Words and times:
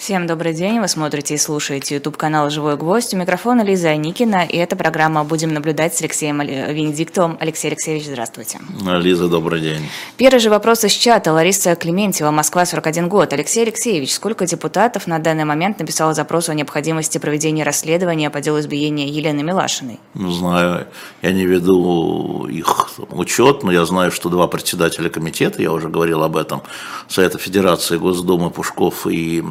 Всем 0.00 0.26
добрый 0.26 0.54
день, 0.54 0.80
вы 0.80 0.88
смотрите 0.88 1.34
и 1.34 1.36
слушаете 1.36 1.96
YouTube 1.96 2.16
канал 2.16 2.48
«Живой 2.48 2.78
гвоздь». 2.78 3.12
У 3.12 3.18
микрофона 3.18 3.60
Лиза 3.60 3.94
Никина, 3.96 4.46
и 4.46 4.56
эта 4.56 4.74
программа 4.74 5.24
«Будем 5.24 5.52
наблюдать» 5.52 5.94
с 5.94 6.00
Алексеем 6.00 6.40
Венедиктовым. 6.40 7.36
Алексей 7.38 7.68
Алексеевич, 7.68 8.06
здравствуйте. 8.06 8.60
Лиза, 8.82 9.28
добрый 9.28 9.60
день. 9.60 9.82
Первый 10.16 10.38
же 10.38 10.48
вопрос 10.48 10.84
из 10.84 10.92
чата. 10.92 11.34
Лариса 11.34 11.74
Клементьева, 11.76 12.30
Москва, 12.30 12.64
41 12.64 13.10
год. 13.10 13.34
Алексей 13.34 13.62
Алексеевич, 13.62 14.14
сколько 14.14 14.46
депутатов 14.46 15.06
на 15.06 15.18
данный 15.18 15.44
момент 15.44 15.80
написало 15.80 16.14
запрос 16.14 16.48
о 16.48 16.54
необходимости 16.54 17.18
проведения 17.18 17.62
расследования 17.62 18.30
по 18.30 18.40
делу 18.40 18.58
избиения 18.60 19.06
Елены 19.06 19.42
Милашиной? 19.42 20.00
Не 20.14 20.32
знаю, 20.32 20.86
я 21.20 21.32
не 21.32 21.44
веду 21.44 22.46
их 22.46 22.88
учет, 23.10 23.64
но 23.64 23.70
я 23.70 23.84
знаю, 23.84 24.12
что 24.12 24.30
два 24.30 24.48
председателя 24.48 25.10
комитета, 25.10 25.60
я 25.60 25.70
уже 25.70 25.90
говорил 25.90 26.22
об 26.22 26.38
этом, 26.38 26.62
Совета 27.06 27.36
Федерации 27.36 27.98
Госдумы 27.98 28.48
Пушков 28.48 29.06
и 29.06 29.44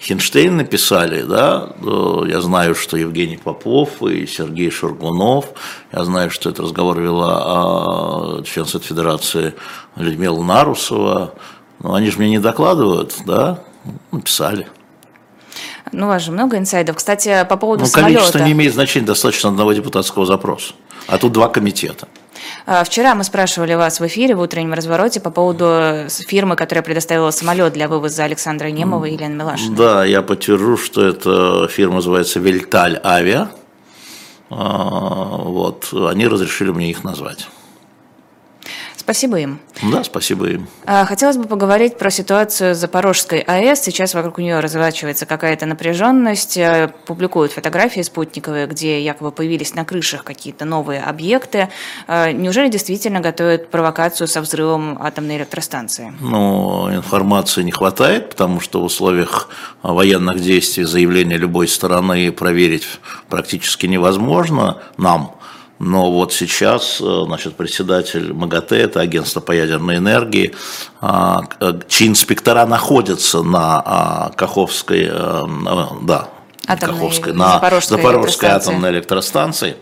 Хинштейн 0.00 0.56
написали, 0.56 1.22
да, 1.22 1.70
я 2.26 2.40
знаю, 2.40 2.74
что 2.74 2.96
Евгений 2.96 3.36
Попов 3.36 4.02
и 4.02 4.26
Сергей 4.26 4.70
Шургунов, 4.70 5.46
я 5.92 6.04
знаю, 6.04 6.30
что 6.30 6.50
этот 6.50 6.64
разговор 6.66 7.00
вела 7.00 7.42
а, 7.44 8.42
член 8.42 8.66
Совет 8.66 8.86
Федерации 8.86 9.54
Людмила 9.96 10.42
Нарусова, 10.42 11.34
но 11.80 11.94
они 11.94 12.10
же 12.10 12.18
мне 12.18 12.30
не 12.30 12.38
докладывают, 12.38 13.14
да, 13.26 13.60
написали. 14.12 14.66
Ну, 15.94 16.06
у 16.06 16.08
вас 16.08 16.22
же 16.22 16.32
много 16.32 16.58
инсайдов. 16.58 16.96
Кстати, 16.96 17.46
по 17.48 17.56
поводу 17.56 17.84
ну, 17.84 17.86
самолета. 17.86 18.18
количество 18.18 18.38
не 18.40 18.52
имеет 18.52 18.74
значения, 18.74 19.06
достаточно 19.06 19.48
одного 19.48 19.72
депутатского 19.72 20.26
запроса. 20.26 20.74
А 21.06 21.18
тут 21.18 21.32
два 21.32 21.48
комитета. 21.48 22.08
А, 22.66 22.82
вчера 22.84 23.14
мы 23.14 23.24
спрашивали 23.24 23.74
вас 23.74 24.00
в 24.00 24.06
эфире 24.06 24.34
в 24.34 24.40
утреннем 24.40 24.72
развороте 24.72 25.20
по 25.20 25.30
поводу 25.30 26.08
фирмы, 26.08 26.56
которая 26.56 26.82
предоставила 26.82 27.30
самолет 27.30 27.72
для 27.72 27.88
вывоза 27.88 28.24
Александра 28.24 28.68
Немова 28.68 29.04
и 29.04 29.12
Елены 29.12 29.34
Милашиной. 29.34 29.76
Да, 29.76 30.04
я 30.04 30.22
подтвержу, 30.22 30.76
что 30.76 31.06
эта 31.06 31.68
фирма 31.68 31.96
называется 31.96 32.40
Вельталь 32.40 33.00
Авиа. 33.04 33.50
А, 34.50 35.36
вот, 35.38 35.88
они 35.92 36.26
разрешили 36.26 36.70
мне 36.70 36.90
их 36.90 37.04
назвать. 37.04 37.48
Спасибо 38.96 39.38
им. 39.38 39.58
Да, 39.82 40.04
спасибо 40.04 40.48
им. 40.48 40.66
А, 40.86 41.04
хотелось 41.04 41.36
бы 41.36 41.44
поговорить 41.44 41.98
про 41.98 42.10
ситуацию 42.10 42.74
Запорожской 42.74 43.40
АЭС. 43.40 43.82
Сейчас 43.82 44.14
вокруг 44.14 44.38
нее 44.38 44.60
разворачивается 44.60 45.26
какая-то 45.26 45.66
напряженность. 45.66 46.56
Э, 46.56 46.92
публикуют 47.06 47.52
фотографии 47.52 48.00
спутниковые, 48.00 48.66
где 48.66 49.02
якобы 49.02 49.32
появились 49.32 49.74
на 49.74 49.84
крышах 49.84 50.24
какие-то 50.24 50.64
новые 50.64 51.02
объекты. 51.02 51.68
Э, 52.06 52.32
неужели 52.32 52.68
действительно 52.68 53.20
готовят 53.20 53.70
провокацию 53.70 54.28
со 54.28 54.40
взрывом 54.40 54.96
атомной 55.00 55.38
электростанции? 55.38 56.14
Ну, 56.20 56.94
информации 56.94 57.62
не 57.62 57.72
хватает, 57.72 58.30
потому 58.30 58.60
что 58.60 58.80
в 58.80 58.84
условиях 58.84 59.48
военных 59.82 60.40
действий 60.40 60.84
заявление 60.84 61.36
любой 61.36 61.68
стороны 61.68 62.30
проверить 62.32 62.86
практически 63.28 63.86
невозможно 63.86 64.78
нам. 64.96 65.34
Но 65.78 66.10
вот 66.10 66.32
сейчас, 66.32 67.00
э, 67.00 67.22
значит, 67.26 67.56
председатель 67.56 68.32
МАГАТЭ, 68.32 68.76
это 68.76 69.00
агентство 69.00 69.40
по 69.40 69.52
ядерной 69.52 69.96
энергии, 69.96 70.54
а, 71.00 71.42
э, 71.60 71.80
чьи 71.88 72.06
инспектора 72.06 72.64
находятся 72.64 73.42
на 73.42 73.82
а, 73.84 74.30
Каховской, 74.36 75.08
э, 75.10 75.42
да, 76.02 76.28
атомной, 76.66 76.94
Каховской, 76.94 77.32
на 77.32 77.54
Запорожской, 77.54 77.96
Запорожской 77.96 78.48
атомной 78.50 78.90
электростанции 78.90 79.76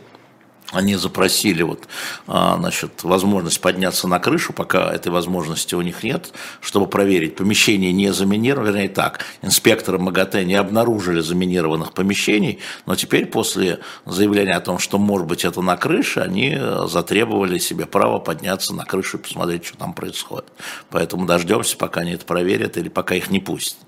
они 0.73 0.97
запросили 0.97 1.63
вот, 1.63 1.87
а, 2.27 2.57
значит, 2.59 3.05
возможность 3.05 3.61
подняться 3.61 4.09
на 4.09 4.19
крышу, 4.19 4.53
пока 4.53 4.91
этой 4.93 5.13
возможности 5.13 5.75
у 5.75 5.83
них 5.83 6.03
нет, 6.03 6.33
чтобы 6.61 6.87
проверить, 6.87 7.37
помещение 7.37 7.93
не 7.93 8.13
заминировано, 8.13 8.69
вернее 8.69 8.89
так, 8.89 9.25
инспекторы 9.43 9.99
МАГАТЭ 9.99 10.45
не 10.45 10.55
обнаружили 10.55 11.21
заминированных 11.21 11.93
помещений, 11.93 12.59
но 12.87 12.97
теперь 12.97 13.27
после 13.27 13.81
заявления 14.07 14.55
о 14.55 14.61
том, 14.61 14.79
что 14.79 14.99
может 14.99 15.27
быть 15.27 15.45
это 15.45 15.61
на 15.61 15.77
крыше, 15.77 16.21
они 16.21 16.59
затребовали 16.87 17.59
себе 17.59 17.87
право 17.87 18.19
подняться 18.19 18.75
на 18.75 18.85
крышу 18.85 19.19
и 19.19 19.23
посмотреть, 19.23 19.67
что 19.67 19.77
там 19.77 19.93
происходит. 19.93 20.47
Поэтому 20.91 21.27
дождемся, 21.27 21.77
пока 21.77 22.01
они 22.01 22.13
это 22.13 22.25
проверят 22.25 22.77
или 22.79 22.89
пока 22.89 23.15
их 23.15 23.31
не 23.31 23.41
пустят. 23.41 23.79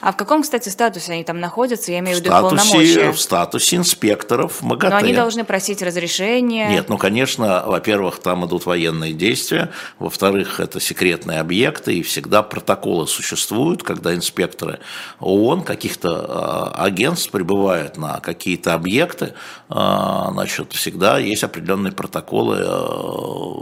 А 0.00 0.12
в 0.12 0.16
каком, 0.16 0.42
кстати, 0.42 0.68
статусе 0.68 1.12
они 1.12 1.24
там 1.24 1.40
находятся? 1.40 1.92
Я 1.92 2.00
имею 2.00 2.18
в 2.18 2.20
виду 2.20 2.30
полномочия. 2.30 3.12
В 3.12 3.20
статусе 3.20 3.76
инспекторов 3.76 4.62
МАГАТЭ. 4.62 4.90
Но 4.90 4.96
они 4.96 5.12
должны 5.12 5.44
просить 5.44 5.82
разрешения. 5.82 6.68
Нет, 6.68 6.88
ну, 6.88 6.98
конечно, 6.98 7.64
во-первых, 7.66 8.18
там 8.18 8.46
идут 8.46 8.66
военные 8.66 9.12
действия, 9.12 9.70
во-вторых, 9.98 10.60
это 10.60 10.80
секретные 10.80 11.40
объекты, 11.40 11.94
и 11.94 12.02
всегда 12.02 12.42
протоколы 12.42 13.06
существуют, 13.06 13.82
когда 13.82 14.14
инспекторы 14.14 14.80
ООН, 15.20 15.62
каких-то 15.62 16.72
э, 16.76 16.82
агентств 16.82 17.30
прибывают 17.30 17.96
на 17.96 18.20
какие-то 18.20 18.74
объекты, 18.74 19.34
э, 19.68 19.74
значит, 19.74 20.72
всегда 20.72 21.18
есть 21.18 21.44
определенные 21.44 21.92
протоколы 21.92 22.58
э, 22.60 23.54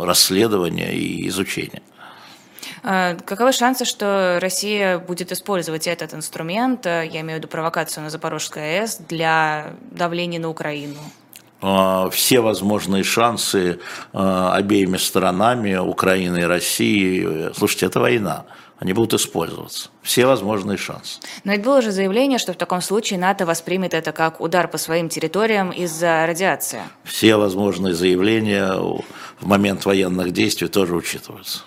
расследования 0.00 0.92
и 0.92 1.28
изучения. 1.28 1.82
А, 2.82 3.14
каковы 3.14 3.52
шансы, 3.52 3.84
что 3.84 4.38
Россия 4.40 4.98
будет 4.98 5.30
использовать 5.30 5.86
этот 5.86 6.14
инструмент, 6.14 6.84
э, 6.84 7.08
я 7.12 7.20
имею 7.20 7.36
в 7.36 7.38
виду 7.38 7.48
провокацию 7.48 8.02
на 8.02 8.10
Запорожской 8.10 8.80
АЭС, 8.80 8.98
для 9.08 9.74
давления 9.90 10.40
на 10.40 10.48
Украину? 10.48 10.98
А, 11.60 12.10
все 12.10 12.40
возможные 12.40 13.04
шансы 13.04 13.78
а, 14.12 14.52
обеими 14.54 14.96
сторонами, 14.96 15.76
Украины 15.76 16.40
и 16.40 16.44
России. 16.44 17.52
Слушайте, 17.56 17.86
это 17.86 18.00
война. 18.00 18.46
Они 18.80 18.92
будут 18.94 19.14
использоваться. 19.14 19.90
Все 20.02 20.26
возможные 20.26 20.76
шансы. 20.76 21.20
Но 21.44 21.52
ведь 21.52 21.62
было 21.62 21.82
же 21.82 21.92
заявление, 21.92 22.40
что 22.40 22.52
в 22.52 22.56
таком 22.56 22.82
случае 22.82 23.20
НАТО 23.20 23.46
воспримет 23.46 23.94
это 23.94 24.10
как 24.10 24.40
удар 24.40 24.66
по 24.66 24.76
своим 24.76 25.08
территориям 25.08 25.70
из-за 25.70 26.26
радиации. 26.26 26.82
Все 27.04 27.36
возможные 27.36 27.94
заявления 27.94 28.72
в 28.72 29.46
момент 29.46 29.84
военных 29.84 30.32
действий 30.32 30.66
тоже 30.66 30.96
учитываются. 30.96 31.60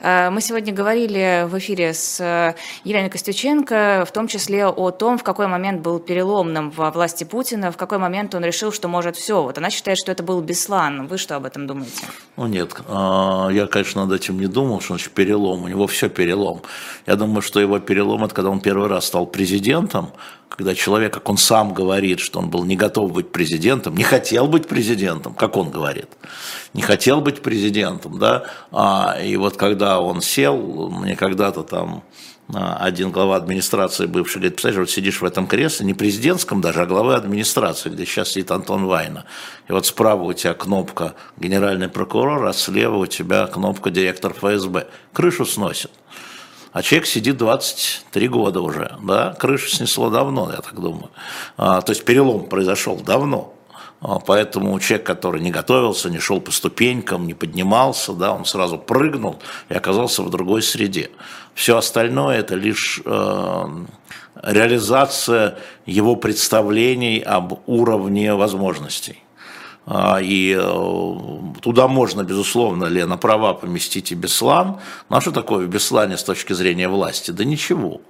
Э, 0.00 0.30
мы 0.30 0.40
сегодня 0.40 0.72
говорили 0.72 1.46
в 1.48 1.58
эфире 1.58 1.94
с 1.94 2.20
э, 2.20 2.54
Еленой 2.84 3.10
Костюченко, 3.10 4.04
в 4.06 4.12
том 4.12 4.28
числе 4.28 4.66
о 4.66 4.90
том, 4.90 5.18
в 5.18 5.22
какой 5.22 5.46
момент 5.46 5.82
был 5.82 5.98
переломным 5.98 6.70
во 6.70 6.90
власти 6.90 7.24
Путина, 7.24 7.70
в 7.72 7.76
какой 7.76 7.98
момент 7.98 8.34
он 8.34 8.44
решил, 8.44 8.72
что 8.72 8.88
может 8.88 9.16
все. 9.16 9.42
Вот 9.42 9.58
она 9.58 9.70
считает, 9.70 9.98
что 9.98 10.12
это 10.12 10.22
был 10.22 10.40
Беслан. 10.40 11.06
Вы 11.06 11.18
что 11.18 11.36
об 11.36 11.44
этом 11.44 11.66
думаете? 11.66 12.06
Ну 12.36 12.46
нет, 12.46 12.74
а, 12.88 13.48
я, 13.50 13.66
конечно, 13.66 14.04
над 14.04 14.20
этим 14.20 14.40
не 14.40 14.46
думал, 14.46 14.80
что 14.80 14.94
значит 14.94 15.12
перелом. 15.12 15.64
У 15.64 15.68
него 15.68 15.86
все 15.86 16.08
перелом. 16.08 16.62
Я 17.06 17.16
думаю, 17.16 17.42
что 17.42 17.60
его 17.60 17.78
перелом– 17.78 18.24
это 18.24 18.34
когда 18.34 18.50
он 18.50 18.60
первый 18.60 18.88
раз 18.88 19.06
стал 19.06 19.26
президентом, 19.26 20.12
когда 20.48 20.74
человек, 20.74 21.14
как 21.14 21.28
он 21.28 21.38
сам 21.38 21.72
говорит, 21.72 22.20
что 22.20 22.38
он 22.38 22.50
был 22.50 22.64
не 22.64 22.76
готов 22.76 23.12
быть 23.12 23.32
президентом, 23.32 23.96
не 23.96 24.02
хотел 24.02 24.46
быть 24.46 24.68
президентом, 24.68 25.32
как 25.34 25.56
он 25.56 25.70
говорит, 25.70 26.08
не 26.74 26.82
хотел 26.82 27.20
быть 27.20 27.42
президентом, 27.42 28.18
да, 28.18 28.44
а, 28.70 29.16
и 29.22 29.36
вот 29.36 29.56
когда 29.56 30.00
он 30.00 30.20
сел, 30.20 30.88
мне 30.90 31.16
когда-то 31.16 31.62
там 31.62 32.04
а, 32.54 32.76
один 32.80 33.10
глава 33.10 33.36
администрации 33.36 34.06
бывший 34.06 34.36
говорит, 34.36 34.54
представляешь, 34.54 34.88
вот 34.88 34.90
сидишь 34.90 35.20
в 35.20 35.24
этом 35.24 35.46
кресле, 35.46 35.86
не 35.86 35.94
президентском 35.94 36.60
даже, 36.60 36.82
а 36.82 36.86
главы 36.86 37.14
администрации, 37.14 37.90
где 37.90 38.04
сейчас 38.04 38.30
сидит 38.30 38.50
Антон 38.50 38.86
Вайна. 38.86 39.24
И 39.68 39.72
вот 39.72 39.86
справа 39.86 40.22
у 40.22 40.32
тебя 40.32 40.54
кнопка 40.54 41.14
генеральный 41.36 41.88
прокурор, 41.88 42.44
а 42.46 42.52
слева 42.52 42.96
у 42.96 43.06
тебя 43.06 43.46
кнопка 43.46 43.90
директор 43.90 44.32
ФСБ. 44.32 44.88
Крышу 45.12 45.44
сносит. 45.44 45.90
А 46.72 46.82
человек 46.82 47.06
сидит 47.08 47.36
23 47.36 48.28
года 48.28 48.60
уже, 48.60 48.96
да, 49.02 49.34
крышу 49.34 49.68
снесло 49.68 50.08
давно, 50.08 50.50
я 50.52 50.60
так 50.60 50.74
думаю. 50.74 51.10
А, 51.56 51.80
то 51.82 51.90
есть 51.90 52.04
перелом 52.04 52.46
произошел 52.46 52.96
давно. 52.96 53.54
А, 54.00 54.18
поэтому 54.18 54.78
человек, 54.80 55.06
который 55.06 55.40
не 55.40 55.50
готовился, 55.50 56.08
не 56.08 56.18
шел 56.18 56.40
по 56.40 56.50
ступенькам, 56.50 57.26
не 57.26 57.34
поднимался, 57.34 58.12
да, 58.12 58.32
он 58.32 58.44
сразу 58.44 58.78
прыгнул 58.78 59.38
и 59.68 59.74
оказался 59.74 60.22
в 60.22 60.30
другой 60.30 60.62
среде. 60.62 61.10
Все 61.54 61.76
остальное 61.76 62.38
это 62.38 62.54
лишь 62.54 63.02
э, 63.04 63.66
реализация 64.42 65.58
его 65.84 66.16
представлений 66.16 67.20
об 67.20 67.60
уровне 67.66 68.34
возможностей. 68.34 69.22
А, 69.84 70.18
и 70.22 70.56
э, 70.58 71.60
туда 71.60 71.86
можно, 71.86 72.22
безусловно, 72.22 72.86
Лена 72.86 73.18
права 73.18 73.52
поместить 73.52 74.12
и 74.12 74.14
Беслан. 74.14 74.78
Ну 75.10 75.16
а 75.16 75.20
что 75.20 75.30
такое 75.32 75.66
в 75.66 75.68
Беслане 75.68 76.16
с 76.16 76.24
точки 76.24 76.54
зрения 76.54 76.88
власти? 76.88 77.32
Да 77.32 77.44
ничего. 77.44 78.00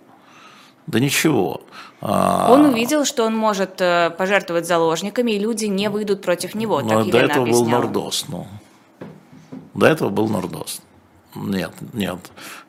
Да 0.90 0.98
ничего. 0.98 1.60
А, 2.00 2.50
он 2.50 2.66
увидел, 2.66 3.04
что 3.04 3.24
он 3.24 3.36
может 3.36 3.80
э, 3.80 4.10
пожертвовать 4.18 4.66
заложниками, 4.66 5.32
и 5.32 5.38
люди 5.38 5.66
не 5.66 5.88
выйдут 5.88 6.20
против 6.20 6.56
него. 6.56 6.82
Так 6.82 7.08
до 7.08 7.18
этого 7.18 7.42
объясняла. 7.42 7.64
был 7.64 7.70
Нордост. 7.70 8.28
Ну. 8.28 8.48
До 9.74 9.86
этого 9.86 10.08
был 10.08 10.28
Нордост. 10.28 10.82
Нет, 11.36 11.70
нет. 11.92 12.18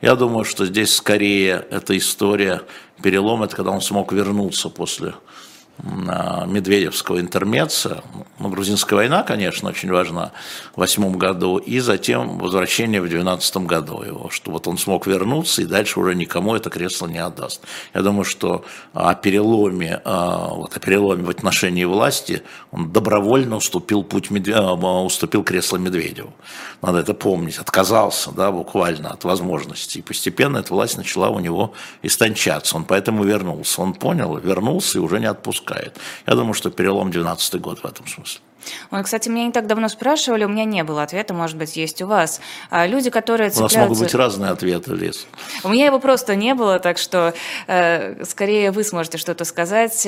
Я 0.00 0.14
думаю, 0.14 0.44
что 0.44 0.66
здесь 0.66 0.94
скорее 0.94 1.66
эта 1.68 1.98
история 1.98 2.62
перелома, 3.02 3.46
это 3.46 3.56
когда 3.56 3.72
он 3.72 3.80
смог 3.80 4.12
вернуться 4.12 4.68
после 4.68 5.14
Медведевского 5.82 7.20
интермеца. 7.20 8.04
Ну, 8.38 8.48
грузинская 8.48 8.96
война, 8.96 9.22
конечно, 9.22 9.68
очень 9.68 9.90
важна 9.90 10.32
в 10.74 10.80
восьмом 10.80 11.18
году, 11.18 11.58
и 11.58 11.80
затем 11.80 12.38
возвращение 12.38 13.00
в 13.00 13.08
двенадцатом 13.08 13.66
году 13.66 14.02
его, 14.02 14.30
что 14.30 14.50
вот 14.52 14.68
он 14.68 14.78
смог 14.78 15.06
вернуться 15.06 15.62
и 15.62 15.64
дальше 15.64 16.00
уже 16.00 16.14
никому 16.14 16.54
это 16.54 16.70
кресло 16.70 17.06
не 17.06 17.18
отдаст. 17.18 17.62
Я 17.94 18.02
думаю, 18.02 18.24
что 18.24 18.64
о 18.92 19.14
переломе, 19.14 20.00
вот 20.04 20.76
о 20.76 20.80
переломе 20.80 21.24
в 21.24 21.30
отношении 21.30 21.84
власти 21.84 22.42
он 22.70 22.92
добровольно 22.92 23.56
уступил 23.56 24.02
путь 24.04 24.30
Медве... 24.30 24.58
уступил 24.60 25.42
кресло 25.42 25.76
Медведеву. 25.78 26.32
Надо 26.80 26.98
это 26.98 27.14
помнить, 27.14 27.58
отказался, 27.58 28.32
да, 28.32 28.50
буквально 28.50 29.10
от 29.10 29.24
возможности. 29.24 29.98
И 29.98 30.02
постепенно 30.02 30.58
эта 30.58 30.74
власть 30.74 30.96
начала 30.96 31.30
у 31.30 31.38
него 31.38 31.74
истончаться. 32.02 32.76
Он 32.76 32.84
поэтому 32.84 33.24
вернулся. 33.24 33.80
Он 33.82 33.94
понял, 33.94 34.36
вернулся 34.36 34.98
и 34.98 35.00
уже 35.00 35.20
не 35.20 35.26
отпускает. 35.72 35.96
Я 36.26 36.34
думаю, 36.34 36.54
что 36.54 36.70
перелом 36.70 37.10
12 37.10 37.60
год 37.60 37.80
в 37.80 37.84
этом 37.84 38.06
смысле. 38.06 38.40
Ой, 38.92 39.02
кстати, 39.02 39.28
меня 39.28 39.46
не 39.46 39.52
так 39.52 39.66
давно 39.66 39.88
спрашивали, 39.88 40.44
у 40.44 40.48
меня 40.48 40.64
не 40.64 40.84
было 40.84 41.02
ответа, 41.02 41.34
может 41.34 41.56
быть, 41.56 41.76
есть 41.76 42.00
у 42.00 42.06
вас. 42.06 42.40
А 42.70 42.86
люди, 42.86 43.10
которые 43.10 43.50
цепляются... 43.50 43.78
У 43.78 43.80
нас 43.80 43.88
могут 43.88 44.04
быть 44.04 44.14
разные 44.14 44.52
ответы, 44.52 44.94
Лиз. 44.94 45.26
У 45.64 45.68
меня 45.68 45.86
его 45.86 45.98
просто 45.98 46.36
не 46.36 46.54
было, 46.54 46.78
так 46.78 46.98
что 46.98 47.34
э, 47.66 48.24
скорее 48.24 48.70
вы 48.70 48.84
сможете 48.84 49.18
что-то 49.18 49.44
сказать. 49.44 50.06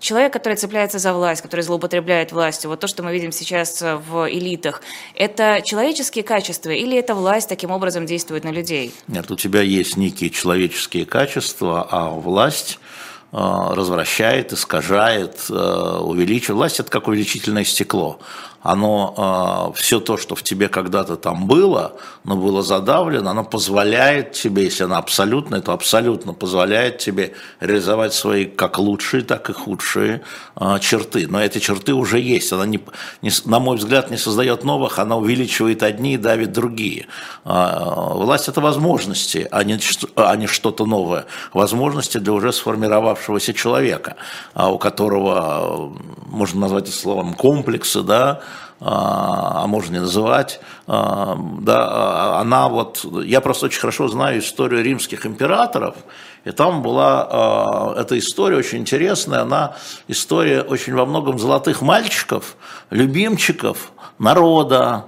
Человек, 0.00 0.34
который 0.34 0.56
цепляется 0.56 0.98
за 0.98 1.14
власть, 1.14 1.40
который 1.40 1.62
злоупотребляет 1.62 2.30
властью, 2.30 2.68
вот 2.68 2.80
то, 2.80 2.88
что 2.88 3.02
мы 3.02 3.10
видим 3.10 3.32
сейчас 3.32 3.80
в 3.80 4.30
элитах, 4.30 4.82
это 5.14 5.62
человеческие 5.64 6.24
качества 6.24 6.72
или 6.72 6.98
это 6.98 7.14
власть 7.14 7.48
таким 7.48 7.70
образом 7.70 8.04
действует 8.04 8.44
на 8.44 8.50
людей? 8.50 8.92
Нет, 9.08 9.30
у 9.30 9.36
тебя 9.36 9.62
есть 9.62 9.96
некие 9.96 10.28
человеческие 10.28 11.06
качества, 11.06 11.88
а 11.90 12.10
власть 12.10 12.78
Э, 12.78 13.13
развращает, 13.36 14.52
искажает, 14.52 15.46
э, 15.50 15.98
увеличивает. 16.00 16.56
Власть– 16.56 16.78
это 16.80 16.90
как 16.90 17.08
увеличительное 17.08 17.64
стекло 17.64 18.20
оно, 18.64 19.72
э, 19.76 19.78
все 19.78 20.00
то, 20.00 20.16
что 20.16 20.34
в 20.34 20.42
тебе 20.42 20.68
когда-то 20.68 21.16
там 21.16 21.46
было, 21.46 21.92
но 22.24 22.34
было 22.34 22.62
задавлено, 22.62 23.30
оно 23.30 23.44
позволяет 23.44 24.32
тебе, 24.32 24.64
если 24.64 24.84
оно 24.84 24.96
абсолютно, 24.96 25.60
то 25.60 25.72
абсолютно 25.72 26.32
позволяет 26.32 26.96
тебе 26.96 27.34
реализовать 27.60 28.14
свои 28.14 28.46
как 28.46 28.78
лучшие, 28.78 29.22
так 29.22 29.50
и 29.50 29.52
худшие 29.52 30.22
э, 30.56 30.78
черты. 30.80 31.26
Но 31.28 31.42
эти 31.42 31.58
черты 31.58 31.92
уже 31.92 32.18
есть. 32.18 32.54
Она, 32.54 32.64
не, 32.64 32.80
не, 33.20 33.30
на 33.44 33.60
мой 33.60 33.76
взгляд, 33.76 34.10
не 34.10 34.16
создает 34.16 34.64
новых, 34.64 34.98
она 34.98 35.18
увеличивает 35.18 35.82
одни 35.82 36.14
и 36.14 36.16
давит 36.16 36.52
другие. 36.52 37.06
Э, 37.44 38.12
власть– 38.14 38.48
это 38.48 38.62
возможности, 38.62 39.46
а 39.50 39.62
не, 39.62 39.78
а 40.16 40.34
не 40.36 40.46
что-то 40.46 40.86
новое. 40.86 41.26
Возможности 41.52 42.16
для 42.16 42.32
уже 42.32 42.50
сформировавшегося 42.50 43.52
человека, 43.52 44.16
у 44.54 44.78
которого, 44.78 45.92
можно 46.28 46.60
назвать 46.60 46.88
это 46.88 46.96
словом, 46.96 47.34
комплексы, 47.34 48.00
да, 48.00 48.40
а, 48.80 49.62
а 49.64 49.66
можно 49.66 49.94
не 49.94 50.00
называть, 50.00 50.60
а, 50.86 51.38
да, 51.60 51.88
а, 51.88 52.40
она 52.40 52.68
вот, 52.68 53.04
я 53.24 53.40
просто 53.40 53.66
очень 53.66 53.80
хорошо 53.80 54.08
знаю 54.08 54.40
историю 54.40 54.82
римских 54.82 55.26
императоров, 55.26 55.96
и 56.44 56.50
там 56.50 56.82
была 56.82 57.94
эта 57.96 58.18
история 58.18 58.56
очень 58.56 58.78
интересная, 58.78 59.42
она 59.42 59.76
история 60.08 60.60
очень 60.60 60.94
во 60.94 61.06
многом 61.06 61.38
золотых 61.38 61.80
мальчиков, 61.80 62.56
любимчиков 62.90 63.92
народа, 64.18 65.06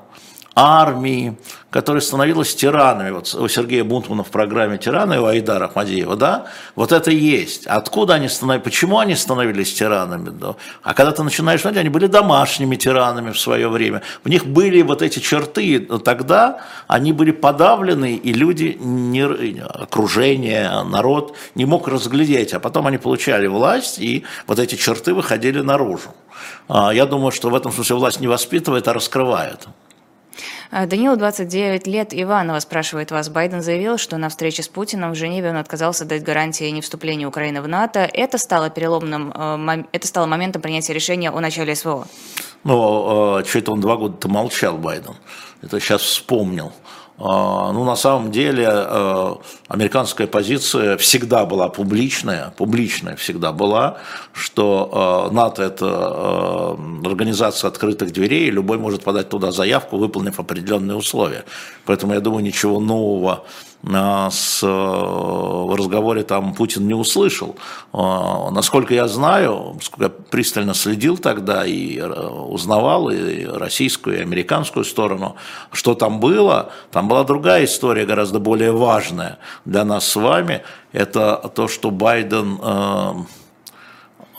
армии, 0.57 1.37
которая 1.69 2.01
становилась 2.01 2.55
тиранами. 2.55 3.11
Вот 3.11 3.35
у 3.35 3.47
Сергея 3.47 3.85
Бунтмана 3.85 4.25
в 4.25 4.29
программе 4.29 4.79
«Тираны» 4.79 5.21
у 5.21 5.27
Айдара 5.27 5.67
Ахмадеева, 5.67 6.17
да, 6.17 6.47
вот 6.75 6.93
это 6.93 7.11
есть. 7.11 7.67
Откуда 7.67 8.15
они 8.15 8.29
становились, 8.29 8.65
почему 8.65 8.99
они 8.99 9.15
становились 9.15 9.75
тиранами? 9.75 10.31
Да? 10.31 10.55
А 10.83 10.95
когда 10.95 11.13
ты 11.13 11.23
начинаешь 11.23 11.61
смотреть, 11.61 11.81
они 11.83 11.91
были 11.91 12.07
домашними 12.07 12.77
тиранами 12.77 13.33
в 13.33 13.39
свое 13.39 13.69
время. 13.69 14.01
В 14.25 14.31
них 14.31 14.47
были 14.47 14.81
вот 14.81 15.03
эти 15.03 15.19
черты, 15.19 15.81
тогда 15.81 16.61
они 16.87 17.13
были 17.13 17.33
подавлены, 17.33 18.17
и 18.17 18.33
люди, 18.33 18.79
не, 18.81 19.61
окружение, 19.63 20.71
народ 20.85 21.37
не 21.55 21.67
мог 21.67 21.87
разглядеть, 21.87 22.55
а 22.55 22.61
потом 22.61 22.87
они 22.87 22.97
получали 22.97 23.47
власть, 23.47 23.99
и 23.99 24.25
вот 24.47 24.59
эти 24.59 24.77
черты 24.77 25.13
выходили 25.13 25.61
наружу. 25.61 26.15
А, 26.69 26.95
я 26.95 27.05
думаю, 27.05 27.31
что 27.31 27.51
в 27.51 27.55
этом 27.55 27.73
смысле 27.73 27.97
власть 27.97 28.21
не 28.21 28.29
воспитывает, 28.29 28.89
а 28.89 28.95
раскрывает. 28.95 29.69
А, 30.71 30.87
Данилу 30.87 31.17
29 31.17 31.87
лет. 31.87 32.09
Иванова 32.13 32.59
спрашивает 32.61 33.11
вас. 33.11 33.29
Байден 33.29 33.63
заявил, 33.63 33.99
что 33.99 34.17
на 34.19 34.29
встрече 34.29 34.63
с 34.63 34.69
Путиным 34.69 35.13
в 35.13 35.15
Женеве 35.15 35.51
он 35.51 35.57
отказался 35.57 36.05
дать 36.05 36.23
гарантии 36.23 36.65
не 36.71 36.81
вступления 36.81 37.27
Украины 37.27 37.63
в 37.63 37.69
НАТО. 37.69 38.01
Это 38.01 38.39
стало 38.39 38.71
переломным, 38.71 39.33
э, 39.35 39.85
это 39.93 40.07
стало 40.07 40.27
моментом 40.27 40.63
принятия 40.63 40.93
решения 40.93 41.31
о 41.31 41.41
начале 41.41 41.75
СВО. 41.75 42.07
Ну, 42.65 43.39
э, 43.41 43.45
что 43.45 43.59
это 43.59 43.73
он 43.73 43.81
два 43.81 43.97
года-то 43.97 44.29
молчал, 44.29 44.77
Байден. 44.77 45.15
Это 45.63 45.81
сейчас 45.81 46.03
вспомнил. 46.03 46.73
А, 47.19 47.73
ну, 47.73 47.85
на 47.85 47.97
самом 47.97 48.31
деле, 48.31 48.69
э, 48.69 49.35
американская 49.69 50.27
позиция 50.27 50.99
всегда 50.99 51.47
была 51.47 51.69
публичная, 51.69 52.53
публичная 52.57 53.17
всегда 53.17 53.53
была, 53.53 53.97
что 54.33 55.29
э, 55.31 55.35
НАТО– 55.35 55.63
это 55.65 55.87
э, 55.87 57.07
организация 57.09 57.69
открытых 57.69 58.13
дверей, 58.13 58.49
и 58.49 58.51
любой 58.51 58.77
может 58.79 59.03
подать 59.03 59.31
туда 59.31 59.51
заявку, 59.51 59.97
выполнив 59.97 60.39
определенные 60.39 60.97
условия. 60.97 61.45
Поэтому, 61.87 62.13
я 62.13 62.21
думаю, 62.21 62.45
ничего 62.45 62.81
нового 62.81 63.45
с, 63.89 64.63
в 64.63 65.77
разговоре 65.77 66.25
там 66.25 66.55
Путин 66.55 66.87
не 66.87 66.95
услышал. 66.95 67.57
Насколько 67.93 68.95
я 68.95 69.07
знаю, 69.07 69.79
я 69.99 70.09
пристально 70.09 70.75
следил 70.75 71.19
тогда 71.19 71.65
и 71.65 72.01
узнавал 72.01 73.11
и 73.11 73.45
российскую, 73.45 74.19
и 74.19 74.23
американскую 74.23 74.85
сторону, 74.85 75.37
что 75.73 75.95
там 75.95 76.19
было, 76.19 76.71
там 76.91 77.07
была 77.07 77.23
другая 77.25 77.65
история, 77.65 78.07
гораздо 78.07 78.41
более 78.41 78.73
важная 78.73 79.39
для 79.65 79.85
нас 79.85 80.09
с 80.09 80.17
вами. 80.17 80.63
Это 80.93 81.51
то, 81.55 81.69
что 81.69 81.91
Байден 81.91 82.59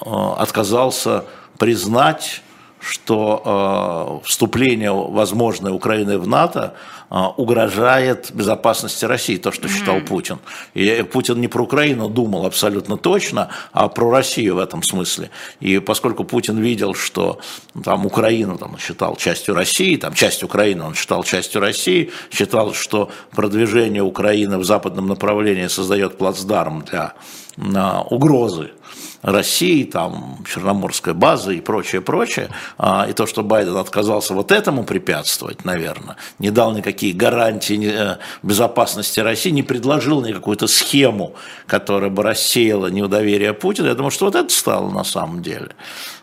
отказался 0.01 1.23
признать 1.57 2.41
что 2.79 4.21
э, 4.23 4.27
вступление 4.27 4.91
возможное 4.91 5.71
Украины 5.71 6.17
в 6.17 6.27
НАТО 6.27 6.73
э, 6.73 6.77
угрожает 7.09 8.31
безопасности 8.33 9.05
России, 9.05 9.37
то, 9.37 9.51
что 9.51 9.67
считал 9.67 9.97
mm-hmm. 9.97 10.07
Путин. 10.07 10.39
И 10.73 11.05
Путин 11.11 11.39
не 11.39 11.47
про 11.47 11.63
Украину 11.63 12.09
думал 12.09 12.45
абсолютно 12.45 12.97
точно, 12.97 13.49
а 13.71 13.87
про 13.87 14.11
Россию 14.11 14.55
в 14.55 14.59
этом 14.59 14.83
смысле. 14.83 15.29
И 15.59 15.79
поскольку 15.79 16.23
Путин 16.23 16.57
видел, 16.57 16.93
что 16.93 17.39
там 17.83 18.05
Украину 18.05 18.57
там, 18.57 18.77
считал 18.77 19.15
частью 19.15 19.55
России, 19.55 19.95
там 19.95 20.13
часть 20.13 20.43
Украины 20.43 20.83
он 20.83 20.95
считал 20.95 21.23
частью 21.23 21.61
России, 21.61 22.11
считал, 22.31 22.73
что 22.73 23.09
продвижение 23.31 24.03
Украины 24.03 24.57
в 24.57 24.65
западном 24.65 25.07
направлении 25.07 25.67
создает 25.67 26.17
плацдарм 26.17 26.81
для 26.81 27.13
э, 27.57 27.99
угрозы 28.09 28.71
России, 29.21 29.83
там, 29.83 30.37
Черноморская 30.47 31.13
база 31.13 31.51
и 31.51 31.59
прочее, 31.59 32.01
прочее. 32.01 32.49
А, 32.77 33.07
и 33.09 33.13
то, 33.13 33.25
что 33.25 33.43
Байден 33.43 33.75
отказался 33.77 34.33
вот 34.33 34.51
этому 34.51 34.83
препятствовать, 34.83 35.65
наверное, 35.65 36.17
не 36.39 36.51
дал 36.51 36.73
никакие 36.97 37.13
гарантии 37.13 37.91
э, 37.91 38.17
безопасности 38.41 39.19
России, 39.19 39.51
не 39.51 39.63
предложил 39.63 40.25
никакую-то 40.25 40.67
схему, 40.67 41.35
которая 41.67 42.09
бы 42.09 42.23
рассеяла 42.23 42.87
неудоверие 42.87 43.53
Путина, 43.53 43.87
я 43.87 43.95
думаю, 43.95 44.11
что 44.11 44.25
вот 44.25 44.35
это 44.35 44.49
стало 44.53 44.89
на 44.89 45.03
самом 45.03 45.41
деле 45.41 45.69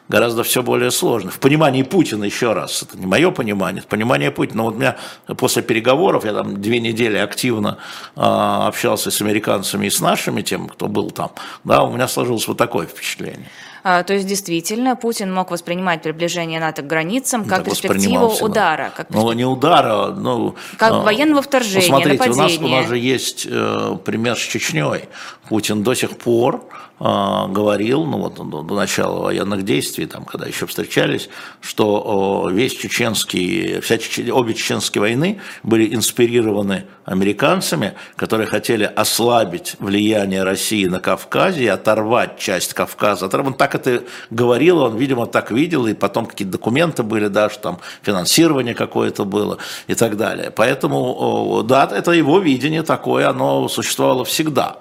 гораздо 0.09 0.43
все 0.43 0.63
более 0.63 0.91
сложно. 0.91 1.31
В 1.31 1.39
понимании 1.39 1.83
Путина, 1.83 2.25
еще 2.25 2.53
раз, 2.53 2.83
это 2.83 2.99
не 2.99 3.07
мое 3.07 3.31
понимание, 3.31 3.81
это 3.81 3.89
понимание 3.89 4.31
Путина. 4.31 4.65
Вот 4.65 4.75
у 4.75 4.77
меня 4.77 4.97
после 5.39 5.63
переговоров, 5.63 6.27
я 6.27 6.35
там 6.35 6.61
две 6.61 6.79
недели 6.81 7.17
активно 7.17 7.79
э, 8.15 8.21
общался 8.21 9.11
с 9.11 9.23
американцами 9.23 9.87
и 9.87 9.91
с 9.91 10.01
нашими, 10.01 10.43
тем, 10.43 10.69
кто 10.69 10.89
был 10.89 11.11
там, 11.11 11.31
да, 11.65 11.83
у 11.83 11.93
меня 11.93 12.07
сложилось 12.09 12.47
вот 12.49 12.59
такое 12.59 12.87
впечатление. 12.87 13.49
А, 13.87 14.03
то 14.03 14.15
есть, 14.15 14.27
действительно, 14.27 14.97
Путин 14.97 15.33
мог 15.33 15.51
воспринимать 15.51 16.01
приближение 16.01 16.59
НАТО 16.59 16.81
к 16.81 16.87
границам 16.87 17.45
как 17.45 17.59
да, 17.59 17.65
перспективу 17.71 18.33
удара. 18.41 18.91
Как. 18.97 19.11
Ну, 19.11 19.31
не 19.33 19.45
удара, 19.45 20.07
ну... 20.07 20.55
Как 20.79 20.93
а, 20.93 21.01
военного 21.01 21.43
вторжения, 21.43 21.83
посмотрите, 21.83 22.25
нападения. 22.25 22.59
У 22.59 22.63
нас, 22.63 22.73
у 22.73 22.77
нас 22.77 22.89
же 22.89 22.97
есть 22.97 23.47
э, 23.47 23.99
пример 24.03 24.39
с 24.39 24.41
Чечней. 24.41 25.05
Путин 25.51 25.83
до 25.83 25.95
сих 25.95 26.17
пор 26.17 26.67
говорил, 27.01 28.05
ну 28.05 28.19
вот 28.19 28.35
до, 28.37 28.63
начала 28.63 29.21
военных 29.25 29.65
действий, 29.65 30.07
там, 30.07 30.25
когда 30.25 30.47
еще 30.47 30.67
встречались, 30.67 31.29
что 31.61 32.49
весь 32.53 32.73
чеченский, 32.73 33.81
вся 33.81 33.99
чечен, 33.99 34.31
обе 34.31 34.55
чеченские 34.55 35.01
войны 35.01 35.41
были 35.65 35.93
инспирированы 35.93 36.85
американцами, 37.05 37.95
которые 38.15 38.47
хотели 38.47 38.85
ослабить 38.85 39.75
влияние 39.81 40.45
России 40.45 40.87
на 40.87 41.01
Кавказе 41.01 41.65
и 41.65 41.67
оторвать 41.67 42.39
часть 42.39 42.75
Кавказа. 42.75 43.27
Он 43.27 43.55
так 43.55 43.75
это 43.75 44.05
говорил, 44.31 44.79
он, 44.79 44.97
видимо, 44.97 45.27
так 45.27 45.51
видел, 45.51 45.87
и 45.87 45.95
потом 45.95 46.27
какие-то 46.27 46.53
документы 46.53 47.03
были, 47.03 47.27
да, 47.27 47.51
что 47.51 47.61
там 47.61 47.79
финансирование 48.03 48.75
какое-то 48.75 49.25
было 49.25 49.59
и 49.89 49.95
так 49.95 50.17
далее. 50.17 50.53
Поэтому, 50.53 51.63
да, 51.67 51.91
это 51.93 52.13
его 52.13 52.39
видение 52.39 52.85
такое, 52.85 53.29
оно 53.29 53.69
существовало 53.69 54.25
всегда. 54.25 54.79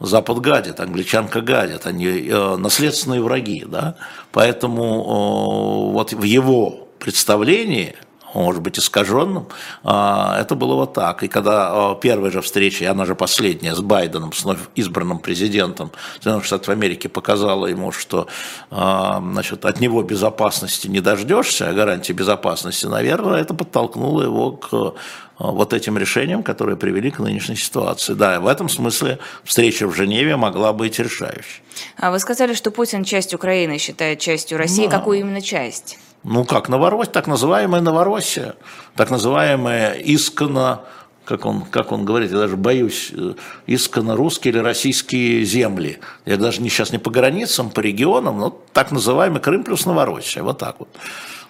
Запад 0.00 0.38
гадит, 0.38 0.80
англичанка 0.80 1.40
гадит, 1.40 1.86
они 1.86 2.06
э, 2.06 2.56
наследственные 2.56 3.20
враги, 3.20 3.64
да, 3.66 3.96
поэтому 4.30 4.84
э, 4.84 5.92
вот 5.92 6.12
в 6.12 6.22
его 6.22 6.88
представлении 6.98 7.96
может 8.34 8.62
быть 8.62 8.78
искаженным, 8.78 9.48
а, 9.84 10.38
это 10.40 10.54
было 10.54 10.74
вот 10.74 10.94
так. 10.94 11.22
И 11.22 11.28
когда 11.28 11.70
а, 11.70 11.94
первая 11.94 12.30
же 12.30 12.40
встреча, 12.40 12.84
и 12.84 12.86
она 12.86 13.04
же 13.04 13.14
последняя, 13.14 13.74
с 13.74 13.80
Байденом, 13.80 14.32
с 14.32 14.44
вновь 14.44 14.58
избранным 14.74 15.18
президентом 15.18 15.90
Соединенных 16.14 16.44
Штатов 16.44 16.68
Америки, 16.68 17.06
показала 17.06 17.66
ему, 17.66 17.92
что 17.92 18.26
а, 18.70 19.20
значит, 19.20 19.64
от 19.64 19.80
него 19.80 20.02
безопасности 20.02 20.88
не 20.88 21.00
дождешься, 21.00 21.68
а 21.68 21.72
гарантии 21.72 22.12
безопасности, 22.12 22.86
наверное, 22.86 23.40
это 23.40 23.54
подтолкнуло 23.54 24.22
его 24.22 24.52
к 24.52 24.94
вот 25.38 25.72
этим 25.72 25.96
решениям, 25.96 26.42
которые 26.42 26.76
привели 26.76 27.10
к 27.10 27.20
нынешней 27.20 27.56
ситуации. 27.56 28.14
Да, 28.14 28.40
в 28.40 28.48
этом 28.48 28.68
смысле 28.68 29.20
встреча 29.44 29.86
в 29.86 29.94
Женеве 29.94 30.36
могла 30.36 30.72
быть 30.72 30.98
решающей. 30.98 31.62
А 31.96 32.10
вы 32.10 32.18
сказали, 32.18 32.54
что 32.54 32.72
Путин 32.72 33.04
часть 33.04 33.34
Украины 33.34 33.78
считает 33.78 34.18
частью 34.18 34.58
России. 34.58 34.86
Да. 34.86 34.98
Какую 34.98 35.20
именно 35.20 35.40
часть? 35.40 35.96
Ну 36.24 36.44
как, 36.44 36.68
Новороссия, 36.68 37.12
так 37.12 37.26
называемая 37.26 37.80
Новороссия, 37.80 38.54
так 38.96 39.10
называемая 39.10 39.92
исконно, 39.94 40.82
как 41.24 41.46
он, 41.46 41.62
как 41.62 41.92
он 41.92 42.04
говорит, 42.04 42.30
я 42.32 42.38
даже 42.38 42.56
боюсь, 42.56 43.12
э, 43.12 43.34
исконно 43.66 44.16
русские 44.16 44.52
или 44.52 44.58
российские 44.58 45.44
земли. 45.44 46.00
Я 46.24 46.36
даже 46.36 46.60
не, 46.60 46.68
сейчас 46.68 46.90
не 46.90 46.98
по 46.98 47.10
границам, 47.10 47.70
по 47.70 47.80
регионам, 47.80 48.38
но 48.38 48.50
так 48.72 48.90
называемый 48.90 49.40
Крым 49.40 49.62
плюс 49.62 49.86
Новороссия, 49.86 50.42
вот 50.42 50.58
так 50.58 50.76
вот. 50.80 50.88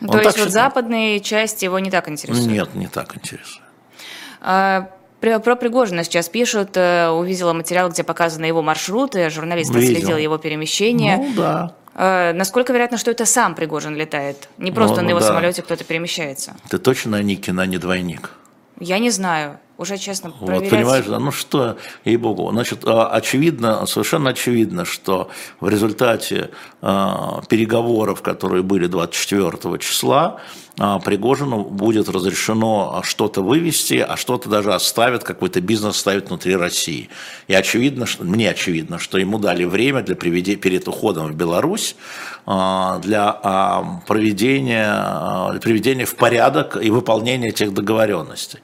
Ну, 0.00 0.08
то 0.08 0.20
есть 0.20 0.38
вот 0.38 0.50
западные 0.50 1.20
части 1.20 1.64
его 1.64 1.78
не 1.78 1.90
так 1.90 2.08
интересуют? 2.08 2.50
Нет, 2.50 2.74
не 2.74 2.86
так 2.86 3.16
интересует. 3.16 3.62
А, 4.40 4.90
про 5.20 5.56
Пригожина 5.56 6.04
сейчас 6.04 6.28
пишут, 6.28 6.76
э, 6.76 7.08
увидела 7.08 7.52
материал, 7.52 7.88
где 7.88 8.04
показаны 8.04 8.44
его 8.44 8.62
маршруты, 8.62 9.30
журналист 9.30 9.74
отследил 9.74 10.16
его 10.16 10.38
перемещение. 10.38 11.16
Ну 11.16 11.32
да. 11.36 11.74
Э, 11.98 12.32
насколько 12.32 12.72
вероятно, 12.72 12.96
что 12.96 13.10
это 13.10 13.26
сам 13.26 13.56
Пригожин 13.56 13.96
летает? 13.96 14.48
Не 14.56 14.70
просто 14.70 14.98
ну, 14.98 15.02
на 15.02 15.10
его 15.10 15.20
да. 15.20 15.26
самолете 15.26 15.62
кто-то 15.62 15.82
перемещается. 15.82 16.54
Ты 16.70 16.78
точно 16.78 17.20
Никина, 17.22 17.66
не 17.66 17.78
двойник? 17.78 18.30
Я 18.78 19.00
не 19.00 19.10
знаю. 19.10 19.58
Уже 19.78 19.96
честно 19.96 20.32
проверять. 20.32 20.62
Вот, 20.62 20.70
понимаешь, 20.70 21.04
да, 21.06 21.20
ну 21.20 21.30
что, 21.30 21.76
ей-богу. 22.04 22.50
Значит, 22.50 22.80
а, 22.84 23.06
очевидно, 23.10 23.86
совершенно 23.86 24.30
очевидно, 24.30 24.84
что 24.84 25.30
в 25.60 25.68
результате 25.68 26.50
э, 26.82 27.06
переговоров, 27.48 28.20
которые 28.20 28.64
были 28.64 28.88
24 28.88 29.78
числа, 29.78 30.40
э, 30.80 30.98
Пригожину 31.04 31.62
будет 31.62 32.08
разрешено 32.08 33.02
что-то 33.04 33.40
вывести, 33.40 34.04
а 34.06 34.16
что-то 34.16 34.48
даже 34.48 34.74
оставит, 34.74 35.22
какой-то 35.22 35.60
бизнес 35.60 35.96
ставит 35.96 36.28
внутри 36.28 36.56
России. 36.56 37.08
И 37.46 37.54
очевидно, 37.54 38.04
что, 38.06 38.24
мне 38.24 38.50
очевидно, 38.50 38.98
что 38.98 39.16
ему 39.16 39.38
дали 39.38 39.62
время 39.62 40.02
для 40.02 40.16
приведения, 40.16 40.58
перед 40.58 40.88
уходом 40.88 41.28
в 41.28 41.36
Беларусь 41.36 41.94
э, 42.48 43.00
для 43.04 43.32
проведения, 44.08 45.56
приведения 45.60 46.04
в 46.04 46.16
порядок 46.16 46.76
и 46.82 46.90
выполнения 46.90 47.50
этих 47.50 47.72
договоренностей. 47.72 48.58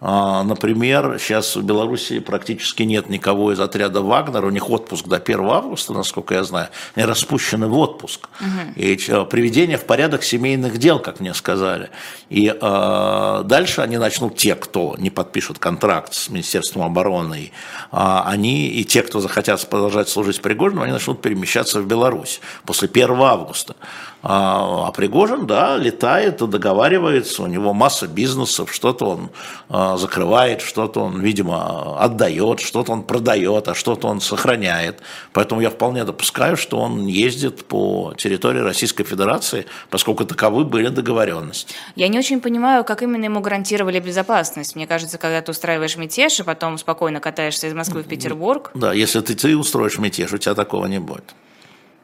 А, 0.00 0.44
например, 0.44 1.18
сейчас 1.18 1.56
в 1.56 1.62
Беларуси 1.62 2.20
практически 2.20 2.84
нет 2.84 3.08
никого 3.08 3.52
из 3.52 3.58
отряда 3.58 4.00
Вагнер, 4.00 4.44
у 4.44 4.50
них 4.50 4.70
отпуск 4.70 5.06
до 5.06 5.16
1 5.16 5.40
августа, 5.40 5.92
насколько 5.92 6.34
я 6.34 6.44
знаю, 6.44 6.68
они 6.94 7.04
распущены 7.04 7.66
в 7.66 7.76
отпуск. 7.76 8.28
Угу. 8.40 8.72
И 8.76 8.96
приведение 9.28 9.76
в 9.76 9.84
порядок 9.84 10.22
семейных 10.22 10.78
дел, 10.78 11.00
как 11.00 11.18
мне 11.18 11.34
сказали. 11.34 11.90
И 12.28 12.48
э, 12.48 13.42
дальше 13.44 13.80
они 13.80 13.98
начнут, 13.98 14.36
те, 14.36 14.54
кто 14.54 14.94
не 14.98 15.10
подпишут 15.10 15.58
контракт 15.58 16.14
с 16.14 16.28
Министерством 16.28 16.82
обороны, 16.82 17.50
э, 17.90 18.20
они 18.24 18.68
и 18.68 18.84
те, 18.84 19.02
кто 19.02 19.20
захотят 19.20 19.68
продолжать 19.68 20.08
служить 20.08 20.40
Пригожину, 20.40 20.82
они 20.82 20.92
начнут 20.92 21.20
перемещаться 21.20 21.80
в 21.80 21.86
Беларусь 21.86 22.40
после 22.64 22.88
1 22.88 23.20
августа. 23.20 23.74
А, 24.22 24.88
а 24.88 24.92
Пригожин, 24.92 25.46
да, 25.46 25.76
летает, 25.76 26.38
договаривается, 26.38 27.44
у 27.44 27.46
него 27.46 27.72
масса 27.72 28.08
бизнесов, 28.08 28.72
что-то 28.72 29.06
он 29.06 29.30
а, 29.68 29.96
закрывает, 29.96 30.60
что-то 30.60 31.00
он, 31.00 31.20
видимо, 31.20 32.02
отдает, 32.02 32.58
что-то 32.58 32.92
он 32.92 33.04
продает, 33.04 33.68
а 33.68 33.74
что-то 33.74 34.08
он 34.08 34.20
сохраняет. 34.20 35.00
Поэтому 35.32 35.60
я 35.60 35.70
вполне 35.70 36.04
допускаю, 36.04 36.56
что 36.56 36.78
он 36.80 37.06
ездит 37.06 37.64
по 37.64 38.12
территории 38.16 38.58
Российской 38.58 39.04
Федерации, 39.04 39.66
поскольку 39.88 40.24
таковы 40.24 40.64
были 40.64 40.88
договоренности. 40.88 41.74
Я 41.94 42.08
не 42.08 42.18
очень 42.18 42.40
понимаю, 42.40 42.82
как 42.84 43.02
именно 43.02 43.24
ему 43.24 43.40
гарантировали 43.40 44.00
безопасность. 44.00 44.74
Мне 44.74 44.88
кажется, 44.88 45.18
когда 45.18 45.40
ты 45.42 45.52
устраиваешь 45.52 45.96
мятеж, 45.96 46.40
и 46.40 46.42
потом 46.42 46.78
спокойно 46.78 47.20
катаешься 47.20 47.68
из 47.68 47.74
Москвы 47.74 48.02
в 48.02 48.08
Петербург. 48.08 48.72
Да, 48.74 48.92
если 48.92 49.20
ты, 49.20 49.36
ты 49.36 49.56
устроишь 49.56 49.98
мятеж, 49.98 50.32
у 50.32 50.38
тебя 50.38 50.54
такого 50.54 50.86
не 50.86 50.98
будет. 50.98 51.34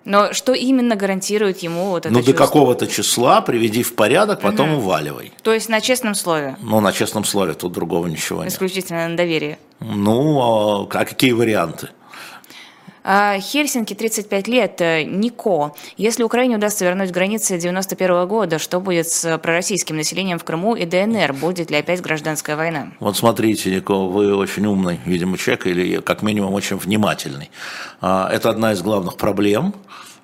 Но 0.04 0.32
что 0.32 0.52
именно 0.52 0.96
гарантирует 0.96 1.58
ему 1.60 1.86
вот 1.86 2.06
это 2.06 2.10
Ну, 2.12 2.20
чувство? 2.20 2.32
до 2.34 2.38
какого-то 2.38 2.86
числа 2.86 3.40
приведи 3.40 3.82
в 3.82 3.94
порядок, 3.94 4.40
потом 4.40 4.72
угу. 4.72 4.82
уваливай. 4.82 5.32
То 5.42 5.52
есть 5.52 5.68
на 5.68 5.80
честном 5.80 6.14
слове? 6.14 6.56
Ну, 6.60 6.80
на 6.80 6.92
честном 6.92 7.24
слове, 7.24 7.54
тут 7.54 7.72
другого 7.72 8.06
ничего 8.06 8.46
Исключительно 8.46 8.46
нет. 8.46 8.52
Исключительно 8.52 9.08
на 9.08 9.16
доверие? 9.16 9.58
Ну, 9.80 10.82
а 10.82 10.86
какие 10.86 11.32
варианты? 11.32 11.88
А, 13.06 13.38
Хельсинки 13.38 13.94
35 13.94 14.48
лет, 14.48 14.80
э, 14.80 15.02
Нико. 15.04 15.74
Если 15.98 16.22
Украине 16.22 16.56
удастся 16.56 16.86
вернуть 16.86 17.10
границы 17.10 17.58
91 17.58 18.26
года, 18.26 18.58
что 18.58 18.80
будет 18.80 19.08
с 19.08 19.36
пророссийским 19.38 19.96
населением 19.96 20.38
в 20.38 20.44
Крыму 20.44 20.74
и 20.74 20.86
ДНР? 20.86 21.34
Будет 21.34 21.70
ли 21.70 21.76
опять 21.76 22.00
гражданская 22.00 22.56
война? 22.56 22.92
Вот 23.00 23.18
смотрите, 23.18 23.74
Нико, 23.74 24.06
вы 24.06 24.34
очень 24.34 24.64
умный, 24.64 25.00
видимо, 25.04 25.36
человек, 25.36 25.66
или 25.66 26.00
как 26.00 26.22
минимум 26.22 26.54
очень 26.54 26.78
внимательный. 26.78 27.50
А, 28.00 28.30
это 28.32 28.48
одна 28.48 28.72
из 28.72 28.80
главных 28.80 29.18
проблем 29.18 29.74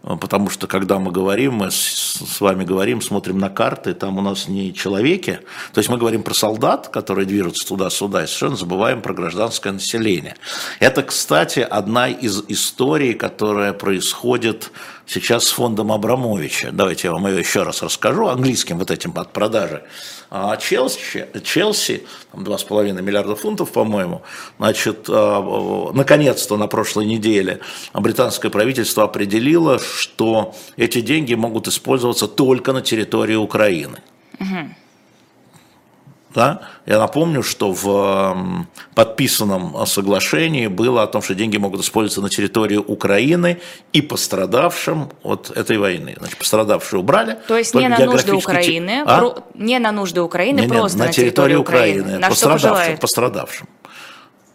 потому 0.03 0.49
что 0.49 0.67
когда 0.67 0.99
мы 0.99 1.13
говорим, 1.13 1.55
мы 1.55 1.71
с 1.71 2.41
вами 2.41 2.65
говорим, 2.65 3.03
смотрим 3.03 3.39
на 3.39 3.51
карты, 3.51 3.95
там 3.95 4.19
у 4.19 4.23
нас 4.23 4.49
не 4.49 4.73
человеки, 4.73 5.41
то 5.73 5.79
есть 5.79 5.91
мы 5.91 5.99
говорим 5.99 6.23
про 6.23 6.35
солдат, 6.35 6.89
которые 6.89 7.27
движутся 7.27 7.67
туда-сюда, 7.69 8.25
и 8.25 8.27
совершенно 8.27 8.57
забываем 8.57 9.03
про 9.03 9.13
гражданское 9.13 9.73
население. 9.73 10.37
Это, 10.79 11.03
кстати, 11.03 11.61
одна 11.61 12.09
из 12.09 12.43
историй, 12.49 13.15
которая 13.15 13.73
происходит 13.73 14.71
сейчас 15.11 15.47
с 15.47 15.51
фондом 15.51 15.91
Абрамовича. 15.91 16.71
Давайте 16.71 17.09
я 17.09 17.13
вам 17.13 17.27
ее 17.27 17.41
еще 17.41 17.65
раз 17.65 17.83
расскажу, 17.83 18.29
английским 18.29 18.79
вот 18.79 18.91
этим 18.91 19.13
от 19.17 19.33
продажи. 19.33 19.83
А 20.31 20.57
Челси, 20.57 21.27
Челси 21.43 22.05
там 22.31 22.45
2,5 22.45 23.03
миллиарда 23.03 23.35
фунтов, 23.35 23.73
по-моему, 23.73 24.23
значит, 24.59 25.07
а, 25.09 25.91
наконец-то 25.93 26.57
на 26.57 26.69
прошлой 26.69 27.07
неделе 27.07 27.59
британское 27.93 28.51
правительство 28.51 29.03
определило, 29.05 29.81
что 29.81 30.55
эти 30.77 31.01
деньги 31.01 31.35
могут 31.35 31.67
использоваться 31.67 32.29
только 32.29 32.73
на 32.73 32.81
территории 32.81 33.35
Украины. 33.35 33.99
Угу. 34.39 34.75
Да? 36.35 36.61
Я 36.87 36.99
напомню, 36.99 37.43
что 37.43 37.73
в 37.73 38.67
подписанном 38.95 39.87
соглашении 39.87 40.69
было 40.69 41.03
о 41.03 41.07
том, 41.07 41.23
что 41.23 41.35
деньги 41.35 41.57
могут 41.57 41.81
использоваться 41.81 42.21
на 42.21 42.29
территории 42.29 42.77
Украины 42.77 43.61
и 43.93 44.01
пострадавшим 44.01 45.11
от 45.23 45.51
этой 45.51 45.79
войны. 45.79 46.15
Значит, 46.19 46.39
пострадавшие 46.39 47.01
убрали. 47.01 47.39
То 47.49 47.59
есть 47.59 47.75
не 47.75 47.89
на 47.89 47.99
нужды 47.99 48.33
Украины, 48.33 49.03
а? 49.05 49.19
про... 49.19 49.45
не 49.55 49.79
на 49.79 49.93
нужды 49.93 50.21
Украины, 50.21 50.61
не, 50.61 50.69
просто 50.69 50.99
на, 50.99 51.07
на 51.07 51.13
территории 51.13 51.57
Украины. 51.57 52.03
Украины. 52.03 52.19
На 52.21 52.29
пострадавшим, 52.29 52.99
пострадавшим. 52.99 53.69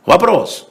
Вопрос. 0.06 0.68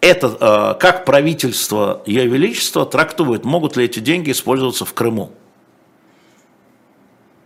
Это 0.00 0.36
э, 0.38 0.80
как 0.80 1.06
правительство 1.06 2.02
Ее 2.04 2.26
Величества 2.26 2.84
трактует, 2.84 3.44
могут 3.44 3.76
ли 3.76 3.86
эти 3.86 4.00
деньги 4.00 4.30
использоваться 4.30 4.84
в 4.84 4.92
Крыму? 4.92 5.32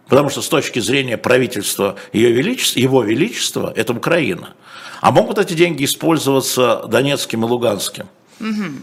Потому 0.09 0.31
что 0.31 0.43
с 0.43 0.49
точки 0.49 0.79
зрения 0.79 1.17
правительства 1.17 1.97
Ее 2.13 2.33
Величества, 2.33 2.81
Его 2.81 3.03
Величества, 3.03 3.73
это 3.77 3.93
Украина. 3.93 4.55
А 5.01 5.11
могут 5.11 5.39
эти 5.39 5.55
деньги 5.55 5.85
использоваться 5.85 6.85
Донецким 6.89 7.45
и 7.45 7.49
Луганским? 7.49 8.09
Угу. 8.41 8.83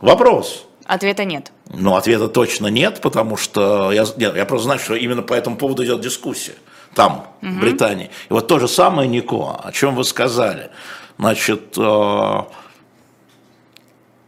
Вопрос. 0.00 0.66
Ответа 0.84 1.24
нет. 1.24 1.52
Ну, 1.70 1.96
ответа 1.96 2.28
точно 2.28 2.68
нет, 2.68 3.00
потому 3.00 3.36
что 3.36 3.90
я, 3.90 4.04
нет, 4.16 4.36
я 4.36 4.44
просто 4.44 4.64
знаю, 4.64 4.80
что 4.80 4.94
именно 4.94 5.22
по 5.22 5.34
этому 5.34 5.56
поводу 5.56 5.84
идет 5.84 6.00
дискуссия 6.00 6.54
там, 6.94 7.26
угу. 7.42 7.50
в 7.50 7.60
Британии. 7.60 8.10
И 8.28 8.32
вот 8.32 8.46
то 8.46 8.58
же 8.58 8.68
самое, 8.68 9.08
Нико, 9.08 9.60
о 9.62 9.72
чем 9.72 9.96
вы 9.96 10.04
сказали. 10.04 10.70
Значит, 11.18 11.76
э, 11.76 12.40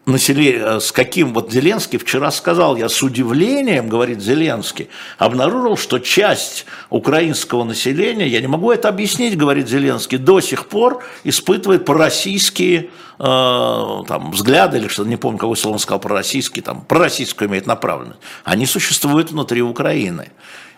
население, 0.06 0.62
э, 0.64 0.80
с 0.80 0.92
каким 0.92 1.34
вот 1.34 1.52
Зеленский 1.52 1.98
вчера 1.98 2.30
сказал, 2.30 2.76
я 2.76 2.88
с 2.88 3.02
удивлением, 3.02 3.88
говорит 3.88 4.22
Зеленский, 4.22 4.88
обнаружил, 5.18 5.76
что 5.76 5.98
часть 5.98 6.64
украинского 6.90 7.64
населения, 7.64 8.28
я 8.28 8.40
не 8.40 8.46
могу 8.46 8.70
это 8.70 8.88
объяснить, 8.88 9.36
говорит 9.36 9.68
Зеленский, 9.68 10.18
до 10.18 10.40
сих 10.40 10.66
пор 10.66 11.04
испытывает 11.24 11.84
пророссийские 11.84 12.90
э, 13.18 14.02
там, 14.08 14.30
взгляды 14.30 14.78
или 14.78 14.88
что-то, 14.88 15.08
не 15.08 15.16
помню, 15.16 15.38
какое 15.38 15.56
слово 15.56 15.74
он 15.74 15.80
сказал, 15.80 16.00
пророссийский, 16.00 16.62
там, 16.62 16.82
пророссийскую 16.82 17.48
имеет 17.50 17.66
направленность. 17.66 18.20
Они 18.44 18.64
существуют 18.66 19.32
внутри 19.32 19.60
Украины. 19.60 20.28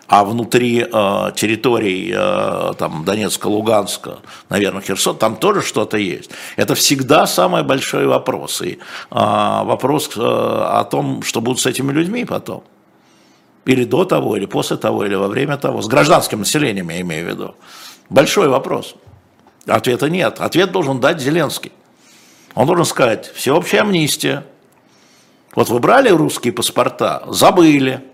А 0.09 0.25
внутри 0.25 0.79
э, 0.81 1.31
территорий 1.35 2.11
э, 2.11 2.73
там, 2.79 3.05
Донецка, 3.05 3.45
Луганска, 3.45 4.17
наверное, 4.49 4.81
Херсон, 4.81 5.15
там 5.17 5.35
тоже 5.35 5.61
что-то 5.61 5.97
есть. 5.97 6.31
Это 6.55 6.73
всегда 6.73 7.27
самый 7.27 7.63
большой 7.63 8.07
вопрос. 8.07 8.59
И 8.63 8.71
э, 8.71 8.77
вопрос 9.11 10.09
э, 10.17 10.19
о 10.19 10.83
том, 10.89 11.21
что 11.21 11.41
будут 11.41 11.59
с 11.59 11.67
этими 11.67 11.91
людьми 11.91 12.25
потом. 12.25 12.63
Или 13.65 13.83
до 13.83 14.03
того, 14.03 14.35
или 14.35 14.47
после 14.47 14.77
того, 14.77 15.05
или 15.05 15.13
во 15.13 15.27
время 15.27 15.57
того. 15.57 15.79
С 15.83 15.87
гражданским 15.87 16.39
населением 16.39 16.89
я 16.89 17.01
имею 17.01 17.27
в 17.27 17.29
виду. 17.29 17.55
Большой 18.09 18.47
вопрос. 18.47 18.95
Ответа 19.67 20.09
нет. 20.09 20.39
Ответ 20.39 20.71
должен 20.71 20.99
дать 20.99 21.21
Зеленский. 21.21 21.71
Он 22.55 22.65
должен 22.65 22.85
сказать, 22.85 23.31
всеобщая 23.35 23.81
амнистия. 23.81 24.43
Вот 25.53 25.69
вы 25.69 25.77
брали 25.77 26.09
русские 26.09 26.51
паспорта, 26.51 27.21
забыли. 27.27 28.08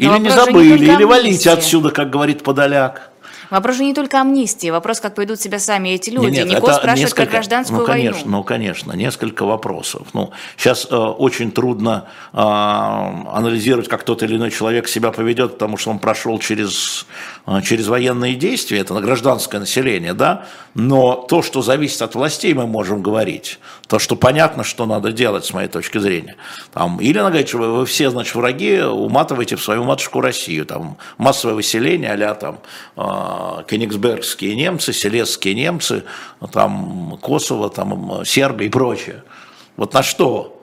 Или 0.00 0.18
не 0.18 0.30
забыли, 0.30 0.78
не 0.78 0.94
или 0.94 1.04
валите 1.04 1.50
отсюда, 1.50 1.90
как 1.90 2.08
говорит 2.10 2.42
Подоляк. 2.42 3.09
Вопрос 3.50 3.76
же 3.76 3.84
не 3.84 3.94
только 3.94 4.20
амнистии, 4.20 4.70
вопрос, 4.70 5.00
как 5.00 5.14
поведут 5.14 5.40
себя 5.40 5.58
сами 5.58 5.90
эти 5.90 6.10
люди. 6.10 6.36
Нет, 6.36 6.46
Нико 6.46 6.72
спрашивает 6.72 6.98
несколько, 6.98 7.22
про 7.22 7.30
гражданскую 7.32 7.80
ну, 7.80 7.86
конечно, 7.86 8.20
войну. 8.22 8.36
Ну, 8.36 8.44
конечно, 8.44 8.92
несколько 8.92 9.44
вопросов. 9.44 10.08
Ну, 10.12 10.30
сейчас 10.56 10.86
э, 10.90 10.96
очень 10.96 11.50
трудно 11.50 12.06
э, 12.32 12.38
анализировать, 12.38 13.88
как 13.88 14.04
тот 14.04 14.22
или 14.22 14.36
иной 14.36 14.50
человек 14.50 14.88
себя 14.88 15.10
поведет, 15.10 15.54
потому 15.54 15.76
что 15.76 15.90
он 15.90 15.98
прошел 15.98 16.38
через, 16.38 17.06
э, 17.46 17.60
через 17.62 17.88
военные 17.88 18.34
действия, 18.34 18.78
это 18.78 18.94
гражданское 19.00 19.58
население, 19.58 20.14
да, 20.14 20.44
но 20.74 21.14
то, 21.14 21.42
что 21.42 21.62
зависит 21.62 22.02
от 22.02 22.14
властей, 22.14 22.54
мы 22.54 22.66
можем 22.66 23.02
говорить. 23.02 23.58
То, 23.88 23.98
что 23.98 24.14
понятно, 24.14 24.62
что 24.62 24.86
надо 24.86 25.10
делать, 25.10 25.44
с 25.44 25.52
моей 25.52 25.68
точки 25.68 25.98
зрения. 25.98 26.36
Там, 26.72 26.98
говорит, 26.98 27.48
что 27.48 27.58
вы, 27.58 27.78
вы 27.78 27.86
все, 27.86 28.10
значит, 28.10 28.34
враги, 28.34 28.80
уматываете 28.80 29.56
в 29.56 29.62
свою 29.62 29.82
матушку 29.84 30.20
Россию. 30.20 30.64
Там, 30.66 30.96
массовое 31.18 31.54
выселение, 31.54 32.12
а 32.12 32.34
там, 32.34 32.58
э, 32.96 33.39
кенигсбергские 33.68 34.56
немцы, 34.56 34.92
селезские 34.92 35.54
немцы, 35.54 36.04
там, 36.52 37.18
Косово, 37.20 37.70
там, 37.70 38.24
Сербия 38.24 38.66
и 38.66 38.70
прочее. 38.70 39.22
Вот 39.76 39.94
на 39.94 40.02
что? 40.02 40.56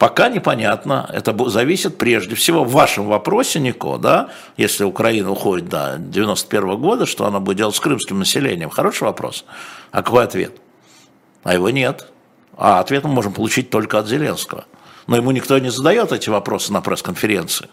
Пока 0.00 0.30
непонятно, 0.30 1.10
это 1.12 1.36
зависит 1.50 1.98
прежде 1.98 2.34
всего 2.34 2.64
в 2.64 2.72
вашем 2.72 3.06
вопросе, 3.06 3.60
Нико, 3.60 3.98
да, 3.98 4.30
если 4.56 4.84
Украина 4.84 5.30
уходит 5.30 5.68
до 5.68 5.96
91 5.98 6.76
года, 6.78 7.04
что 7.04 7.26
она 7.26 7.38
будет 7.38 7.58
делать 7.58 7.76
с 7.76 7.80
крымским 7.80 8.18
населением. 8.18 8.70
Хороший 8.70 9.02
вопрос. 9.02 9.44
А 9.90 10.02
какой 10.02 10.24
ответ? 10.24 10.56
А 11.42 11.52
его 11.52 11.68
нет. 11.68 12.06
А 12.56 12.80
ответ 12.80 13.04
мы 13.04 13.10
можем 13.10 13.34
получить 13.34 13.68
только 13.68 13.98
от 13.98 14.06
Зеленского. 14.06 14.64
Но 15.06 15.16
ему 15.16 15.32
никто 15.32 15.58
не 15.58 15.70
задает 15.70 16.12
эти 16.12 16.30
вопросы 16.30 16.72
на 16.72 16.80
пресс-конференции. 16.80 17.68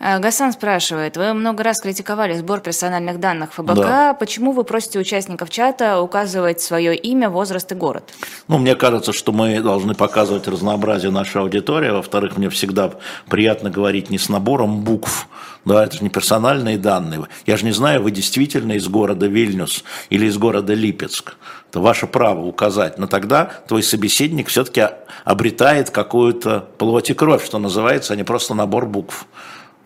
Э, 0.00 0.18
Гасан 0.18 0.52
спрашивает, 0.52 1.16
вы 1.16 1.34
много 1.34 1.62
раз 1.62 1.80
критиковали 1.80 2.34
сбор 2.34 2.60
персональных 2.60 3.18
данных 3.20 3.52
ФБК. 3.52 3.74
Да. 3.74 4.14
Почему 4.14 4.52
вы 4.52 4.64
просите 4.64 4.98
участников 4.98 5.50
чата 5.50 6.00
указывать 6.00 6.60
свое 6.60 6.96
имя, 6.96 7.28
возраст 7.28 7.70
и 7.72 7.74
город? 7.74 8.10
Ну, 8.46 8.58
мне 8.58 8.74
кажется, 8.74 9.12
что 9.12 9.32
мы 9.32 9.60
должны 9.60 9.94
показывать 9.94 10.46
разнообразие 10.46 11.10
нашей 11.10 11.42
аудитории. 11.42 11.90
Во-вторых, 11.90 12.36
мне 12.36 12.48
всегда 12.50 12.92
приятно 13.28 13.70
говорить 13.70 14.10
не 14.10 14.18
с 14.18 14.28
набором 14.28 14.80
букв, 14.80 15.28
да, 15.64 15.84
это 15.84 15.96
же 15.96 16.02
не 16.02 16.10
персональные 16.10 16.78
данные. 16.78 17.26
Я 17.46 17.56
же 17.56 17.64
не 17.64 17.72
знаю, 17.72 18.02
вы 18.02 18.10
действительно 18.10 18.72
из 18.72 18.88
города 18.88 19.26
Вильнюс 19.26 19.84
или 20.08 20.26
из 20.26 20.38
города 20.38 20.72
Липецк. 20.74 21.36
Это 21.68 21.80
ваше 21.80 22.06
право 22.06 22.46
указать. 22.46 22.98
Но 22.98 23.06
тогда 23.06 23.50
твой 23.66 23.82
собеседник 23.82 24.48
все-таки 24.48 24.86
обретает 25.24 25.90
какую-то 25.90 26.66
плоть 26.78 27.10
и 27.10 27.14
кровь, 27.14 27.44
что 27.44 27.58
называется, 27.58 28.14
а 28.14 28.16
не 28.16 28.24
просто 28.24 28.54
набор 28.54 28.86
букв. 28.86 29.26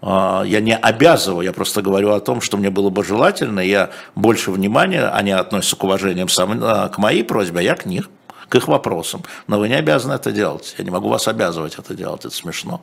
А, 0.02 0.42
я 0.44 0.60
не 0.60 0.76
обязываю, 0.76 1.44
я 1.44 1.52
просто 1.52 1.80
говорю 1.80 2.10
о 2.10 2.20
том, 2.20 2.40
что 2.40 2.56
мне 2.56 2.70
было 2.70 2.90
бы 2.90 3.04
желательно, 3.04 3.60
я 3.60 3.90
больше 4.16 4.50
внимания, 4.50 5.06
они 5.06 5.30
относятся 5.30 5.76
к 5.76 5.84
уважением 5.84 6.28
сам, 6.28 6.58
а, 6.60 6.88
к 6.88 6.98
моей 6.98 7.22
просьбе, 7.22 7.60
а 7.60 7.62
я 7.62 7.76
к 7.76 7.86
них, 7.86 8.10
к 8.48 8.54
их 8.56 8.66
вопросам. 8.66 9.22
Но 9.46 9.60
вы 9.60 9.68
не 9.68 9.74
обязаны 9.74 10.14
это 10.14 10.32
делать, 10.32 10.74
я 10.76 10.84
не 10.84 10.90
могу 10.90 11.08
вас 11.08 11.28
обязывать 11.28 11.76
это 11.78 11.94
делать, 11.94 12.24
это 12.24 12.34
смешно. 12.34 12.82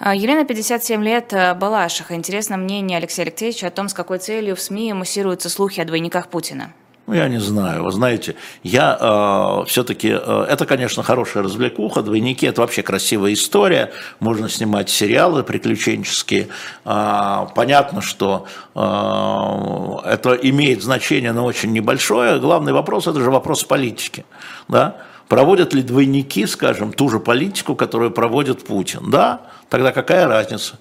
А, 0.00 0.14
Елена, 0.14 0.44
57 0.44 1.04
лет, 1.04 1.32
Балашиха. 1.56 2.14
Интересно 2.14 2.56
мнение 2.56 2.98
Алексея 2.98 3.26
Алексеевича 3.26 3.68
о 3.68 3.70
том, 3.70 3.88
с 3.88 3.94
какой 3.94 4.18
целью 4.18 4.56
в 4.56 4.60
СМИ 4.60 4.92
муссируются 4.92 5.48
слухи 5.48 5.80
о 5.80 5.84
двойниках 5.84 6.28
Путина. 6.28 6.72
Ну, 7.10 7.16
я 7.16 7.26
не 7.26 7.40
знаю. 7.40 7.82
Вы 7.82 7.90
знаете, 7.90 8.36
я 8.62 8.96
э, 9.00 9.66
все-таки... 9.66 10.10
Э, 10.12 10.46
это, 10.48 10.64
конечно, 10.64 11.02
хорошая 11.02 11.42
развлекуха. 11.42 12.02
Двойники– 12.02 12.46
это 12.46 12.60
вообще 12.60 12.82
красивая 12.84 13.32
история. 13.32 13.90
Можно 14.20 14.48
снимать 14.48 14.88
сериалы 14.90 15.42
приключенческие. 15.42 16.46
Э, 16.84 17.48
понятно, 17.52 18.00
что 18.00 18.46
э, 18.76 20.08
это 20.08 20.34
имеет 20.34 20.84
значение, 20.84 21.32
но 21.32 21.44
очень 21.44 21.72
небольшое. 21.72 22.38
Главный 22.38 22.72
вопрос– 22.72 23.06
это 23.08 23.18
же 23.18 23.28
вопрос 23.32 23.64
политики. 23.64 24.24
Да? 24.68 24.98
Проводят 25.26 25.74
ли 25.74 25.82
двойники, 25.82 26.46
скажем, 26.46 26.92
ту 26.92 27.08
же 27.08 27.18
политику, 27.18 27.74
которую 27.74 28.12
проводит 28.12 28.64
Путин? 28.64 29.10
Да, 29.10 29.40
тогда 29.68 29.90
какая 29.90 30.28
разница? 30.28 30.78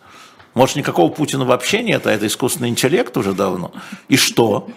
Может, 0.54 0.76
никакого 0.76 1.10
Путина 1.10 1.46
вообще 1.46 1.82
нет, 1.82 2.06
а 2.06 2.12
это 2.12 2.28
искусственный 2.28 2.70
интеллект 2.70 3.18
уже 3.18 3.34
давно. 3.34 3.72
И 4.10 4.16
что? 4.16 4.68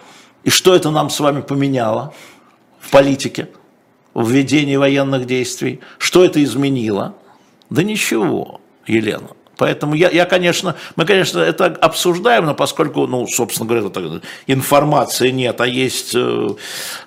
И 0.43 0.49
что 0.49 0.75
это 0.75 0.91
нам 0.91 1.09
с 1.09 1.19
вами 1.19 1.41
поменяло 1.41 2.13
в 2.79 2.91
политике, 2.91 3.49
в 4.13 4.29
ведении 4.29 4.75
военных 4.75 5.25
действий? 5.25 5.79
Что 5.97 6.23
это 6.23 6.43
изменило? 6.43 7.15
Да 7.69 7.83
ничего, 7.83 8.61
Елена. 8.85 9.29
Поэтому 9.57 9.93
я, 9.93 10.09
я, 10.09 10.25
конечно, 10.25 10.75
мы, 10.95 11.05
конечно, 11.05 11.39
это 11.39 11.65
обсуждаем, 11.67 12.45
но 12.45 12.55
поскольку, 12.55 13.05
ну, 13.07 13.27
собственно 13.27 13.67
говоря, 13.67 14.19
информации 14.47 15.29
нет, 15.29 15.61
а 15.61 15.67
есть 15.67 16.13
э, 16.15 16.49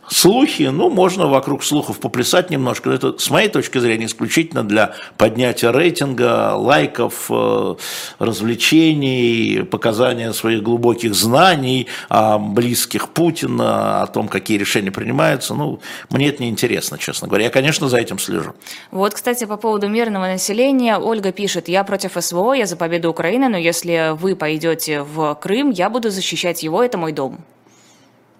слухи, 0.09 0.64
ну, 0.64 0.90
можно 0.90 1.27
вокруг 1.27 1.64
слухов 1.64 2.01
поплясать 2.01 2.51
немножко. 2.51 2.90
Это, 2.90 3.19
с 3.19 3.31
моей 3.31 3.49
точки 3.49 3.79
зрения, 3.79 4.07
исключительно 4.07 4.62
для 4.62 4.95
поднятия 5.16 5.71
рейтинга, 5.71 6.55
лайков, 6.55 7.27
э, 7.31 7.75
развлечений, 8.19 9.64
показания 9.64 10.33
своих 10.33 10.62
глубоких 10.62 11.14
знаний 11.14 11.87
о 12.09 12.38
близких 12.38 13.09
Путина, 13.09 14.03
о 14.03 14.07
том, 14.07 14.29
какие 14.29 14.59
решения 14.59 14.90
принимаются. 14.90 15.55
Ну, 15.55 15.81
мне 16.11 16.29
это 16.29 16.42
не 16.42 16.49
интересно, 16.49 16.99
честно 16.99 17.29
говоря. 17.29 17.45
Я, 17.45 17.51
конечно, 17.51 17.88
за 17.88 17.99
этим 17.99 18.19
слежу. 18.19 18.53
Вот, 18.90 19.14
кстати, 19.14 19.45
по 19.45 19.57
поводу 19.57 19.88
мирного 19.88 20.27
населения, 20.27 20.99
Ольга 20.99 21.33
пишет, 21.33 21.69
я 21.69 21.85
против 21.85 22.12
СВО, 22.19 22.53
я 22.53 22.66
за 22.66 22.77
победу 22.77 23.11
Украины, 23.11 23.49
но 23.49 23.57
если 23.57 24.14
вы 24.14 24.37
пойдете 24.37 25.03
в 25.03 25.35
Крым, 25.35 25.71
я 25.71 25.90
буду 25.90 26.11
защищать 26.11 26.62
его, 26.62 26.83
это 26.83 26.99
мой 26.99 27.12
дом. 27.12 27.38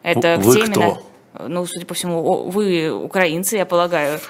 Это 0.02 0.37
вы 0.38 0.61
кто? 0.61 0.81
Именно 0.81 0.98
ну, 1.46 1.66
судя 1.66 1.87
по 1.87 1.94
всему, 1.94 2.51
вы 2.51 2.90
украинцы, 2.90 3.57
я 3.57 3.66
полагаю, 3.66 4.20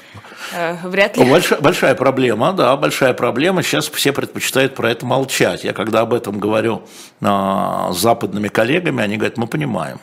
э, 0.52 0.76
вряд 0.84 1.16
ли. 1.16 1.30
Большая, 1.30 1.60
большая 1.60 1.94
проблема, 1.94 2.52
да, 2.52 2.76
большая 2.76 3.14
проблема. 3.14 3.62
Сейчас 3.62 3.88
все 3.88 4.12
предпочитают 4.12 4.74
про 4.74 4.90
это 4.90 5.06
молчать. 5.06 5.64
Я 5.64 5.72
когда 5.72 6.00
об 6.00 6.12
этом 6.14 6.38
говорю 6.38 6.82
а, 7.20 7.92
с 7.92 7.98
западными 7.98 8.48
коллегами, 8.48 9.02
они 9.02 9.16
говорят, 9.16 9.36
мы 9.36 9.46
понимаем. 9.46 10.00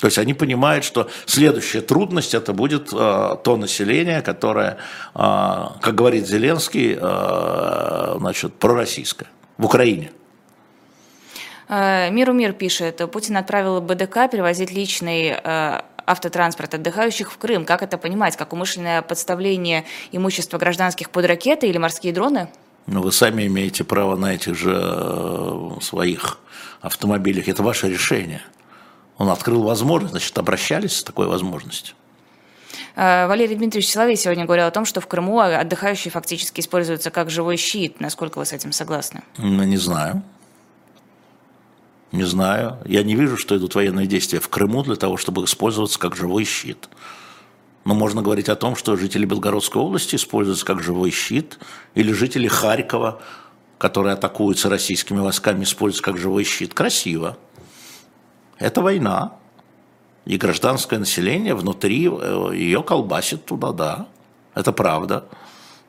То 0.00 0.06
есть 0.06 0.18
они 0.18 0.34
понимают, 0.34 0.84
что 0.84 1.08
следующая 1.24 1.80
трудность 1.80 2.34
это 2.34 2.52
будет 2.52 2.92
э, 2.92 3.36
то 3.42 3.56
население, 3.56 4.20
которое, 4.20 4.76
э, 5.14 5.18
как 5.18 5.94
говорит 5.94 6.26
Зеленский, 6.26 6.98
э, 7.00 8.16
значит, 8.18 8.54
пророссийское 8.54 9.28
в 9.56 9.64
Украине. 9.64 10.10
Миру 11.68 12.32
мир 12.32 12.52
пишет, 12.52 13.02
Путин 13.10 13.36
отправил 13.38 13.80
БДК 13.80 14.30
перевозить 14.30 14.70
личный 14.70 15.34
автотранспорт 16.06 16.74
отдыхающих 16.74 17.32
в 17.32 17.38
Крым. 17.38 17.64
Как 17.64 17.82
это 17.82 17.98
понимать? 17.98 18.36
Как 18.36 18.52
умышленное 18.52 19.02
подставление 19.02 19.84
имущества 20.12 20.58
гражданских 20.58 21.10
под 21.10 21.26
ракеты 21.26 21.68
или 21.68 21.78
морские 21.78 22.12
дроны? 22.12 22.48
Ну, 22.86 23.02
вы 23.02 23.12
сами 23.12 23.46
имеете 23.46 23.82
право 23.82 24.16
на 24.16 24.34
этих 24.34 24.56
же 24.56 24.78
э, 24.80 25.70
своих 25.82 26.38
автомобилях. 26.80 27.48
Это 27.48 27.62
ваше 27.62 27.88
решение. 27.88 28.42
Он 29.18 29.28
открыл 29.28 29.62
возможность, 29.62 30.12
значит, 30.12 30.38
обращались 30.38 30.96
с 30.98 31.02
такой 31.02 31.26
возможностью. 31.26 31.96
Э, 32.94 33.26
Валерий 33.26 33.56
Дмитриевич 33.56 33.90
Соловей 33.90 34.16
сегодня 34.16 34.44
говорил 34.44 34.66
о 34.66 34.70
том, 34.70 34.84
что 34.84 35.00
в 35.00 35.08
Крыму 35.08 35.40
отдыхающие 35.40 36.12
фактически 36.12 36.60
используются 36.60 37.10
как 37.10 37.28
живой 37.28 37.56
щит. 37.56 38.00
Насколько 38.00 38.38
вы 38.38 38.46
с 38.46 38.52
этим 38.52 38.70
согласны? 38.70 39.22
Ну, 39.36 39.64
не 39.64 39.78
знаю. 39.78 40.22
Не 42.12 42.24
знаю. 42.24 42.78
Я 42.84 43.02
не 43.02 43.14
вижу, 43.14 43.36
что 43.36 43.56
идут 43.56 43.74
военные 43.74 44.06
действия 44.06 44.40
в 44.40 44.48
Крыму 44.48 44.82
для 44.82 44.96
того, 44.96 45.16
чтобы 45.16 45.44
использоваться 45.44 45.98
как 45.98 46.14
живой 46.14 46.44
щит. 46.44 46.88
Но 47.84 47.94
можно 47.94 48.22
говорить 48.22 48.48
о 48.48 48.56
том, 48.56 48.76
что 48.76 48.96
жители 48.96 49.26
Белгородской 49.26 49.80
области 49.80 50.16
используются 50.16 50.64
как 50.64 50.82
живой 50.82 51.10
щит, 51.10 51.58
или 51.94 52.12
жители 52.12 52.48
Харькова, 52.48 53.20
которые 53.78 54.14
атакуются 54.14 54.68
российскими 54.68 55.18
войсками, 55.18 55.64
используются 55.64 56.02
как 56.02 56.18
живой 56.18 56.44
щит. 56.44 56.74
Красиво. 56.74 57.36
Это 58.58 58.82
война. 58.82 59.34
И 60.24 60.36
гражданское 60.36 60.98
население 60.98 61.54
внутри 61.54 62.08
э, 62.08 62.50
ее 62.54 62.82
колбасит 62.82 63.44
туда, 63.44 63.72
да. 63.72 64.08
Это 64.54 64.72
правда. 64.72 65.26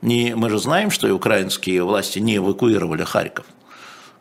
Не, 0.01 0.35
мы 0.35 0.49
же 0.49 0.59
знаем, 0.59 0.91
что 0.91 1.07
и 1.07 1.11
украинские 1.11 1.83
власти 1.83 2.19
не 2.19 2.37
эвакуировали 2.37 3.03
Харьков 3.03 3.45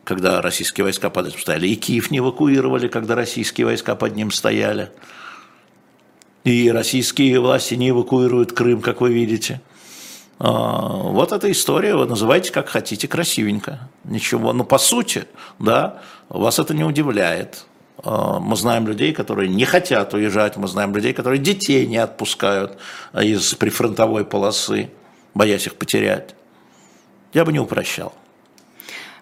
когда 0.06 0.40
российские 0.40 0.84
войска 0.84 1.10
под 1.10 1.26
этим 1.26 1.40
стояли. 1.40 1.66
И 1.66 1.74
Киев 1.74 2.12
не 2.12 2.18
эвакуировали, 2.18 2.86
когда 2.86 3.16
российские 3.16 3.66
войска 3.66 3.96
под 3.96 4.14
ним 4.14 4.30
стояли. 4.30 4.90
И 6.44 6.70
российские 6.70 7.40
власти 7.40 7.74
не 7.74 7.90
эвакуируют 7.90 8.52
Крым, 8.52 8.80
как 8.80 9.00
вы 9.00 9.12
видите. 9.12 9.60
А, 10.38 10.86
вот 10.88 11.32
эта 11.32 11.50
история, 11.50 11.96
вы 11.96 12.06
называете 12.06 12.52
как 12.52 12.68
хотите, 12.68 13.08
красивенько. 13.08 13.90
Ничего, 14.04 14.52
но 14.52 14.62
по 14.62 14.78
сути, 14.78 15.24
да, 15.58 16.00
вас 16.28 16.60
это 16.60 16.72
не 16.72 16.84
удивляет. 16.84 17.66
А, 18.04 18.38
мы 18.38 18.54
знаем 18.54 18.86
людей, 18.86 19.12
которые 19.12 19.48
не 19.48 19.64
хотят 19.64 20.14
уезжать, 20.14 20.56
мы 20.56 20.68
знаем 20.68 20.94
людей, 20.94 21.14
которые 21.14 21.40
детей 21.40 21.84
не 21.84 21.96
отпускают 21.96 22.78
из 23.12 23.54
прифронтовой 23.54 24.24
полосы, 24.24 24.88
боясь 25.34 25.66
их 25.66 25.74
потерять. 25.74 26.36
Я 27.32 27.44
бы 27.44 27.52
не 27.52 27.58
упрощал. 27.58 28.14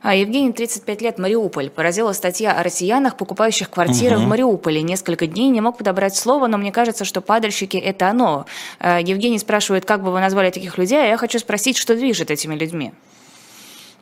А 0.04 0.14
Евгений, 0.14 0.52
35 0.52 1.00
лет, 1.00 1.18
Мариуполь. 1.18 1.70
Поразила 1.70 2.12
статья 2.12 2.52
о 2.52 2.62
россиянах, 2.62 3.16
покупающих 3.16 3.70
квартиры 3.70 4.16
угу. 4.16 4.26
в 4.26 4.28
Мариуполе. 4.28 4.82
Несколько 4.82 5.26
дней 5.26 5.48
не 5.48 5.62
мог 5.62 5.78
подобрать 5.78 6.14
слово, 6.14 6.46
но 6.46 6.58
мне 6.58 6.72
кажется, 6.72 7.06
что 7.06 7.22
падальщики– 7.22 7.76
это 7.78 8.10
оно. 8.10 8.44
А, 8.78 9.00
Евгений 9.00 9.38
спрашивает, 9.38 9.86
как 9.86 10.02
бы 10.02 10.12
вы 10.12 10.20
назвали 10.20 10.50
таких 10.50 10.76
людей, 10.76 11.02
а 11.02 11.06
я 11.06 11.16
хочу 11.16 11.38
спросить, 11.38 11.78
что 11.78 11.96
движет 11.96 12.30
этими 12.30 12.54
людьми? 12.54 12.92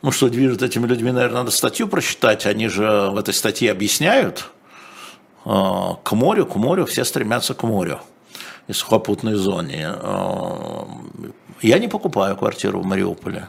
Ну, 0.02 0.10
что 0.10 0.28
движет 0.28 0.62
этими 0.62 0.88
людьми, 0.88 1.12
наверное, 1.12 1.38
надо 1.38 1.52
статью 1.52 1.86
прочитать. 1.86 2.46
Они 2.46 2.66
же 2.66 3.10
в 3.12 3.16
этой 3.16 3.32
статье 3.32 3.70
объясняют. 3.70 4.50
А, 5.44 5.94
к 6.02 6.16
морю, 6.16 6.46
к 6.46 6.56
морю, 6.56 6.84
все 6.84 7.04
стремятся 7.04 7.54
к 7.54 7.62
морю 7.62 8.00
и 8.66 8.72
сухопутной 8.72 9.34
зоне. 9.34 9.86
А, 9.86 10.84
я 11.60 11.78
не 11.78 11.86
покупаю 11.86 12.36
квартиру 12.36 12.80
в 12.80 12.84
Мариуполе 12.84 13.46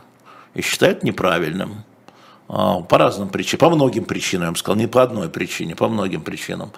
и 0.54 0.62
считаю 0.62 0.92
это 0.92 1.04
неправильным. 1.04 1.84
А, 2.48 2.82
по 2.82 2.98
разным 2.98 3.30
причинам, 3.30 3.60
по 3.60 3.76
многим 3.76 4.06
причинам, 4.06 4.48
я 4.48 4.52
бы 4.52 4.58
сказал, 4.58 4.78
не 4.78 4.88
по 4.88 5.02
одной 5.02 5.30
причине, 5.30 5.76
по 5.76 5.88
многим 5.88 6.22
причинам. 6.22 6.72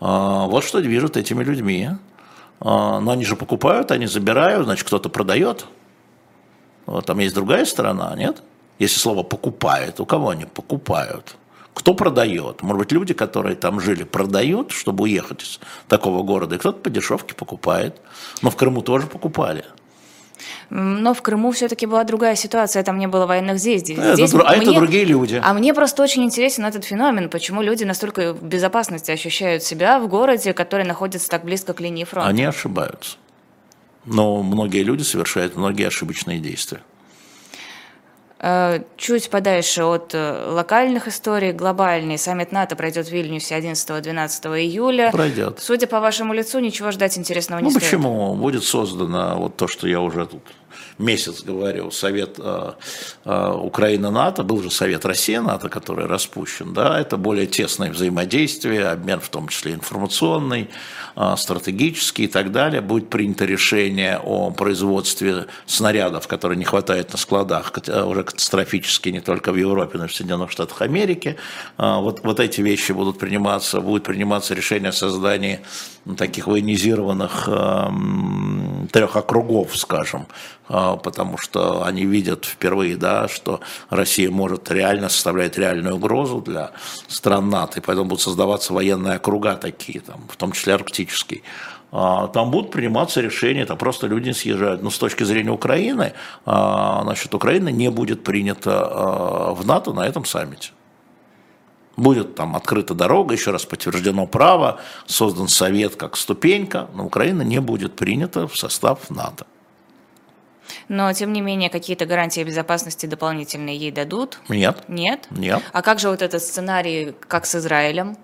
А, 0.00 0.46
вот 0.46 0.64
что 0.64 0.80
движет 0.80 1.16
этими 1.16 1.44
людьми. 1.44 1.90
А, 2.60 3.00
но 3.00 3.12
они 3.12 3.24
же 3.24 3.36
покупают, 3.36 3.90
они 3.90 4.06
забирают, 4.06 4.64
значит, 4.64 4.86
кто-то 4.86 5.08
продает. 5.08 5.66
Вот, 6.86 7.06
там 7.06 7.18
есть 7.18 7.34
другая 7.34 7.64
сторона, 7.64 8.14
нет? 8.16 8.42
Если 8.78 8.98
слово 8.98 9.22
«покупает», 9.22 10.00
у 10.00 10.06
кого 10.06 10.30
они 10.30 10.46
покупают? 10.46 11.36
Кто 11.74 11.94
продает? 11.94 12.62
Может 12.62 12.78
быть, 12.78 12.92
люди, 12.92 13.14
которые 13.14 13.54
там 13.54 13.78
жили, 13.80 14.04
продают, 14.04 14.72
чтобы 14.72 15.04
уехать 15.04 15.42
из 15.42 15.60
такого 15.86 16.22
города, 16.22 16.56
и 16.56 16.58
кто-то 16.58 16.80
по 16.80 16.90
дешевке 16.90 17.34
покупает. 17.34 18.00
Но 18.42 18.50
в 18.50 18.56
Крыму 18.56 18.82
тоже 18.82 19.06
покупали. 19.06 19.64
Но 20.70 21.14
в 21.14 21.22
Крыму 21.22 21.50
все-таки 21.52 21.86
была 21.86 22.04
другая 22.04 22.36
ситуация, 22.36 22.82
там 22.82 22.98
не 22.98 23.06
было 23.06 23.26
военных 23.26 23.58
здесь. 23.58 23.82
здесь 23.82 23.98
это, 23.98 24.42
а 24.46 24.56
мне, 24.56 24.62
это 24.62 24.74
другие 24.74 25.04
люди. 25.04 25.40
А 25.42 25.52
мне 25.54 25.74
просто 25.74 26.02
очень 26.02 26.24
интересен 26.24 26.64
этот 26.64 26.84
феномен, 26.84 27.28
почему 27.28 27.62
люди 27.62 27.84
настолько 27.84 28.32
в 28.32 28.42
безопасности 28.42 29.10
ощущают 29.10 29.62
себя 29.62 29.98
в 29.98 30.08
городе, 30.08 30.52
который 30.52 30.84
находится 30.84 31.28
так 31.28 31.44
близко 31.44 31.72
к 31.72 31.80
линии 31.80 32.04
фронта. 32.04 32.28
Они 32.28 32.44
ошибаются. 32.44 33.16
Но 34.04 34.42
многие 34.42 34.82
люди 34.82 35.02
совершают 35.02 35.56
многие 35.56 35.86
ошибочные 35.86 36.38
действия. 36.38 36.80
Э, 38.42 38.80
чуть 38.96 39.28
подальше 39.28 39.84
от 39.84 40.14
э, 40.14 40.46
локальных 40.50 41.08
историй, 41.08 41.52
глобальный 41.52 42.16
саммит 42.16 42.52
НАТО 42.52 42.74
пройдет 42.74 43.06
в 43.06 43.12
Вильнюсе 43.12 43.58
11-12 43.58 44.58
июля. 44.60 45.10
Пройдет. 45.12 45.58
Судя 45.60 45.86
по 45.86 46.00
вашему 46.00 46.32
лицу, 46.32 46.58
ничего 46.58 46.90
ждать 46.90 47.18
интересного 47.18 47.60
не 47.60 47.64
ну, 47.64 47.70
стоит. 47.70 47.82
почему? 47.82 48.34
Будет 48.34 48.64
создано 48.64 49.36
вот 49.36 49.56
то, 49.56 49.68
что 49.68 49.86
я 49.86 50.00
уже 50.00 50.24
тут 50.24 50.42
месяц 50.98 51.42
говорил, 51.42 51.90
Совет 51.90 52.36
э, 52.38 52.72
э, 53.24 53.52
Украина-НАТО, 53.52 54.42
был 54.42 54.62
же 54.62 54.70
Совет 54.70 55.04
Россия-НАТО, 55.04 55.68
который 55.68 56.06
распущен, 56.06 56.72
да, 56.74 57.00
это 57.00 57.16
более 57.16 57.46
тесное 57.46 57.90
взаимодействие, 57.90 58.88
обмен 58.88 59.20
в 59.20 59.28
том 59.28 59.48
числе 59.48 59.74
информационный, 59.74 60.70
э, 61.16 61.34
стратегический 61.36 62.24
и 62.24 62.28
так 62.28 62.52
далее. 62.52 62.80
Будет 62.80 63.10
принято 63.10 63.44
решение 63.44 64.20
о 64.22 64.50
производстве 64.50 65.46
снарядов, 65.66 66.26
которые 66.28 66.58
не 66.58 66.64
хватает 66.64 67.12
на 67.12 67.18
складах, 67.18 67.72
уже 68.06 68.22
катастрофически 68.22 69.08
не 69.08 69.20
только 69.20 69.52
в 69.52 69.56
Европе, 69.56 69.98
но 69.98 70.04
и 70.04 70.08
в 70.08 70.14
Соединенных 70.14 70.50
Штатах 70.50 70.82
Америки. 70.82 71.36
Вот, 71.78 72.20
вот 72.24 72.40
эти 72.40 72.60
вещи 72.60 72.92
будут 72.92 73.18
приниматься, 73.18 73.80
будет 73.80 74.04
приниматься 74.04 74.54
решение 74.54 74.90
о 74.90 74.92
создании 74.92 75.60
таких 76.16 76.46
военизированных 76.46 77.48
трех 78.92 79.16
округов, 79.16 79.76
скажем, 79.76 80.26
потому 80.70 81.36
что 81.36 81.84
они 81.84 82.04
видят 82.06 82.44
впервые, 82.44 82.96
да, 82.96 83.26
что 83.26 83.60
Россия 83.88 84.30
может 84.30 84.70
реально 84.70 85.08
составлять 85.08 85.58
реальную 85.58 85.96
угрозу 85.96 86.40
для 86.40 86.70
стран 87.08 87.50
НАТО, 87.50 87.80
и 87.80 87.82
поэтому 87.82 88.08
будут 88.08 88.22
создаваться 88.22 88.72
военные 88.72 89.16
округа 89.16 89.56
такие, 89.56 90.00
там, 90.00 90.20
в 90.28 90.36
том 90.36 90.52
числе 90.52 90.74
арктический. 90.74 91.42
А, 91.92 92.28
там 92.28 92.50
будут 92.50 92.70
приниматься 92.70 93.20
решения, 93.20 93.66
там 93.66 93.78
просто 93.78 94.06
люди 94.06 94.30
съезжают. 94.30 94.82
Но 94.82 94.90
с 94.90 94.98
точки 94.98 95.24
зрения 95.24 95.50
Украины, 95.50 96.12
а, 96.46 97.02
значит, 97.02 97.34
Украина 97.34 97.70
не 97.70 97.90
будет 97.90 98.22
принята 98.22 99.52
в 99.52 99.66
НАТО 99.66 99.92
на 99.92 100.06
этом 100.06 100.24
саммите 100.24 100.70
будет 101.96 102.34
там 102.34 102.56
открыта 102.56 102.94
дорога, 102.94 103.34
еще 103.34 103.50
раз 103.50 103.64
подтверждено 103.64 104.26
право, 104.26 104.80
создан 105.06 105.48
совет 105.48 105.96
как 105.96 106.16
ступенька, 106.16 106.88
но 106.94 107.04
Украина 107.04 107.42
не 107.42 107.60
будет 107.60 107.94
принята 107.94 108.48
в 108.48 108.56
состав 108.56 109.10
НАТО. 109.10 109.46
Но, 110.88 111.12
тем 111.12 111.32
не 111.32 111.40
менее, 111.40 111.70
какие-то 111.70 112.06
гарантии 112.06 112.44
безопасности 112.44 113.06
дополнительные 113.06 113.76
ей 113.76 113.90
дадут? 113.90 114.38
Нет. 114.48 114.84
Нет? 114.88 115.26
Нет. 115.30 115.62
А 115.72 115.82
как 115.82 115.98
же 115.98 116.08
вот 116.08 116.22
этот 116.22 116.42
сценарий, 116.42 117.14
как 117.28 117.46
с 117.46 117.54
Израилем? 117.54 118.16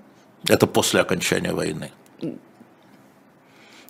Это 0.49 0.67
после 0.67 1.01
окончания 1.01 1.53
войны. 1.53 1.91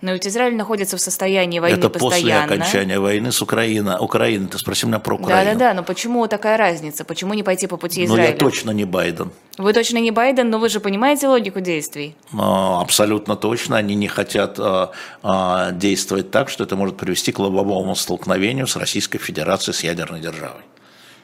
Но 0.02 0.12
ведь 0.12 0.26
Израиль 0.26 0.54
находится 0.54 0.96
в 0.96 1.00
состоянии 1.00 1.59
войны 1.59 1.78
Это 1.78 1.88
постоянно. 1.88 2.42
после 2.42 2.56
окончания 2.56 2.98
войны 2.98 3.32
с 3.32 3.40
Украиной. 3.40 3.96
Украина, 3.98 4.46
ты 4.48 4.59
спроси 4.59 4.87
меня 4.87 4.98
про 4.98 5.14
Украину. 5.14 5.52
Да-да-да, 5.52 5.74
но 5.74 5.82
почему 5.82 6.26
такая 6.28 6.56
разница? 6.59 7.04
Почему 7.04 7.35
не 7.35 7.42
пойти 7.42 7.66
по 7.66 7.76
пути 7.76 8.04
Израиля? 8.04 8.28
Ну, 8.28 8.32
я 8.32 8.37
точно 8.37 8.70
не 8.72 8.85
Байден. 8.85 9.30
Вы 9.56 9.72
точно 9.72 9.98
не 9.98 10.11
Байден, 10.11 10.50
но 10.50 10.59
вы 10.59 10.68
же 10.68 10.80
понимаете 10.80 11.28
логику 11.28 11.61
действий? 11.61 12.14
Абсолютно 12.32 13.37
точно. 13.37 13.78
Они 13.78 13.94
не 13.94 14.09
хотят 14.09 14.59
а, 14.59 14.90
а, 15.22 15.72
действовать 15.72 16.30
так, 16.30 16.50
что 16.50 16.64
это 16.64 16.76
может 16.76 16.98
привести 16.98 17.32
к 17.32 17.38
лобовому 17.38 17.96
столкновению 17.96 18.66
с 18.66 18.76
Российской 18.76 19.18
Федерацией, 19.18 19.74
с 19.74 19.82
ядерной 19.82 20.20
державой. 20.20 20.62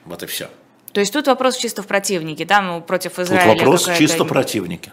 Вот 0.06 0.22
и 0.22 0.26
все. 0.26 0.48
То 0.92 1.00
есть 1.00 1.12
тут 1.12 1.26
вопрос 1.26 1.56
чисто 1.56 1.82
в 1.82 1.86
противнике, 1.86 2.44
там 2.44 2.82
против 2.82 3.18
Израиля. 3.18 3.52
Тут 3.52 3.60
вопрос 3.60 3.88
чисто 3.98 4.24
противники. 4.24 4.92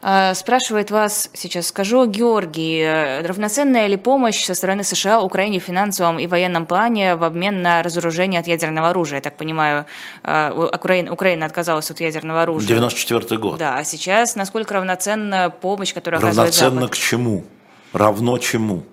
А, 0.00 0.34
спрашивает 0.34 0.90
вас, 0.90 1.30
сейчас 1.34 1.68
скажу, 1.68 2.06
Георгий, 2.06 2.80
э, 2.80 3.26
равноценная 3.26 3.86
ли 3.88 3.96
помощь 3.96 4.44
со 4.44 4.54
стороны 4.54 4.84
США 4.84 5.20
Украине 5.20 5.58
в 5.58 5.64
финансовом 5.64 6.18
и 6.18 6.26
военном 6.26 6.66
плане 6.66 7.16
в 7.16 7.24
обмен 7.24 7.62
на 7.62 7.82
разоружение 7.82 8.40
от 8.40 8.46
ядерного 8.46 8.90
оружия? 8.90 9.16
Я 9.18 9.22
так 9.22 9.36
понимаю, 9.36 9.86
а, 10.22 10.52
Украина, 10.74 11.12
Украина 11.12 11.46
отказалась 11.46 11.90
от 11.90 12.00
ядерного 12.00 12.42
оружия. 12.42 12.68
94 12.68 13.40
год. 13.40 13.58
Да, 13.58 13.76
а 13.78 13.84
сейчас 13.84 14.36
насколько 14.36 14.74
равноценна 14.74 15.50
помощь, 15.50 15.92
которая 15.92 16.20
оказывает 16.20 16.54
Равноценно 16.54 16.80
Запад? 16.82 16.96
к 16.96 16.98
чему? 16.98 17.44
Равно 17.92 18.38
чему? 18.38 18.84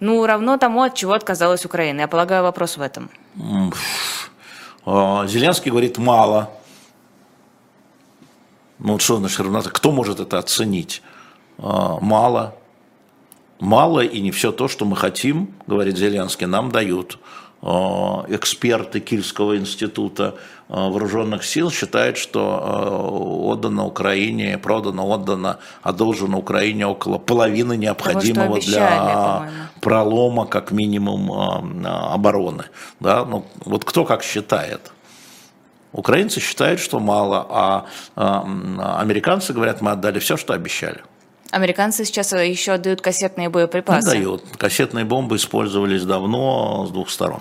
Ну, 0.00 0.24
равно 0.26 0.56
тому, 0.58 0.82
от 0.82 0.94
чего 0.94 1.14
отказалась 1.14 1.64
Украина. 1.64 2.02
Я 2.02 2.08
полагаю, 2.08 2.44
вопрос 2.44 2.76
в 2.76 2.82
этом. 2.82 3.10
А, 4.86 5.26
Зеленский 5.26 5.70
говорит 5.70 5.98
мало. 5.98 6.50
Ну 8.78 8.92
вот 8.92 9.02
что 9.02 9.16
значит 9.16 9.40
равноценно? 9.40 9.72
Кто 9.72 9.90
может 9.90 10.20
это 10.20 10.38
оценить? 10.38 11.02
А, 11.58 11.98
мало. 12.00 12.54
Мало 13.60 14.00
и 14.00 14.20
не 14.20 14.30
все 14.30 14.52
то, 14.52 14.68
что 14.68 14.84
мы 14.84 14.96
хотим, 14.96 15.52
говорит 15.66 15.96
Зеленский, 15.96 16.46
нам 16.46 16.70
дают. 16.70 17.18
А, 17.60 18.24
эксперты 18.28 19.00
Кильского 19.00 19.56
института 19.56 20.36
а, 20.68 20.88
вооруженных 20.90 21.44
сил 21.44 21.72
считают, 21.72 22.16
что 22.16 23.42
отдано 23.50 23.84
Украине, 23.84 24.58
продано, 24.58 25.08
отдано, 25.08 25.58
одолжено 25.82 26.38
Украине 26.38 26.86
около 26.86 27.18
половины 27.18 27.76
необходимого 27.76 28.46
Того, 28.46 28.54
обещали, 28.54 28.74
для 28.74 29.50
пролома, 29.80 30.46
как 30.46 30.70
минимум, 30.70 31.84
обороны. 31.84 32.66
Да? 33.00 33.24
Ну, 33.24 33.44
вот 33.64 33.84
кто 33.84 34.04
как 34.04 34.22
считает? 34.22 34.92
Украинцы 35.92 36.40
считают, 36.40 36.80
что 36.80 37.00
мало, 37.00 37.46
а, 37.48 37.86
а 38.14 39.00
американцы 39.00 39.52
говорят, 39.52 39.80
мы 39.80 39.92
отдали 39.92 40.18
все, 40.18 40.36
что 40.36 40.52
обещали. 40.52 41.02
Американцы 41.50 42.04
сейчас 42.04 42.32
еще 42.32 42.72
отдают 42.72 43.00
кассетные 43.00 43.48
боеприпасы. 43.48 44.06
Отдают. 44.06 44.44
Кассетные 44.58 45.04
бомбы 45.04 45.36
использовались 45.36 46.04
давно 46.04 46.86
с 46.86 46.90
двух 46.90 47.08
сторон. 47.08 47.40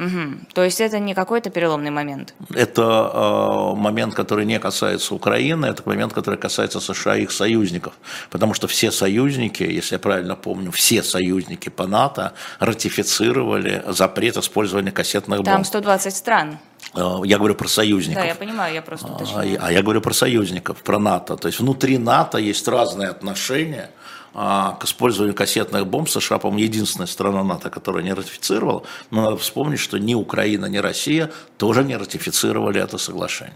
Угу. 0.00 0.54
То 0.54 0.64
есть 0.64 0.80
это 0.80 0.98
не 0.98 1.14
какой-то 1.14 1.50
переломный 1.50 1.90
момент? 1.90 2.34
Это 2.54 2.82
э, 2.82 3.76
момент, 3.76 4.14
который 4.14 4.46
не 4.46 4.58
касается 4.58 5.14
Украины, 5.14 5.66
это 5.66 5.82
момент, 5.84 6.14
который 6.14 6.38
касается 6.38 6.80
США 6.80 7.16
и 7.16 7.22
их 7.22 7.30
союзников. 7.30 7.92
Потому 8.30 8.54
что 8.54 8.66
все 8.66 8.90
союзники, 8.90 9.62
если 9.62 9.96
я 9.96 9.98
правильно 9.98 10.36
помню, 10.36 10.70
все 10.70 11.02
союзники 11.02 11.68
по 11.68 11.86
НАТО 11.86 12.32
ратифицировали 12.60 13.84
запрет 13.88 14.38
использования 14.38 14.90
кассетных 14.90 15.40
бомб. 15.40 15.48
Там 15.48 15.64
120 15.64 16.16
стран. 16.16 16.58
Э, 16.94 17.20
я 17.24 17.36
говорю 17.36 17.54
про 17.54 17.68
союзников. 17.68 18.22
Да, 18.22 18.28
я 18.28 18.34
понимаю, 18.34 18.74
я 18.74 18.82
просто 18.82 19.06
уточняю. 19.06 19.58
А 19.60 19.70
я 19.70 19.82
говорю 19.82 20.00
про 20.00 20.14
союзников, 20.14 20.82
про 20.82 20.98
НАТО. 20.98 21.36
То 21.36 21.48
есть 21.48 21.60
внутри 21.60 21.98
НАТО 21.98 22.38
есть 22.38 22.66
разные 22.68 23.10
отношения 23.10 23.90
а, 23.90 23.99
к 24.32 24.84
использованию 24.84 25.34
кассетных 25.34 25.86
бомб. 25.86 26.08
США, 26.08 26.38
по-моему, 26.38 26.64
единственная 26.64 27.06
страна 27.06 27.42
НАТО, 27.42 27.70
которая 27.70 28.02
не 28.02 28.12
ратифицировала. 28.12 28.84
Но 29.10 29.22
надо 29.22 29.36
вспомнить, 29.36 29.80
что 29.80 29.98
ни 29.98 30.14
Украина, 30.14 30.66
ни 30.66 30.78
Россия 30.78 31.30
тоже 31.58 31.82
не 31.84 31.96
ратифицировали 31.96 32.80
это 32.80 32.98
соглашение. 32.98 33.54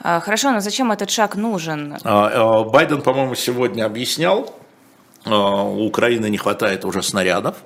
А, 0.00 0.20
хорошо, 0.20 0.52
но 0.52 0.60
зачем 0.60 0.92
этот 0.92 1.10
шаг 1.10 1.36
нужен? 1.36 1.96
А, 2.04 2.64
Байден, 2.64 3.02
по-моему, 3.02 3.34
сегодня 3.34 3.84
объяснял, 3.84 4.54
у 5.24 5.86
Украины 5.86 6.30
не 6.30 6.38
хватает 6.38 6.84
уже 6.84 7.02
снарядов, 7.02 7.56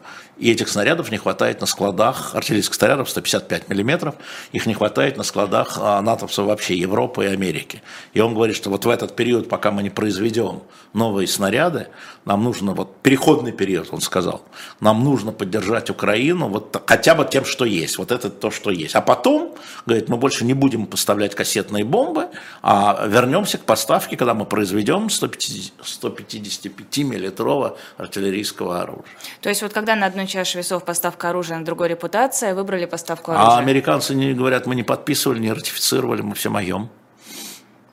и 0.40 0.50
этих 0.50 0.68
снарядов 0.68 1.10
не 1.10 1.18
хватает 1.18 1.60
на 1.60 1.66
складах, 1.66 2.34
артиллерийских 2.34 2.74
снарядов 2.74 3.10
155 3.10 3.68
миллиметров, 3.68 4.14
их 4.52 4.66
не 4.66 4.74
хватает 4.74 5.16
на 5.18 5.22
складах 5.22 5.78
а, 5.78 6.00
натовцев 6.00 6.46
вообще 6.46 6.76
Европы 6.76 7.24
и 7.24 7.28
Америки. 7.28 7.82
И 8.14 8.20
он 8.20 8.34
говорит, 8.34 8.56
что 8.56 8.70
вот 8.70 8.86
в 8.86 8.88
этот 8.88 9.14
период, 9.14 9.48
пока 9.48 9.70
мы 9.70 9.82
не 9.82 9.90
произведем 9.90 10.62
новые 10.94 11.28
снаряды, 11.28 11.88
нам 12.24 12.42
нужно, 12.42 12.72
вот 12.72 12.96
переходный 13.02 13.52
период, 13.52 13.88
он 13.92 14.00
сказал, 14.00 14.42
нам 14.80 15.04
нужно 15.04 15.32
поддержать 15.32 15.90
Украину 15.90 16.48
вот 16.48 16.82
хотя 16.86 17.14
бы 17.14 17.26
тем, 17.30 17.44
что 17.44 17.64
есть, 17.64 17.98
вот 17.98 18.10
это 18.10 18.30
то, 18.30 18.50
что 18.50 18.70
есть. 18.70 18.94
А 18.94 19.02
потом, 19.02 19.54
говорит, 19.84 20.08
мы 20.08 20.16
больше 20.16 20.44
не 20.44 20.54
будем 20.54 20.86
поставлять 20.86 21.34
кассетные 21.34 21.84
бомбы, 21.84 22.28
а 22.62 23.06
вернемся 23.06 23.58
к 23.58 23.62
поставке, 23.62 24.16
когда 24.16 24.34
мы 24.34 24.46
произведем 24.46 25.10
155 25.10 26.98
миллиметрового 26.98 27.76
артиллерийского 27.98 28.80
оружия. 28.80 29.04
То 29.42 29.48
есть 29.50 29.62
вот 29.62 29.72
когда 29.72 29.96
на 29.96 30.06
одной 30.06 30.26
чаше 30.30 30.58
весов 30.58 30.84
поставка 30.84 31.28
оружия, 31.28 31.58
на 31.58 31.64
другой 31.64 31.88
репутация, 31.88 32.54
выбрали 32.54 32.86
поставку 32.86 33.32
оружия? 33.32 33.56
А 33.56 33.58
американцы 33.58 34.14
не 34.14 34.32
говорят, 34.32 34.66
мы 34.66 34.74
не 34.74 34.82
подписывали, 34.82 35.38
не 35.38 35.52
ратифицировали, 35.52 36.22
мы 36.22 36.34
все 36.34 36.48
моем. 36.48 36.88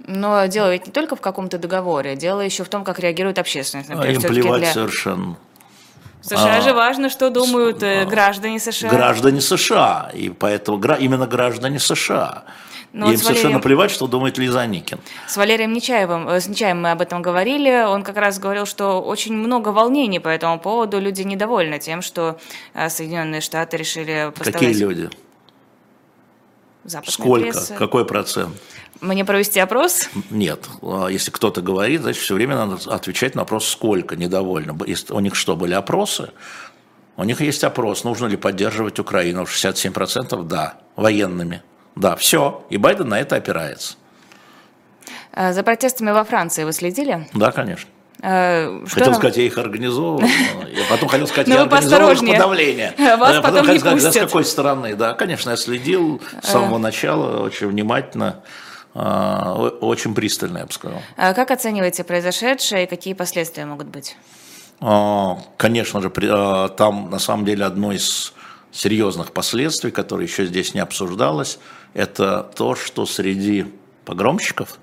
Но 0.07 0.45
дело 0.45 0.71
ведь 0.71 0.87
не 0.87 0.93
только 0.93 1.17
в 1.17 1.21
каком-то 1.21 1.57
договоре, 1.57 2.15
дело 2.15 2.39
еще 2.39 2.63
в 2.63 2.69
том, 2.69 2.85
как 2.85 2.99
реагирует 2.99 3.37
общественность. 3.39 3.89
Например, 3.89 4.15
Им 4.15 4.21
плевать 4.21 4.61
для... 4.61 4.73
совершенно. 4.73 5.37
США 6.27 6.57
а, 6.57 6.61
же 6.61 6.73
важно, 6.73 7.09
что 7.09 7.29
думают 7.29 7.81
а, 7.81 8.05
граждане 8.05 8.59
США. 8.59 8.89
Граждане 8.89 9.41
США, 9.41 10.11
и 10.13 10.29
поэтому 10.29 10.79
именно 10.99 11.27
граждане 11.27 11.79
США. 11.79 12.43
Но 12.93 13.05
ну, 13.05 13.11
Им 13.11 13.17
вот 13.17 13.25
совершенно 13.25 13.43
Валерием... 13.49 13.61
плевать, 13.61 13.91
что 13.91 14.07
думает 14.07 14.37
Лиза 14.37 14.65
Никин. 14.65 14.99
С 15.27 15.37
Валерием 15.37 15.73
Нечаевым, 15.73 16.27
э, 16.29 16.39
с 16.39 16.47
Нечаевым 16.47 16.83
мы 16.83 16.91
об 16.91 17.01
этом 17.01 17.21
говорили. 17.21 17.85
Он 17.85 18.01
как 18.01 18.17
раз 18.17 18.39
говорил, 18.39 18.65
что 18.65 19.01
очень 19.01 19.33
много 19.33 19.69
волнений 19.69 20.19
по 20.19 20.29
этому 20.29 20.57
поводу. 20.59 20.99
Люди 20.99 21.21
недовольны 21.21 21.79
тем, 21.79 22.01
что 22.01 22.39
э, 22.73 22.89
Соединенные 22.89 23.41
Штаты 23.41 23.77
решили 23.77 24.31
поставлять... 24.35 24.53
Какие 24.53 24.73
люди? 24.73 25.09
Западная 26.87 27.11
Сколько? 27.11 27.51
Пресса. 27.51 27.75
Какой 27.75 28.05
процент? 28.05 28.55
Мне 29.01 29.25
провести 29.25 29.59
опрос? 29.59 30.09
Нет. 30.29 30.67
А 30.81 31.07
если 31.07 31.31
кто-то 31.31 31.61
говорит, 31.61 32.01
значит, 32.01 32.21
все 32.21 32.33
время 32.33 32.55
надо 32.55 32.77
отвечать 32.89 33.35
на 33.35 33.41
вопрос, 33.41 33.67
сколько 33.67 34.15
недовольно. 34.15 34.75
У 35.09 35.19
них 35.19 35.35
что, 35.35 35.57
были 35.57 35.73
опросы? 35.73 36.31
У 37.17 37.23
них 37.25 37.41
есть 37.41 37.65
опрос, 37.65 38.05
нужно 38.05 38.27
ли 38.27 38.37
поддерживать 38.37 38.99
Украину. 38.99 39.43
67% 39.43 40.43
да, 40.43 40.79
военными. 40.95 41.61
Да, 41.95 42.15
все. 42.15 42.65
И 42.69 42.77
Байден 42.77 43.09
на 43.09 43.19
это 43.19 43.35
опирается. 43.35 43.95
А 45.33 45.51
за 45.51 45.63
протестами 45.63 46.11
во 46.11 46.23
Франции 46.23 46.63
вы 46.63 46.71
следили? 46.71 47.27
Да, 47.33 47.51
конечно. 47.51 47.89
А, 48.21 48.81
что 48.85 48.95
хотел 48.95 49.11
нам... 49.11 49.19
сказать, 49.19 49.37
я 49.37 49.43
их 49.43 49.57
организовывал, 49.57 50.21
я 50.21 50.83
потом 50.89 51.09
хотел 51.09 51.27
сказать, 51.27 51.47
я 51.47 51.61
организовал 51.61 52.11
их 52.11 52.19
подавление. 52.19 52.93
Вас 52.97 53.35
потом, 53.37 53.65
потом 53.65 53.73
не 53.73 53.79
сказать, 53.79 54.13
с 54.13 54.17
какой 54.17 54.43
стороны, 54.43 54.95
да, 54.95 55.13
конечно, 55.13 55.51
я 55.51 55.57
следил 55.57 56.21
с 56.41 56.49
самого 56.49 56.77
начала 56.77 57.43
очень 57.43 57.67
внимательно. 57.67 58.41
А, 58.99 59.53
очень 59.53 60.15
пристально, 60.15 60.59
я 60.59 60.65
бы 60.65 60.71
сказал. 60.71 60.99
А 61.17 61.35
как 61.35 61.51
оцениваете 61.51 62.03
произошедшее 62.03 62.85
и 62.85 62.87
какие 62.87 63.13
последствия 63.13 63.65
могут 63.65 63.87
быть? 63.87 64.17
А, 64.79 65.37
конечно 65.57 66.01
же, 66.01 66.09
там 66.09 67.09
на 67.11 67.19
самом 67.19 67.45
деле 67.45 67.65
одно 67.65 67.91
из 67.91 68.33
серьезных 68.71 69.31
последствий, 69.31 69.91
которое 69.91 70.25
еще 70.25 70.45
здесь 70.45 70.73
не 70.73 70.79
обсуждалось, 70.79 71.59
это 71.93 72.49
то, 72.55 72.75
что 72.75 73.05
среди 73.05 73.71
погромщиков 74.05 74.79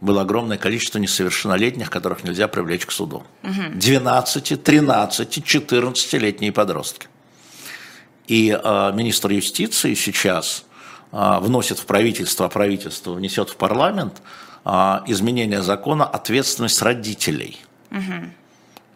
было 0.00 0.22
огромное 0.22 0.58
количество 0.58 0.98
несовершеннолетних, 0.98 1.90
которых 1.90 2.24
нельзя 2.24 2.48
привлечь 2.48 2.86
к 2.86 2.92
суду. 2.92 3.24
Угу. 3.42 3.74
12, 3.74 4.62
13, 4.62 5.38
14-летние 5.38 6.52
подростки. 6.52 7.08
И 8.26 8.50
э, 8.50 8.92
министр 8.94 9.30
юстиции 9.30 9.94
сейчас 9.94 10.66
а, 11.12 11.40
вносит 11.40 11.78
в 11.78 11.86
правительство, 11.86 12.46
а 12.46 12.48
правительство 12.48 13.12
внесет 13.12 13.50
в 13.50 13.56
парламент 13.56 14.20
а, 14.64 15.02
изменение 15.06 15.62
закона 15.62 16.04
ответственность 16.04 16.82
родителей. 16.82 17.58
Угу. 17.90 18.30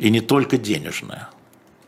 И 0.00 0.10
не 0.10 0.20
только 0.20 0.58
денежная, 0.58 1.30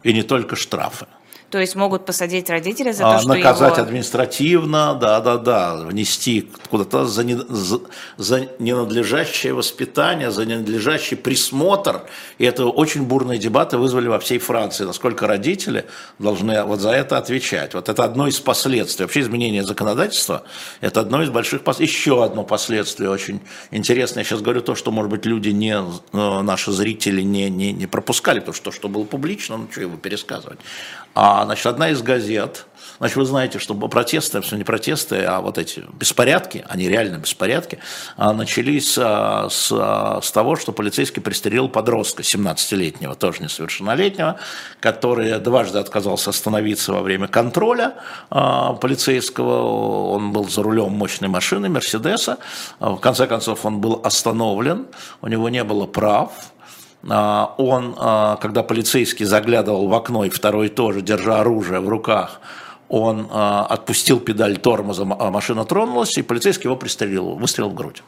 и 0.03 0.13
не 0.13 0.23
только 0.23 0.57
штрафы. 0.57 1.07
То 1.53 1.59
есть 1.59 1.77
могут 1.77 2.07
посадить 2.07 2.49
родителя 2.49 2.95
за 2.95 3.01
то, 3.01 3.11
а, 3.11 3.19
что 3.19 3.29
Наказать 3.29 3.75
его... 3.75 3.87
административно, 3.87 4.95
да-да-да, 4.99 5.77
внести 5.85 6.51
куда-то 6.71 7.05
за, 7.05 7.25
не, 7.25 7.37
за, 7.37 7.81
за 8.17 8.49
ненадлежащее 8.59 9.53
воспитание, 9.53 10.31
за 10.31 10.47
ненадлежащий 10.47 11.15
присмотр. 11.15 12.05
И 12.39 12.47
это 12.47 12.65
очень 12.65 13.03
бурные 13.03 13.39
дебаты 13.39 13.77
вызвали 13.77 14.09
во 14.09 14.19
всей 14.19 14.39
Франции, 14.39 14.85
насколько 14.85 15.27
родители 15.27 15.85
должны 16.19 16.65
вот 16.65 16.81
за 16.81 16.93
это 16.93 17.19
отвечать. 17.19 17.75
Вот 17.75 17.91
это 17.91 18.03
одно 18.03 18.29
из 18.29 18.41
последствий. 18.41 19.05
Вообще 19.05 19.21
изменение 19.21 19.63
законодательства– 19.63 20.45
это 20.81 21.01
одно 21.01 21.23
из 21.23 21.29
больших 21.29 21.65
последствий. 21.65 21.99
Еще 21.99 22.25
одно 22.25 22.45
последствие 22.45 23.11
очень 23.11 23.43
интересное. 23.71 24.23
Я 24.23 24.25
сейчас 24.25 24.41
говорю 24.41 24.63
то, 24.63 24.75
что, 24.75 24.91
может 24.91 25.11
быть, 25.11 25.27
люди, 25.27 25.51
не, 25.51 25.75
э, 25.75 26.41
наши 26.41 26.73
зрители 26.73 27.21
не, 27.21 27.51
не, 27.51 27.73
не 27.73 27.87
пропускали, 27.87 28.39
потому 28.39 28.55
что 28.55 28.65
то, 28.65 28.73
что 28.73 28.89
было 28.89 29.05
публично, 29.05 29.59
ну 29.59 29.69
что 29.71 29.83
его 29.83 29.99
пересказывать. 29.99 30.59
А, 31.15 31.45
значит, 31.45 31.67
одна 31.67 31.91
из 31.91 32.01
газет, 32.03 32.67
значит, 32.99 33.17
вы 33.17 33.25
знаете, 33.27 33.59
что 33.59 33.75
протесты, 33.75 34.41
все 34.41 34.57
не 34.57 34.65
протесты, 34.65 35.25
а 35.25 35.41
вот 35.41 35.59
эти 35.59 35.85
беспорядки, 35.93 36.65
они 36.69 36.89
реально 36.89 37.19
беспорядки, 37.19 37.79
а, 38.17 38.33
начались 38.33 38.97
а, 38.99 39.49
с, 39.51 39.69
с 39.69 40.33
того, 40.33 40.57
что 40.57 40.73
полицейский 40.73 41.21
пристрелил 41.21 41.69
подростка 41.69 42.23
17-летнего, 42.23 43.15
тоже 43.15 43.43
несовершеннолетнего, 43.43 44.39
который 44.81 45.39
дважды 45.39 45.79
отказался 45.79 46.31
остановиться 46.31 46.93
во 46.93 47.03
время 47.03 47.29
контроля 47.29 47.95
полицейского. 48.31 50.13
Он 50.13 50.33
был 50.33 50.49
за 50.49 50.63
рулем 50.63 50.93
мощной 50.93 51.29
машины, 51.29 51.69
Мерседеса. 51.69 52.39
В 52.81 52.97
конце 52.97 53.27
концов, 53.27 53.65
он 53.65 53.81
был 53.81 54.01
остановлен, 54.03 54.87
у 55.21 55.29
него 55.29 55.49
не 55.49 55.63
было 55.65 55.87
прав, 55.87 56.33
а, 56.33 56.52
он, 57.05 57.97
а, 57.99 58.37
когда 58.37 58.63
полицейский 58.63 59.25
заглядывал 59.25 59.89
в 59.89 59.95
окно, 59.95 60.25
и 60.25 60.31
второй 60.31 60.69
тоже, 60.69 61.01
держа 61.01 61.41
оружие 61.41 61.81
в 61.81 61.89
руках, 61.89 62.41
он 62.89 63.27
а, 63.31 63.67
отпустил 63.67 64.21
педаль 64.21 64.59
тормоза, 64.59 65.05
машина 65.05 65.65
тронулась, 65.65 66.17
и 66.19 66.23
полицейский 66.23 66.69
его 66.69 66.77
пристрелил, 66.77 67.35
выстрелил 67.35 67.71
в 67.71 67.75
грудь. 67.75 68.03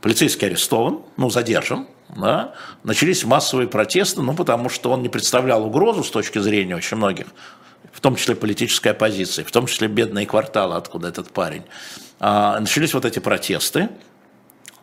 Полицейский 0.00 0.48
арестован, 0.48 1.02
ну, 1.16 1.30
задержан, 1.30 1.86
да, 2.16 2.54
начались 2.82 3.24
массовые 3.24 3.68
протесты, 3.68 4.20
ну, 4.20 4.34
потому 4.34 4.68
что 4.68 4.90
он 4.90 5.02
не 5.02 5.08
представлял 5.08 5.64
угрозу 5.64 6.02
с 6.02 6.10
точки 6.10 6.40
зрения 6.40 6.74
очень 6.74 6.96
многих, 6.96 7.26
в 7.92 8.00
том 8.00 8.16
числе 8.16 8.34
политической 8.34 8.88
оппозиции, 8.88 9.44
в 9.44 9.52
том 9.52 9.66
числе 9.66 9.86
бедные 9.86 10.26
кварталы, 10.26 10.74
откуда 10.74 11.08
этот 11.08 11.30
парень. 11.30 11.62
А, 12.18 12.58
начались 12.58 12.94
вот 12.94 13.04
эти 13.04 13.20
протесты, 13.20 13.90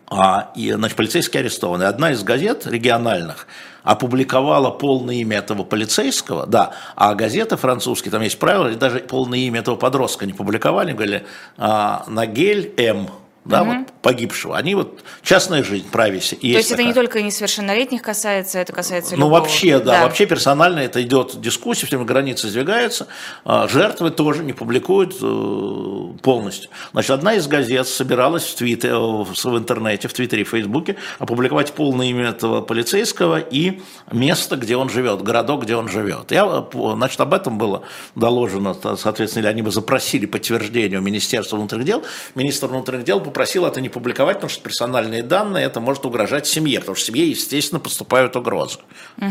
а, 0.09 0.51
и, 0.55 0.71
значит, 0.71 0.97
полицейский 0.97 1.39
арестован. 1.39 1.81
И 1.81 1.85
одна 1.85 2.11
из 2.11 2.23
газет 2.23 2.65
региональных 2.65 3.47
опубликовала 3.83 4.71
полное 4.71 5.15
имя 5.15 5.37
этого 5.37 5.63
полицейского, 5.63 6.45
да, 6.45 6.71
а 6.95 7.15
газеты 7.15 7.57
французские, 7.57 8.11
там 8.11 8.21
есть 8.21 8.37
правила, 8.37 8.67
и 8.67 8.75
даже 8.75 8.99
полное 8.99 9.39
имя 9.39 9.61
этого 9.61 9.75
подростка 9.75 10.25
не 10.25 10.33
публиковали, 10.33 10.91
говорили 10.91 11.25
а, 11.57 12.03
Нагель 12.07 12.73
М, 12.77 13.09
да, 13.49 13.63
угу. 13.63 13.71
вот 13.71 13.87
погибшего, 14.01 14.55
они 14.55 14.75
вот 14.75 15.03
частная 15.23 15.63
жизнь, 15.63 15.89
прависи. 15.89 16.35
То 16.35 16.45
есть, 16.45 16.71
это 16.71 16.83
не 16.83 16.93
только 16.93 17.21
несовершеннолетних 17.21 18.01
касается, 18.01 18.59
это 18.59 18.71
касается 18.71 19.17
Ну 19.17 19.27
вообще, 19.29 19.79
да, 19.79 19.91
да, 19.91 20.03
вообще 20.03 20.25
персонально 20.25 20.79
это 20.79 21.01
идет 21.01 21.41
дискуссия, 21.41 21.87
все 21.87 21.97
время 21.97 22.07
границы 22.07 22.47
сдвигаются, 22.47 23.07
а, 23.43 23.67
жертвы 23.67 24.11
тоже 24.11 24.43
не 24.43 24.53
публикуют 24.53 25.15
э, 25.21 26.17
полностью. 26.21 26.69
Значит, 26.91 27.11
одна 27.11 27.33
из 27.33 27.47
газет 27.47 27.87
собиралась 27.87 28.43
в, 28.43 28.55
твиттере, 28.55 28.93
в 28.93 29.57
интернете, 29.57 30.07
в 30.07 30.13
Твиттере 30.13 30.43
и 30.43 30.45
Фейсбуке 30.45 30.95
опубликовать 31.17 31.73
полное 31.73 32.05
имя 32.05 32.29
этого 32.29 32.61
полицейского 32.61 33.39
и 33.39 33.81
место, 34.11 34.57
где 34.57 34.77
он 34.77 34.89
живет, 34.89 35.23
городок, 35.23 35.63
где 35.63 35.75
он 35.75 35.89
живет. 35.89 36.31
Я, 36.31 36.67
значит, 36.71 37.19
об 37.19 37.33
этом 37.33 37.57
было 37.57 37.81
доложено, 38.15 38.75
соответственно, 38.95 39.41
или 39.41 39.49
они 39.49 39.61
бы 39.63 39.71
запросили 39.71 40.27
подтверждение 40.27 40.99
у 40.99 41.01
Министерства 41.01 41.57
внутренних 41.57 41.85
дел. 41.85 42.03
Министр 42.35 42.67
внутренних 42.67 43.05
дел 43.05 43.19
попросил 43.19 43.38
это 43.41 43.81
не 43.81 43.89
публиковать, 43.89 44.37
потому 44.37 44.49
что 44.49 44.61
персональные 44.63 45.23
данные, 45.23 45.65
это 45.65 45.79
может 45.79 46.05
угрожать 46.05 46.47
семье, 46.47 46.79
потому 46.79 46.95
что 46.95 47.05
семье, 47.05 47.29
естественно, 47.29 47.79
поступают 47.79 48.35
угрозы. 48.35 48.79
Угу. 49.17 49.29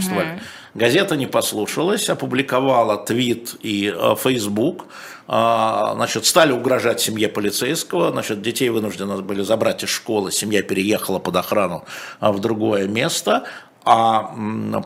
Газета 0.74 1.16
не 1.16 1.26
послушалась, 1.26 2.08
опубликовала 2.08 2.96
твит 2.96 3.56
и 3.62 3.92
э, 3.94 4.14
Facebook, 4.22 4.86
а, 5.26 5.92
значит, 5.94 6.24
стали 6.24 6.52
угрожать 6.52 7.00
семье 7.00 7.28
полицейского, 7.28 8.10
значит, 8.10 8.40
детей 8.40 8.70
вынуждены 8.70 9.20
были 9.20 9.42
забрать 9.42 9.84
из 9.84 9.90
школы, 9.90 10.32
семья 10.32 10.62
переехала 10.62 11.18
под 11.18 11.36
охрану 11.36 11.84
а, 12.20 12.32
в 12.32 12.40
другое 12.40 12.88
место, 12.88 13.44
а 13.84 14.34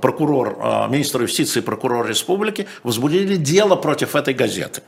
прокурор, 0.00 0.58
а, 0.60 0.88
министр 0.88 1.22
юстиции 1.22 1.60
и 1.60 1.62
прокурор 1.62 2.06
республики 2.06 2.66
возбудили 2.82 3.36
дело 3.36 3.76
против 3.76 4.16
этой 4.16 4.34
газеты. 4.34 4.82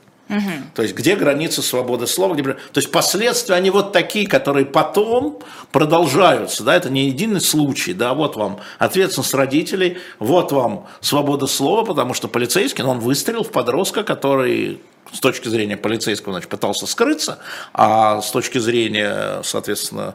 То 0.75 0.83
есть 0.83 0.95
где 0.95 1.17
граница 1.17 1.61
свободы 1.61 2.07
слова, 2.07 2.35
где... 2.35 2.43
то 2.55 2.59
есть 2.77 2.91
последствия 2.91 3.57
они 3.57 3.71
вот 3.71 3.93
такие, 3.93 4.27
которые 4.27 4.65
потом 4.65 5.39
продолжаются, 5.71 6.65
да, 6.65 6.75
это 6.75 6.89
не 6.91 7.07
единый 7.07 7.41
случай, 7.41 7.93
да, 7.93 8.15
вот 8.15 8.37
вам 8.37 8.61
ответственность 8.79 9.35
родителей, 9.35 9.99
вот 10.19 10.53
вам 10.53 10.87
свобода 11.01 11.47
слова, 11.47 11.85
потому 11.85 12.15
что 12.15 12.29
полицейский, 12.29 12.85
ну, 12.85 12.91
он 12.91 13.01
выстрелил 13.01 13.45
в 13.45 13.51
подростка, 13.51 14.03
который 14.03 14.81
с 15.13 15.21
точки 15.21 15.49
зрения 15.49 15.77
полицейского, 15.77 16.33
значит, 16.33 16.51
пытался 16.51 16.87
скрыться, 16.87 17.39
а 17.73 18.21
с 18.21 18.31
точки 18.31 18.59
зрения, 18.59 19.43
соответственно, 19.43 20.15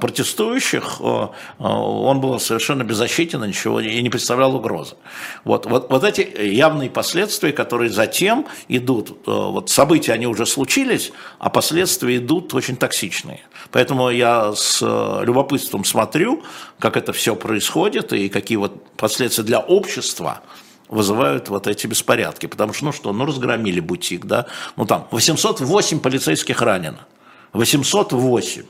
протестующих, 0.00 0.96
э, 1.00 1.28
э, 1.58 1.62
он 1.62 2.20
был 2.20 2.38
совершенно 2.40 2.82
беззащитен, 2.84 3.42
ничего 3.44 3.80
и 3.80 4.02
не 4.02 4.10
представлял 4.10 4.54
угрозы. 4.54 4.96
Вот, 5.44 5.66
вот, 5.66 5.90
вот 5.90 6.04
эти 6.04 6.20
явные 6.42 6.90
последствия, 6.90 7.52
которые 7.52 7.90
затем 7.90 8.46
идут, 8.68 9.10
э, 9.10 9.14
вот 9.26 9.70
события, 9.70 10.12
они 10.12 10.26
уже 10.26 10.46
случились, 10.46 11.12
а 11.38 11.50
последствия 11.50 12.16
идут 12.16 12.54
очень 12.54 12.76
токсичные. 12.76 13.40
Поэтому 13.70 14.10
я 14.10 14.52
с 14.54 14.80
любопытством 14.80 15.84
смотрю, 15.84 16.42
как 16.78 16.96
это 16.96 17.12
все 17.12 17.36
происходит 17.36 18.12
и 18.12 18.28
какие 18.28 18.56
вот 18.56 18.90
последствия 18.96 19.44
для 19.44 19.60
общества, 19.60 20.42
вызывают 20.88 21.48
вот 21.48 21.66
эти 21.66 21.86
беспорядки. 21.86 22.46
Потому 22.46 22.72
что, 22.72 22.84
ну 22.86 22.92
что, 22.92 23.12
ну 23.12 23.24
разгромили 23.24 23.80
бутик, 23.80 24.26
да, 24.26 24.46
ну 24.76 24.86
там 24.86 25.06
808 25.10 26.00
полицейских 26.00 26.62
ранено, 26.62 27.06
808. 27.52 28.64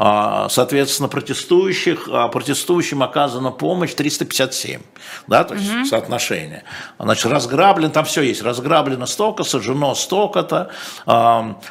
А, 0.00 0.48
соответственно, 0.48 1.08
протестующих, 1.08 2.08
а, 2.08 2.28
протестующим 2.28 3.02
оказана 3.02 3.50
помощь 3.50 3.94
357, 3.94 4.80
да, 5.26 5.42
то 5.42 5.54
есть 5.54 5.68
угу. 5.68 5.84
соотношение. 5.86 6.62
Значит, 7.00 7.26
разграблен, 7.26 7.90
там 7.90 8.04
все 8.04 8.22
есть, 8.22 8.40
разграблено 8.40 9.06
столько, 9.06 9.42
сожжено 9.42 9.96
столько-то, 9.96 10.70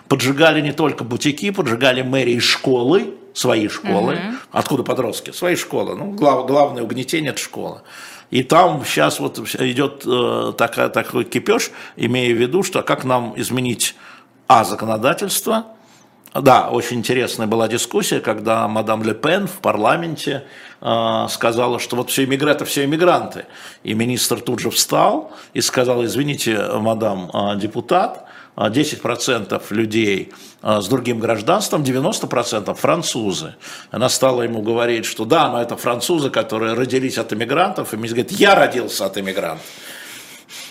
поджигали 0.10 0.60
не 0.60 0.74
только 0.74 1.06
бутики, 1.06 1.52
поджигали 1.52 2.02
мэрии 2.02 2.40
школы, 2.40 3.17
свои 3.38 3.68
школы. 3.68 4.14
Угу. 4.14 4.38
Откуда 4.52 4.84
подростки? 4.84 5.32
Свои 5.32 5.56
школы. 5.56 5.96
Ну, 5.96 6.12
глав, 6.12 6.48
главное 6.48 6.84
угнетение– 6.84 7.30
это 7.32 7.40
школа. 7.40 7.84
И 8.32 8.44
там 8.44 8.84
сейчас 8.84 9.20
вот 9.20 9.38
идет 9.38 10.04
э, 10.06 10.54
такая, 10.58 10.90
такой 10.90 11.24
кипеж, 11.24 11.72
имея 11.96 12.34
в 12.34 12.38
виду, 12.38 12.64
что 12.64 12.82
как 12.82 13.04
нам 13.04 13.34
изменить 13.38 13.96
а 14.48 14.64
законодательство, 14.64 15.66
да, 16.34 16.70
очень 16.70 16.98
интересная 16.98 17.48
была 17.48 17.68
дискуссия, 17.68 18.22
когда 18.22 18.68
мадам 18.68 19.04
Ле 19.04 19.14
Пен 19.14 19.48
в 19.48 19.60
парламенте 19.60 20.46
э, 20.82 21.28
сказала, 21.30 21.80
что 21.80 21.96
вот 21.96 22.10
все 22.10 22.26
иммигранты, 22.26 22.66
все 22.66 22.86
иммигранты. 22.86 23.46
И 23.84 23.94
министр 23.94 24.42
тут 24.42 24.60
же 24.60 24.72
встал 24.72 25.32
и 25.54 25.62
сказал, 25.62 26.04
извините, 26.04 26.60
мадам 26.74 27.30
э, 27.34 27.60
депутат, 27.60 28.26
10% 28.58 29.62
людей 29.70 30.34
а, 30.62 30.82
с 30.82 30.88
другим 30.88 31.20
гражданством, 31.20 31.84
90% 31.84 32.74
французы. 32.74 33.56
Она 33.92 34.10
стала 34.10 34.42
ему 34.42 34.62
говорить, 34.62 35.06
что 35.06 35.26
да, 35.26 35.50
но 35.50 35.62
это 35.62 35.78
французы, 35.78 36.32
которые 36.32 36.74
родились 36.74 37.18
от 37.20 37.32
иммигрантов. 37.32 37.94
И 37.94 37.98
мне 37.98 38.10
говорит, 38.10 38.32
я 38.32 38.56
родился 38.56 39.06
от 39.06 39.18
иммигрантов. 39.18 39.66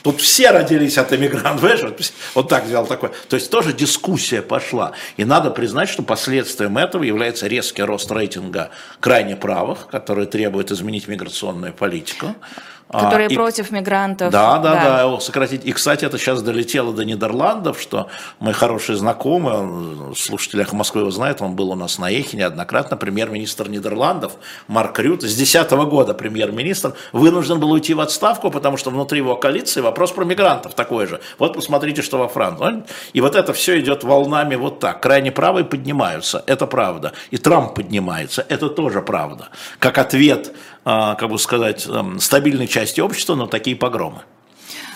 Тут 0.02 0.20
все 0.20 0.50
родились 0.50 0.98
от 0.98 1.12
иммигрантов, 1.12 1.60
понимаешь? 1.60 2.12
Вот 2.34 2.48
так 2.48 2.64
взял 2.64 2.86
такой. 2.86 3.10
То 3.28 3.36
есть 3.36 3.50
тоже 3.50 3.72
дискуссия 3.72 4.42
пошла. 4.42 4.92
И 5.16 5.24
надо 5.24 5.50
признать, 5.50 5.88
что 5.88 6.02
последствием 6.02 6.78
этого 6.78 7.02
является 7.02 7.46
резкий 7.46 7.82
рост 7.82 8.10
рейтинга 8.10 8.70
крайне 9.00 9.36
правых, 9.36 9.88
которые 9.88 10.26
требуют 10.26 10.70
изменить 10.70 11.08
миграционную 11.08 11.72
политику. 11.72 12.34
Которые 12.88 13.26
а, 13.26 13.34
против 13.34 13.72
мигрантов. 13.72 14.30
Да, 14.30 14.58
да, 14.58 14.74
да, 14.74 15.10
да, 15.10 15.20
сократить. 15.20 15.64
И, 15.64 15.72
кстати, 15.72 16.04
это 16.04 16.18
сейчас 16.18 16.40
долетело 16.40 16.92
до 16.92 17.04
Нидерландов, 17.04 17.80
что 17.80 18.08
мой 18.38 18.52
хороший 18.52 18.94
знакомый, 18.94 20.14
слушатель 20.14 20.60
«Эхо 20.60 20.76
Москвы» 20.76 21.00
его 21.00 21.10
знает, 21.10 21.42
он 21.42 21.56
был 21.56 21.70
у 21.70 21.74
нас 21.74 21.98
на 21.98 22.10
«Эхе» 22.12 22.36
неоднократно, 22.36 22.96
премьер-министр 22.96 23.68
Нидерландов 23.68 24.34
Марк 24.68 24.98
Рют, 25.00 25.22
с 25.22 25.34
2010 25.34 25.70
года 25.88 26.14
премьер-министр, 26.14 26.94
вынужден 27.12 27.58
был 27.58 27.72
уйти 27.72 27.92
в 27.92 28.00
отставку, 28.00 28.50
потому 28.50 28.76
что 28.76 28.90
внутри 28.90 29.18
его 29.18 29.34
коалиции 29.34 29.80
вопрос 29.80 30.12
про 30.12 30.24
мигрантов 30.24 30.74
такой 30.74 31.06
же. 31.06 31.20
Вот 31.38 31.54
посмотрите, 31.54 32.02
что 32.02 32.18
во 32.18 32.28
Франции. 32.28 32.46
И 33.12 33.20
вот 33.20 33.34
это 33.34 33.52
все 33.52 33.80
идет 33.80 34.04
волнами 34.04 34.54
вот 34.54 34.78
так. 34.78 35.02
Крайне 35.02 35.32
правые 35.32 35.64
поднимаются, 35.64 36.44
это 36.46 36.66
правда. 36.66 37.12
И 37.32 37.38
Трамп 37.38 37.74
поднимается, 37.74 38.46
это 38.48 38.68
тоже 38.68 39.02
правда. 39.02 39.48
Как 39.80 39.98
ответ 39.98 40.52
а, 40.52 40.54
как 40.86 41.28
бы 41.30 41.38
сказать, 41.38 41.84
эм, 41.88 42.20
стабильной 42.20 42.68
части 42.68 43.00
общества 43.00 43.34
на 43.34 43.48
такие 43.48 43.74
погромы. 43.76 44.22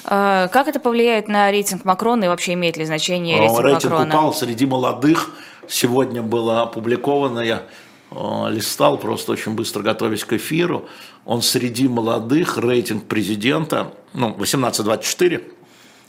А, 0.05 0.47
как 0.49 0.69
это 0.69 0.79
повлияет 0.79 1.27
на 1.27 1.51
рейтинг 1.51 1.85
Макрона 1.85 2.25
и 2.25 2.29
вообще 2.29 2.55
имеет 2.55 2.77
ли 2.77 2.85
значение 2.85 3.41
рейтинг, 3.41 3.61
рейтинг 3.61 3.93
Макрона? 3.93 4.09
упал 4.09 4.35
среди 4.35 4.67
молодых. 4.67 5.31
Сегодня 5.69 6.23
было 6.23 6.63
опубликовано, 6.63 7.41
я 7.41 7.63
э, 8.11 8.17
листал, 8.51 8.99
просто 8.99 9.33
очень 9.33 9.55
быстро 9.55 9.83
готовясь 9.83 10.25
к 10.25 10.33
эфиру. 10.33 10.89
Он 11.25 11.43
среди 11.43 11.89
молодых, 11.89 12.57
рейтинг 12.57 13.07
президента, 13.07 13.93
ну, 14.15 14.31
18-24, 14.31 15.43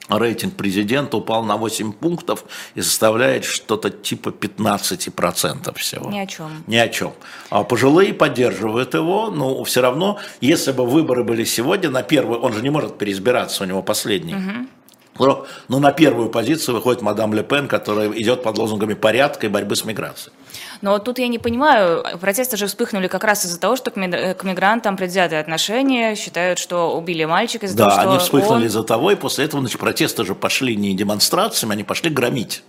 рейтинг 0.09 0.55
президента 0.55 1.17
упал 1.17 1.43
на 1.43 1.57
8 1.57 1.93
пунктов 1.93 2.45
и 2.75 2.81
составляет 2.81 3.45
что-то 3.45 3.89
типа 3.89 4.29
15% 4.29 5.77
всего. 5.77 6.09
Ни 6.09 6.19
о 6.19 6.27
чем. 6.27 6.63
Ни 6.67 6.77
о 6.77 6.87
чем. 6.89 7.13
А 7.49 7.63
пожилые 7.63 8.13
поддерживают 8.13 8.93
его, 8.93 9.29
но 9.29 9.63
все 9.63 9.81
равно, 9.81 10.19
если 10.41 10.71
бы 10.71 10.85
выборы 10.85 11.23
были 11.23 11.43
сегодня, 11.43 11.89
на 11.89 12.03
первый, 12.03 12.37
он 12.39 12.53
же 12.53 12.61
не 12.61 12.69
может 12.69 12.97
переизбираться, 12.97 13.63
у 13.63 13.67
него 13.67 13.81
последний. 13.81 14.35
Угу. 14.35 14.67
Но 15.17 15.79
на 15.79 15.91
первую 15.91 16.29
позицию 16.29 16.75
выходит 16.75 17.01
мадам 17.01 17.33
Ле 17.33 17.43
Пен, 17.43 17.67
которая 17.67 18.09
идет 18.11 18.43
под 18.43 18.57
лозунгами 18.57 18.93
порядка 18.93 19.47
и 19.47 19.49
борьбы 19.49 19.75
с 19.75 19.85
миграцией. 19.85 20.33
Но 20.81 20.97
тут 20.99 21.19
я 21.19 21.27
не 21.27 21.37
понимаю, 21.37 22.03
протесты 22.19 22.57
же 22.57 22.67
вспыхнули 22.67 23.07
как 23.07 23.23
раз 23.23 23.45
из-за 23.45 23.59
того, 23.59 23.75
что 23.75 23.91
к 23.91 23.97
мигрантам 23.97 24.97
предвзятые 24.97 25.39
отношения, 25.39 26.15
считают, 26.15 26.57
что 26.57 26.97
убили 26.97 27.25
мальчика 27.25 27.67
из-за 27.67 27.77
да, 27.77 27.83
того, 27.83 27.99
что 28.01 28.09
они 28.09 28.19
вспыхнули 28.19 28.61
он... 28.61 28.65
из-за 28.65 28.83
того, 28.83 29.11
и 29.11 29.15
после 29.15 29.45
этого 29.45 29.61
значит, 29.61 29.79
протесты 29.79 30.25
же 30.25 30.33
пошли 30.33 30.75
не 30.75 30.95
демонстрациями, 30.95 31.73
они 31.73 31.83
пошли 31.83 32.09
громить. 32.09 32.63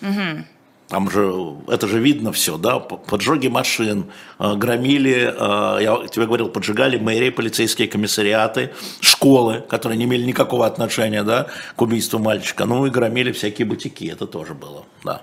Угу. 0.00 0.44
Там 0.92 1.10
же, 1.10 1.56
это 1.68 1.88
же 1.88 1.98
видно 2.00 2.32
все, 2.32 2.58
да, 2.58 2.78
поджоги 2.78 3.48
машин, 3.48 4.10
э, 4.38 4.54
громили, 4.56 5.22
э, 5.22 5.82
я 5.82 6.06
тебе 6.06 6.26
говорил, 6.26 6.50
поджигали 6.50 6.98
мэрии, 6.98 7.30
полицейские 7.30 7.88
комиссариаты, 7.88 8.72
школы, 9.00 9.64
которые 9.70 9.96
не 9.96 10.04
имели 10.04 10.22
никакого 10.22 10.66
отношения, 10.66 11.22
да, 11.22 11.46
к 11.76 11.80
убийству 11.80 12.18
мальчика, 12.18 12.66
ну 12.66 12.84
и 12.84 12.90
громили 12.90 13.32
всякие 13.32 13.66
бутики, 13.66 14.04
это 14.04 14.26
тоже 14.26 14.52
было, 14.52 14.84
да. 15.02 15.22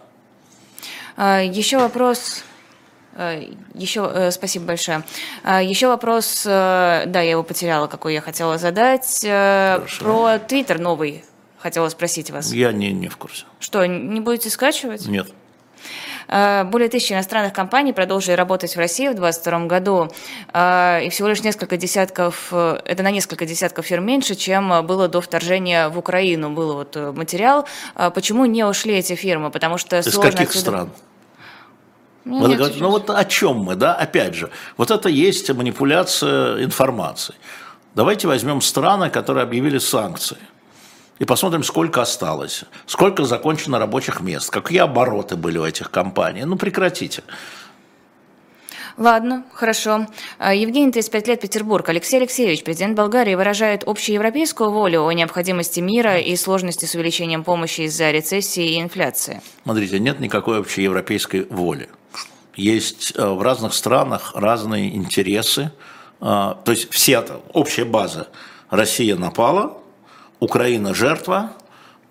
А, 1.16 1.44
Еще 1.44 1.78
вопрос. 1.78 2.44
А, 3.16 3.40
Еще, 3.76 4.12
э, 4.12 4.32
спасибо 4.32 4.66
большое. 4.66 5.04
А, 5.44 5.62
Еще 5.62 5.88
вопрос, 5.88 6.48
э, 6.48 7.04
да, 7.06 7.22
я 7.22 7.30
его 7.30 7.44
потеряла, 7.44 7.86
какой 7.86 8.16
я 8.16 8.22
хотела 8.22 8.58
задать. 8.58 9.24
Э, 9.24 9.76
Хорошо. 9.76 10.04
Про 10.04 10.40
Твиттер 10.40 10.80
новый 10.80 11.24
хотела 11.60 11.90
спросить 11.90 12.32
вас. 12.32 12.52
Я 12.52 12.72
не, 12.72 12.92
не 12.92 13.08
в 13.08 13.18
курсе. 13.18 13.46
Что, 13.60 13.86
не 13.86 14.20
будете 14.20 14.50
скачивать? 14.50 15.06
Нет. 15.06 15.28
Более 16.30 16.90
тысячи 16.90 17.12
иностранных 17.12 17.54
компаний 17.54 17.92
продолжили 17.92 18.36
работать 18.36 18.76
в 18.76 18.78
России 18.78 19.08
в 19.08 19.16
2022 19.16 19.66
году, 19.66 20.12
и 20.50 21.10
всего 21.10 21.28
лишь 21.28 21.42
несколько 21.42 21.76
десятков, 21.76 22.54
это 22.54 23.02
на 23.02 23.10
несколько 23.10 23.48
десятков 23.48 23.88
фирм 23.88 24.06
меньше, 24.06 24.36
чем 24.36 24.86
было 24.86 25.08
до 25.08 25.22
вторжения 25.22 25.90
в 25.90 25.98
Украину. 25.98 26.52
Был 26.52 26.74
вот 26.76 26.96
материал. 27.16 27.66
Почему 28.14 28.46
не 28.46 28.64
ушли 28.64 28.96
эти 28.96 29.16
фирмы? 29.16 29.50
Потому 29.50 29.80
что 29.80 29.98
Из 29.98 30.18
каких 30.18 30.50
отсюда... 30.50 30.60
стран? 30.60 30.90
Ну, 32.26 32.42
Вы 32.42 32.56
говорите, 32.56 32.80
ну 32.80 32.92
вот 32.92 33.10
о 33.10 33.26
чем 33.26 33.58
мы, 33.58 33.76
да, 33.76 33.96
опять 33.96 34.36
же, 34.36 34.52
вот 34.78 34.92
это 34.92 35.10
есть 35.10 35.50
манипуляция 35.52 36.64
информацией. 36.64 37.38
Давайте 37.96 38.28
возьмем 38.28 38.62
страны, 38.62 39.10
которые 39.10 39.44
объявили 39.44 39.80
санкции, 39.80 40.38
и 41.20 41.26
посмотрим, 41.26 41.64
сколько 41.64 42.02
осталось, 42.02 42.64
сколько 42.86 43.26
закончено 43.26 43.78
рабочих 43.78 44.22
мест, 44.22 44.50
какие 44.50 44.80
обороты 44.80 45.36
были 45.36 45.58
у 45.58 45.66
этих 45.66 45.92
компаний. 45.92 46.46
Ну 46.46 46.56
прекратите. 46.56 47.24
Ладно, 48.98 49.46
хорошо. 49.54 50.08
А, 50.40 50.54
Евгений, 50.54 50.92
35 50.92 51.28
лет, 51.30 51.42
Петербург. 51.42 51.88
Алексей 51.88 52.18
Алексеевич, 52.18 52.64
президент 52.66 52.98
Болгарии, 52.98 53.34
выражает 53.34 53.84
общеевропейскую 53.86 54.72
волю 54.72 55.06
о 55.06 55.14
необходимости 55.14 55.80
мира 55.80 56.18
и 56.18 56.36
сложности 56.36 56.84
с 56.84 56.96
увеличением 56.96 57.46
помощи 57.46 57.82
из-за 57.82 58.12
рецессии 58.12 58.74
и 58.76 58.82
инфляции. 58.82 59.42
Смотрите, 59.64 60.00
нет 60.00 60.20
никакой 60.20 60.60
общеевропейской 60.60 61.46
воли. 61.50 61.88
Есть 62.56 63.14
э, 63.16 63.26
в 63.26 63.42
разных 63.42 63.74
странах 63.74 64.34
разные 64.36 64.94
интересы. 64.94 65.72
А, 66.20 66.56
то 66.66 66.72
есть 66.72 66.92
все, 66.92 67.24
общая 67.54 67.86
база. 67.86 68.28
Россия 68.70 69.16
напала, 69.16 69.79
Украина 70.40 70.94
жертва, 70.94 71.52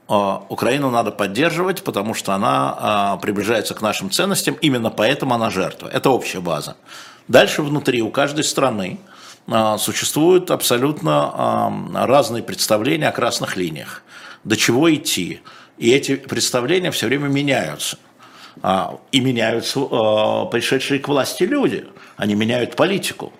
а, 0.08 0.42
Украину 0.48 0.90
надо 0.90 1.10
поддерживать, 1.10 1.82
потому 1.84 2.14
что 2.14 2.32
она 2.32 2.74
а, 2.78 3.16
приближается 3.18 3.74
к 3.74 3.82
нашим 3.82 4.10
ценностям, 4.10 4.56
именно 4.62 4.90
поэтому 4.90 5.34
она 5.34 5.50
жертва. 5.50 5.88
Это 5.88 6.08
общая 6.10 6.40
база. 6.40 6.76
Дальше 7.28 7.62
внутри 7.62 8.00
у 8.00 8.10
каждой 8.10 8.44
страны 8.44 8.98
а, 9.46 9.76
существуют 9.76 10.50
абсолютно 10.50 11.92
разные 11.94 12.42
представления 12.42 13.08
о 13.08 13.12
красных 13.12 13.56
линиях. 13.56 14.02
До 14.44 14.56
чего 14.56 14.92
идти. 14.94 15.42
И 15.76 15.90
эти 15.90 16.16
представления 16.16 16.90
все 16.90 17.06
время 17.06 17.28
меняются. 17.28 17.98
И 19.12 19.20
меняются 19.20 19.80
пришедшие 20.50 20.98
к 20.98 21.06
власти 21.06 21.44
люди. 21.44 21.86
Они 22.16 22.34
меняют 22.34 22.74
политику. 22.74 23.32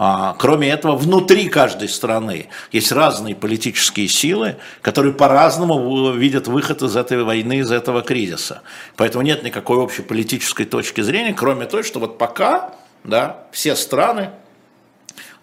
А, 0.00 0.36
кроме 0.38 0.70
этого, 0.70 0.94
внутри 0.94 1.48
каждой 1.48 1.88
страны 1.88 2.46
есть 2.70 2.92
разные 2.92 3.34
политические 3.34 4.06
силы, 4.06 4.54
которые 4.80 5.12
по-разному 5.12 6.12
видят 6.12 6.46
выход 6.46 6.82
из 6.82 6.94
этой 6.94 7.24
войны, 7.24 7.58
из 7.58 7.72
этого 7.72 8.02
кризиса. 8.02 8.62
Поэтому 8.94 9.24
нет 9.24 9.42
никакой 9.42 9.78
общей 9.78 10.02
политической 10.02 10.66
точки 10.66 11.00
зрения, 11.00 11.34
кроме 11.34 11.66
той, 11.66 11.82
что 11.82 11.98
вот 11.98 12.16
пока 12.16 12.74
да, 13.02 13.38
все 13.50 13.74
страны 13.74 14.30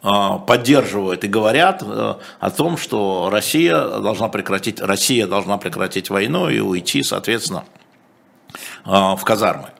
а, 0.01 0.37
поддерживают 0.37 1.25
и 1.25 1.27
говорят 1.27 1.83
э, 1.85 2.13
о 2.39 2.49
том, 2.49 2.77
что 2.77 3.27
Россия 3.29 3.75
должна 3.75 4.29
прекратить, 4.29 4.79
Россия 4.79 5.27
должна 5.27 5.57
прекратить 5.57 6.09
войну 6.09 6.47
и 6.47 6.61
уйти, 6.61 7.03
соответственно, 7.03 7.65
а, 8.85 9.17
в 9.17 9.23
казармы. 9.25 9.71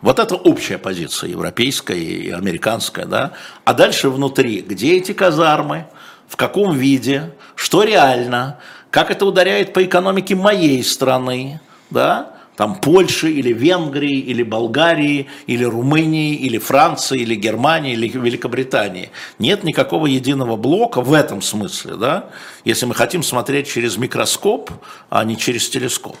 Вот 0.00 0.18
это 0.20 0.36
общая 0.36 0.78
позиция 0.78 1.30
европейская 1.30 1.98
и 1.98 2.30
американская, 2.30 3.04
да. 3.04 3.32
А 3.64 3.74
дальше 3.74 4.10
внутри, 4.10 4.60
где 4.60 4.96
эти 4.96 5.12
казармы, 5.12 5.86
в 6.28 6.36
каком 6.36 6.76
виде, 6.76 7.32
что 7.56 7.82
реально, 7.82 8.58
как 8.90 9.10
это 9.10 9.26
ударяет 9.26 9.72
по 9.72 9.84
экономике 9.84 10.36
моей 10.36 10.84
страны, 10.84 11.60
да, 11.90 12.34
там 12.54 12.74
Польши 12.74 13.30
или 13.30 13.52
Венгрии, 13.52 14.18
или 14.18 14.42
Болгарии, 14.42 15.28
или 15.46 15.64
Румынии, 15.64 16.34
или 16.34 16.58
Франции, 16.58 17.20
или 17.20 17.36
Германии, 17.36 17.92
или 17.92 18.08
Великобритании. 18.08 19.10
Нет 19.38 19.62
никакого 19.62 20.06
единого 20.06 20.56
блока 20.56 21.00
в 21.00 21.12
этом 21.12 21.40
смысле, 21.40 21.94
да, 21.94 22.30
если 22.64 22.86
мы 22.86 22.94
хотим 22.94 23.22
смотреть 23.22 23.68
через 23.68 23.96
микроскоп, 23.96 24.70
а 25.08 25.24
не 25.24 25.36
через 25.36 25.68
телескоп. 25.68 26.16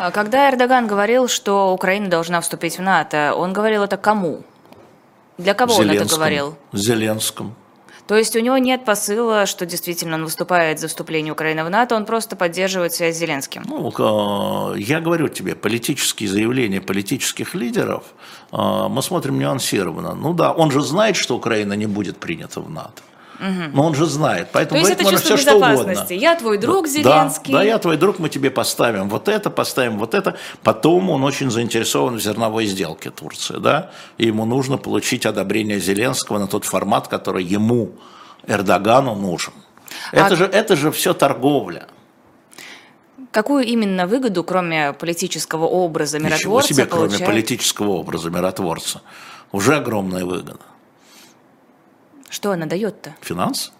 А 0.00 0.10
когда 0.10 0.48
Эрдоган 0.48 0.86
говорил, 0.86 1.28
что 1.28 1.74
Украина 1.74 2.08
должна 2.08 2.40
вступить 2.40 2.78
в 2.78 2.80
НАТО, 2.80 3.34
он 3.36 3.52
говорил 3.52 3.82
это 3.82 3.98
кому? 3.98 4.40
Для 5.36 5.52
кого 5.52 5.74
Зеленском, 5.74 6.00
он 6.00 6.06
это 6.06 6.14
говорил? 6.14 6.54
Зеленском. 6.72 7.54
То 8.06 8.16
есть 8.16 8.34
у 8.34 8.40
него 8.40 8.56
нет 8.56 8.86
посыла, 8.86 9.44
что 9.44 9.66
действительно 9.66 10.14
он 10.14 10.24
выступает 10.24 10.80
за 10.80 10.88
вступление 10.88 11.34
Украины 11.34 11.64
в 11.64 11.68
НАТО, 11.68 11.96
он 11.96 12.06
просто 12.06 12.34
поддерживает 12.34 12.94
связь 12.94 13.16
с 13.16 13.18
Зеленским? 13.18 13.62
Ну, 13.66 14.74
я 14.74 15.00
говорю 15.00 15.28
тебе, 15.28 15.54
политические 15.54 16.30
заявления 16.30 16.80
политических 16.80 17.54
лидеров 17.54 18.04
а, 18.52 18.88
мы 18.88 19.02
смотрим 19.02 19.38
нюансированно. 19.38 20.14
Ну 20.14 20.32
да, 20.32 20.52
он 20.52 20.70
же 20.70 20.80
знает, 20.80 21.16
что 21.16 21.36
Украина 21.36 21.74
не 21.74 21.86
будет 21.86 22.16
принята 22.16 22.62
в 22.62 22.70
НАТО. 22.70 23.02
Угу. 23.40 23.70
Но 23.72 23.86
он 23.86 23.94
же 23.94 24.04
знает, 24.04 24.48
поэтому 24.52 24.82
То 24.82 24.88
есть 24.88 25.00
это 25.00 25.10
чувство 25.10 25.36
все, 25.36 25.54
безопасности. 25.54 26.12
Я 26.12 26.36
твой 26.36 26.58
друг, 26.58 26.86
Зеленский. 26.86 27.52
Да, 27.52 27.60
да, 27.60 27.64
я 27.64 27.78
твой 27.78 27.96
друг, 27.96 28.18
мы 28.18 28.28
тебе 28.28 28.50
поставим 28.50 29.08
вот 29.08 29.28
это, 29.28 29.48
поставим 29.48 29.98
вот 29.98 30.12
это. 30.12 30.36
Потом 30.62 31.08
он 31.08 31.24
очень 31.24 31.50
заинтересован 31.50 32.16
в 32.16 32.20
зерновой 32.20 32.66
сделке 32.66 33.10
Турции, 33.10 33.56
да, 33.58 33.90
и 34.18 34.26
ему 34.26 34.44
нужно 34.44 34.76
получить 34.76 35.24
одобрение 35.24 35.80
Зеленского 35.80 36.38
на 36.38 36.48
тот 36.48 36.66
формат, 36.66 37.08
который 37.08 37.42
ему, 37.42 37.92
Эрдогану, 38.46 39.14
нужен. 39.14 39.54
Это, 40.12 40.34
а... 40.34 40.36
же, 40.36 40.44
это 40.44 40.76
же 40.76 40.92
все 40.92 41.14
торговля. 41.14 41.86
Какую 43.30 43.64
именно 43.64 44.06
выгоду, 44.06 44.44
кроме 44.44 44.92
политического 44.92 45.64
образа 45.64 46.18
миротворца, 46.18 46.44
Ничего 46.44 46.62
себе, 46.62 46.84
получает... 46.84 47.18
кроме 47.18 47.32
политического 47.32 47.90
образа 47.90 48.28
миротворца. 48.28 49.00
Уже 49.52 49.76
огромная 49.76 50.24
выгода. 50.24 50.60
Что 52.30 52.52
она 52.52 52.66
дает-то? 52.66 53.14
Финанс. 53.20 53.72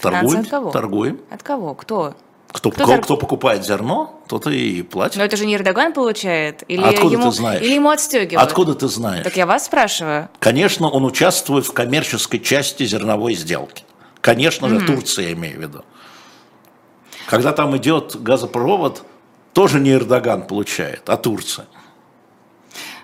Торгуем. 0.00 0.40
от 0.40 0.48
кого? 0.48 0.70
Торгуем. 0.70 1.20
От 1.30 1.42
кого? 1.42 1.74
Кто? 1.74 2.14
Кто, 2.48 2.70
кто, 2.70 2.84
кто, 2.84 2.98
кто 2.98 3.16
покупает 3.16 3.64
зерно, 3.64 4.20
тот 4.28 4.46
и 4.46 4.82
платит. 4.82 5.16
Но 5.16 5.24
это 5.24 5.36
же 5.36 5.44
не 5.44 5.56
Эрдоган 5.56 5.92
получает? 5.92 6.62
Или 6.68 6.82
Откуда 6.84 7.14
ему, 7.14 7.30
ты 7.30 7.36
знаешь? 7.36 7.62
Или 7.62 7.74
ему 7.74 7.90
отстегивают? 7.90 8.48
Откуда 8.48 8.74
ты 8.74 8.86
знаешь? 8.86 9.24
Так 9.24 9.36
я 9.36 9.46
вас 9.46 9.64
спрашиваю. 9.66 10.28
Конечно, 10.38 10.88
он 10.88 11.04
участвует 11.04 11.66
в 11.66 11.72
коммерческой 11.72 12.38
части 12.38 12.84
зерновой 12.84 13.34
сделки. 13.34 13.84
Конечно 14.20 14.68
же, 14.68 14.76
mm 14.76 14.86
Турция, 14.86 15.26
я 15.26 15.32
имею 15.32 15.58
в 15.58 15.62
виду. 15.62 15.84
Когда 17.26 17.52
там 17.52 17.76
идет 17.76 18.22
газопровод, 18.22 19.02
тоже 19.52 19.80
не 19.80 19.92
Эрдоган 19.92 20.46
получает, 20.46 21.08
а 21.08 21.16
Турция. 21.16 21.66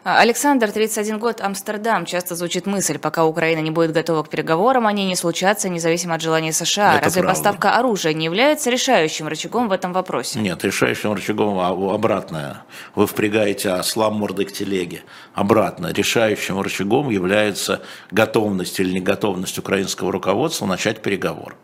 А, 0.03 0.21
Александр, 0.21 0.73
31 0.73 1.19
год, 1.19 1.43
Амстердам. 1.43 2.07
Часто 2.07 2.35
звучит 2.35 2.65
мысль, 2.67 2.99
пока 2.99 3.27
Украина 3.27 3.61
не 3.61 3.71
будет 3.71 3.93
готова 3.93 4.23
к 4.23 4.31
переговорам, 4.31 4.87
они 4.87 5.07
не 5.07 5.15
случатся, 5.15 5.69
независимо 5.69 6.15
от 6.15 6.23
желания 6.23 6.53
США. 6.53 6.95
Это 6.95 7.05
Разве 7.05 7.23
правда. 7.23 7.39
поставка 7.39 7.77
оружия 7.77 8.15
не 8.15 8.25
является 8.25 8.71
решающим 8.71 9.29
рычагом 9.29 9.69
в 9.69 9.73
этом 9.73 9.93
вопросе? 9.93 10.41
Нет, 10.41 10.65
решающим 10.65 11.13
рычагом 11.13 11.59
обратное. 11.59 12.63
Вы 12.95 13.07
впрягаете 13.07 13.71
осла 13.71 14.09
мордой 14.09 14.47
к 14.47 14.53
телеге. 14.53 15.03
Обратно. 15.35 15.93
Решающим 15.93 16.59
рычагом 16.61 17.11
является 17.11 17.83
готовность 18.11 18.81
или 18.81 18.93
неготовность 18.93 19.59
украинского 19.59 20.13
руководства 20.13 20.65
начать 20.65 21.03
переговоры. 21.03 21.57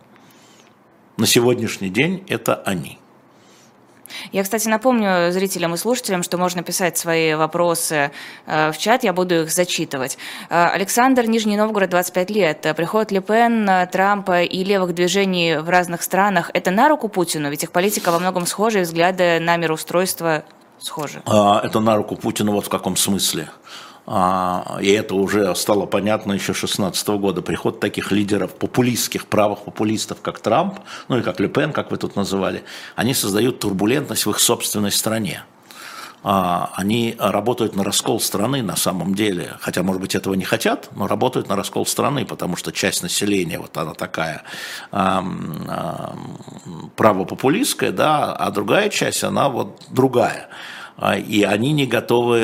На 1.17 1.27
сегодняшний 1.27 1.89
день 1.89 2.23
это 2.29 2.55
они. 2.67 2.99
Я, 4.33 4.43
кстати, 4.43 4.69
напомню 4.69 5.33
зрителям 5.33 5.75
и 5.75 5.77
слушателям, 5.77 6.23
что 6.23 6.39
можно 6.39 6.63
писать 6.63 6.97
свои 6.99 7.35
вопросы 7.35 8.11
э, 8.47 8.73
в 8.73 8.79
чат, 8.79 9.05
я 9.05 9.13
буду 9.13 9.43
их 9.43 9.51
зачитывать. 9.51 10.19
Э, 10.49 10.69
Александр, 10.69 11.27
Нижний 11.27 11.57
Новгород, 11.57 11.91
25 11.91 12.31
лет. 12.31 12.75
Приход 12.77 13.11
Ле 13.11 13.21
Пен, 13.21 13.69
Трампа 13.91 14.43
и 14.43 14.65
левых 14.65 14.95
движений 14.95 15.57
в 15.57 15.69
разных 15.69 16.03
странах– 16.03 16.51
это 16.55 16.71
на 16.71 16.89
руку 16.89 17.09
Путину? 17.09 17.51
Ведь 17.51 17.63
их 17.63 17.73
политика 17.73 18.11
во 18.11 18.19
многом 18.19 18.47
схожа, 18.47 18.81
и 18.81 18.83
взгляды 18.83 19.41
на 19.41 19.57
мироустройство 19.57 20.45
схожи. 20.79 21.23
А, 21.27 21.61
это 21.63 21.81
на 21.81 21.97
руку 21.97 22.17
Путину 22.17 22.53
вот 22.53 22.67
в 22.67 22.69
каком 22.69 22.97
смысле? 22.97 23.49
А, 24.09 24.79
и 24.81 24.91
это 24.93 25.17
уже 25.17 25.53
стало 25.57 25.87
понятно 25.87 26.33
еще 26.33 26.53
2016 26.53 27.09
года, 27.09 27.43
приход 27.43 27.81
таких 27.81 28.13
лидеров 28.13 28.55
популистских, 28.55 29.27
правых 29.27 29.65
популистов, 29.65 30.21
как 30.23 30.39
Трамп, 30.39 30.79
ну 31.09 31.19
и 31.19 31.23
как 31.23 31.41
Ле 31.41 31.49
как 31.49 31.91
вы 31.91 31.97
тут 31.97 32.15
называли, 32.15 32.63
они 32.95 33.15
создают 33.15 33.59
турбулентность 33.59 34.27
в 34.27 34.31
их 34.31 34.39
собственной 34.39 34.93
стране. 34.93 35.43
А, 36.23 36.71
они 36.75 37.17
работают 37.19 37.75
на 37.75 37.83
раскол 37.83 38.21
страны 38.21 38.63
на 38.63 38.77
самом 38.77 39.15
деле, 39.15 39.57
хотя, 39.61 39.83
может 39.83 40.01
быть, 40.01 40.15
этого 40.15 40.35
не 40.35 40.45
хотят, 40.45 40.89
но 40.95 41.09
работают 41.09 41.49
на 41.49 41.57
раскол 41.57 41.85
страны, 41.85 42.25
потому 42.25 42.55
что 42.55 42.71
часть 42.71 43.03
населения, 43.03 43.59
вот 43.59 43.77
она 43.77 43.95
такая 43.95 44.45
правопопулистская, 46.97 47.91
да, 47.91 48.33
а 48.35 48.51
другая 48.53 48.89
часть, 48.89 49.25
она 49.25 49.49
вот 49.49 49.83
другая. 49.91 50.49
А, 50.97 51.17
и 51.17 51.43
они 51.43 51.73
не 51.73 51.87
готовы 51.87 52.43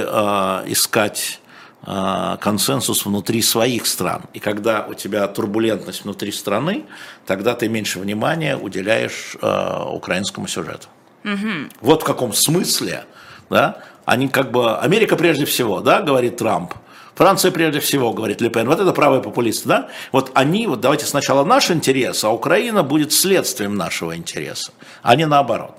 искать 0.67 1.41
консенсус 1.85 3.05
внутри 3.05 3.43
своих 3.43 3.87
стран. 3.87 4.23
И 4.33 4.39
когда 4.39 4.87
у 4.89 4.95
тебя 4.95 5.27
турбулентность 5.27 6.05
внутри 6.05 6.31
страны, 6.31 6.85
тогда 7.27 7.55
ты 7.55 7.69
меньше 7.69 7.99
внимания 7.99 8.57
уделяешь 8.57 9.37
э, 9.41 9.85
украинскому 9.91 10.47
сюжету. 10.47 10.87
Угу. 11.25 11.71
Вот 11.81 12.03
в 12.03 12.05
каком 12.05 12.33
смысле, 12.33 13.05
да, 13.51 13.79
они 14.05 14.29
как 14.29 14.51
бы, 14.53 14.77
Америка 14.79 15.17
прежде 15.17 15.45
всего, 15.45 15.81
да, 15.81 16.03
говорит 16.03 16.37
Трамп, 16.37 16.75
Франция 17.15 17.51
прежде 17.51 17.81
всего, 17.81 18.13
говорит 18.13 18.41
Лепен, 18.41 18.67
вот 18.67 18.81
это 18.81 18.93
правые 18.93 19.23
популисты, 19.23 19.69
да? 19.69 19.89
Вот 20.13 20.31
они, 20.35 20.67
вот 20.67 20.81
давайте 20.81 21.05
сначала 21.05 21.45
наш 21.45 21.71
интерес, 21.71 22.25
а 22.25 22.31
Украина 22.31 22.83
будет 22.83 23.13
следствием 23.13 23.77
нашего 23.77 24.17
интереса, 24.17 24.73
а 25.03 25.15
не 25.15 25.27
наоборот. 25.27 25.77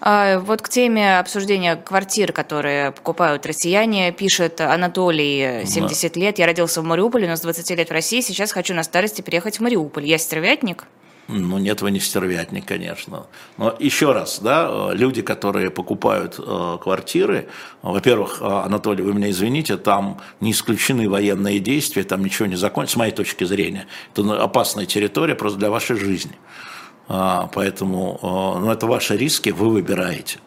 А, 0.00 0.38
вот 0.38 0.62
к 0.62 0.68
теме 0.68 1.18
обсуждения 1.18 1.76
квартир, 1.76 2.32
которые 2.32 2.92
покупают 2.92 3.44
россияне, 3.46 4.12
пишет 4.12 4.60
Анатолий, 4.60 5.66
70 5.66 6.14
да. 6.14 6.20
лет. 6.20 6.38
Я 6.38 6.46
родился 6.46 6.80
в 6.80 6.84
Мариуполе, 6.84 7.28
но 7.28 7.36
с 7.36 7.40
20 7.40 7.70
лет 7.70 7.88
в 7.88 7.92
России. 7.92 8.20
Сейчас 8.20 8.52
хочу 8.52 8.74
на 8.74 8.82
старости 8.82 9.20
переехать 9.20 9.58
в 9.58 9.62
Мариуполь. 9.62 10.06
Я 10.06 10.18
стервятник? 10.18 10.86
Ну, 11.32 11.58
нет, 11.58 11.80
вы 11.80 11.92
не 11.92 12.00
стервятник, 12.00 12.66
конечно. 12.66 13.26
Но 13.56 13.76
еще 13.78 14.12
раз, 14.12 14.40
да, 14.40 14.90
люди, 14.92 15.22
которые 15.22 15.70
покупают 15.70 16.36
э, 16.38 16.78
квартиры, 16.82 17.48
во-первых, 17.82 18.38
э, 18.40 18.44
Анатолий, 18.44 19.04
вы 19.04 19.14
меня 19.14 19.30
извините, 19.30 19.76
там 19.76 20.20
не 20.40 20.50
исключены 20.50 21.08
военные 21.08 21.60
действия, 21.60 22.02
там 22.02 22.24
ничего 22.24 22.46
не 22.46 22.56
закончится, 22.56 22.94
с 22.94 22.98
моей 22.98 23.12
точки 23.12 23.44
зрения. 23.44 23.86
Это 24.12 24.42
опасная 24.42 24.86
территория 24.86 25.36
просто 25.36 25.58
для 25.58 25.70
вашей 25.70 25.96
жизни. 25.96 26.32
Поэтому, 27.52 28.18
э, 28.22 28.60
ну, 28.60 28.70
это 28.70 28.86
ваши 28.86 29.16
риски, 29.16 29.50
вы 29.50 29.70
выбираете. 29.70 30.38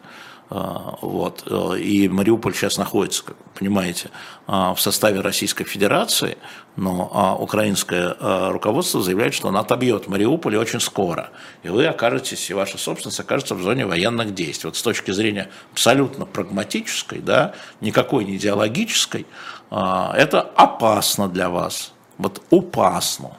А, 0.50 0.98
вот. 1.00 1.42
Э, 1.46 1.78
и 1.78 2.08
Мариуполь 2.08 2.54
сейчас 2.54 2.78
находится, 2.78 3.24
как 3.24 3.36
понимаете, 3.58 4.10
а, 4.46 4.74
в 4.74 4.80
составе 4.80 5.20
Российской 5.20 5.64
Федерации, 5.64 6.38
но 6.76 7.10
а, 7.12 7.34
украинское 7.34 8.16
руководство 8.50 9.02
заявляет, 9.02 9.34
что 9.34 9.48
оно 9.48 9.60
отобьет 9.60 10.08
Мариуполь 10.08 10.56
очень 10.56 10.80
скоро. 10.80 11.30
И 11.62 11.68
вы 11.68 11.86
окажетесь, 11.86 12.50
и 12.50 12.54
ваша 12.54 12.78
собственность 12.78 13.20
окажется 13.20 13.54
в 13.54 13.62
зоне 13.62 13.86
военных 13.86 14.34
действий. 14.34 14.68
Вот 14.68 14.76
с 14.76 14.82
точки 14.82 15.10
зрения 15.10 15.50
абсолютно 15.72 16.26
прагматической, 16.26 17.20
да, 17.20 17.54
никакой 17.80 18.24
не 18.24 18.36
идеологической, 18.36 19.26
это 19.70 20.40
опасно 20.56 21.28
для 21.28 21.48
вас. 21.48 21.92
Вот 22.18 22.42
опасно 22.50 23.36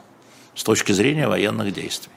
с 0.54 0.64
точки 0.64 0.92
зрения 0.92 1.28
военных 1.28 1.72
действий. 1.72 2.15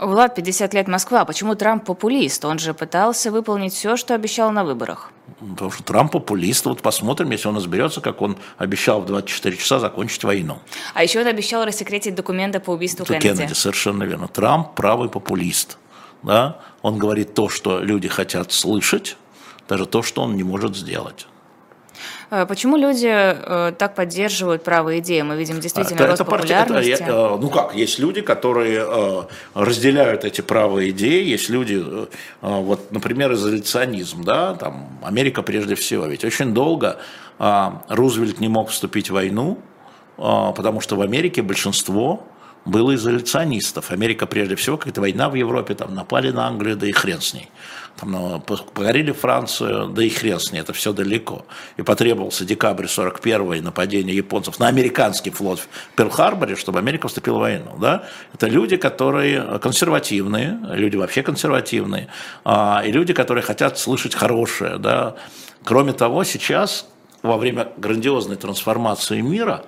Влад, 0.00 0.34
50 0.34 0.74
лет 0.74 0.88
Москва. 0.88 1.24
Почему 1.24 1.54
Трамп 1.54 1.84
популист? 1.84 2.44
Он 2.44 2.58
же 2.58 2.72
пытался 2.72 3.30
выполнить 3.30 3.74
все, 3.74 3.96
что 3.96 4.14
обещал 4.14 4.50
на 4.50 4.64
выборах. 4.64 5.12
Потому 5.38 5.70
что 5.70 5.82
Трамп 5.82 6.12
популист. 6.12 6.64
Вот 6.64 6.80
посмотрим, 6.80 7.30
если 7.30 7.48
он 7.48 7.56
разберется, 7.56 8.00
как 8.00 8.22
он 8.22 8.38
обещал 8.56 9.02
в 9.02 9.06
24 9.06 9.56
часа 9.56 9.78
закончить 9.78 10.24
войну. 10.24 10.58
А 10.94 11.02
еще 11.02 11.20
он 11.20 11.26
обещал 11.26 11.64
рассекретить 11.64 12.14
документы 12.14 12.60
по 12.60 12.70
убийству 12.70 13.04
Это 13.04 13.18
Кеннеди. 13.18 13.38
Кеннеди. 13.38 13.52
Совершенно 13.52 14.04
верно. 14.04 14.26
Трамп 14.28 14.74
правый 14.74 15.10
популист. 15.10 15.76
Да? 16.22 16.58
Он 16.82 16.98
говорит 16.98 17.34
то, 17.34 17.50
что 17.50 17.80
люди 17.80 18.08
хотят 18.08 18.52
слышать, 18.52 19.16
даже 19.68 19.84
то, 19.84 20.02
что 20.02 20.22
он 20.22 20.34
не 20.34 20.42
может 20.42 20.76
сделать. 20.76 21.26
Э, 22.30 22.46
почему 22.46 22.76
люди 22.76 23.08
э, 23.10 23.72
так 23.76 23.94
поддерживают 23.94 24.62
правые 24.62 25.00
идеи? 25.00 25.22
Мы 25.22 25.36
видим 25.36 25.60
действительно 25.60 25.96
это, 25.96 26.06
рост 26.06 26.20
это 26.20 26.30
популярности. 26.30 26.90
Это, 26.90 27.04
э, 27.04 27.38
ну 27.40 27.50
как, 27.50 27.74
есть 27.74 27.98
люди, 27.98 28.20
которые 28.20 29.26
разделяют 29.54 30.24
эти 30.24 30.40
правые 30.40 30.90
идеи, 30.90 31.24
есть 31.24 31.48
люди, 31.48 31.84
вот, 32.40 32.92
например, 32.92 33.32
изоляционизм, 33.32 34.22
да, 34.24 34.54
там, 34.54 34.98
Америка 35.02 35.42
прежде 35.42 35.74
всего, 35.74 36.06
ведь 36.06 36.24
очень 36.24 36.54
долго 36.54 36.98
Рузвельт 37.88 38.40
не 38.40 38.48
мог 38.48 38.70
вступить 38.70 39.10
в 39.10 39.14
войну, 39.14 39.58
потому 40.16 40.80
что 40.80 40.96
в 40.96 41.00
Америке 41.00 41.42
большинство 41.42 42.26
было 42.64 42.94
изоляционистов. 42.94 43.90
Америка 43.90 44.26
прежде 44.26 44.54
всего, 44.54 44.76
как-то 44.76 45.00
война 45.00 45.28
в 45.28 45.34
Европе, 45.34 45.74
там 45.74 45.94
напали 45.94 46.30
на 46.30 46.46
Англию, 46.46 46.76
да 46.76 46.86
и 46.86 46.92
хрен 46.92 47.20
с 47.20 47.34
ней. 47.34 47.48
Там, 47.98 48.12
ну, 48.12 48.40
погорели 48.40 49.12
Францию, 49.12 49.88
да 49.88 50.02
и 50.02 50.08
хрен 50.08 50.38
с 50.38 50.52
ней, 50.52 50.60
это 50.60 50.72
все 50.72 50.92
далеко. 50.92 51.44
И 51.76 51.82
потребовался 51.82 52.44
декабрь 52.44 52.86
41 52.86 53.54
и 53.54 53.60
нападение 53.60 54.14
японцев 54.14 54.58
на 54.58 54.68
американский 54.68 55.30
флот 55.30 55.60
в 55.60 55.68
Перл-Харборе, 55.96 56.56
чтобы 56.56 56.78
Америка 56.78 57.08
вступила 57.08 57.38
в 57.38 57.40
войну. 57.40 57.76
Да? 57.80 58.04
Это 58.34 58.46
люди, 58.46 58.76
которые 58.76 59.58
консервативные, 59.58 60.58
люди 60.70 60.96
вообще 60.96 61.22
консервативные, 61.22 62.08
а, 62.44 62.82
и 62.86 62.92
люди, 62.92 63.12
которые 63.12 63.42
хотят 63.42 63.78
слышать 63.78 64.14
хорошее. 64.14 64.78
Да? 64.78 65.16
Кроме 65.64 65.92
того, 65.92 66.24
сейчас 66.24 66.86
во 67.22 67.36
время 67.36 67.68
грандиозной 67.76 68.36
трансформации 68.36 69.20
мира 69.20 69.64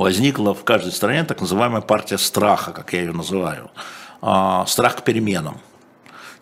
возникла 0.00 0.54
в 0.54 0.64
каждой 0.64 0.92
стране 0.92 1.24
так 1.24 1.40
называемая 1.40 1.82
партия 1.82 2.18
страха, 2.18 2.72
как 2.72 2.92
я 2.94 3.00
ее 3.00 3.12
называю. 3.12 3.70
А, 4.22 4.64
страх 4.66 4.96
к 4.96 5.02
переменам. 5.02 5.60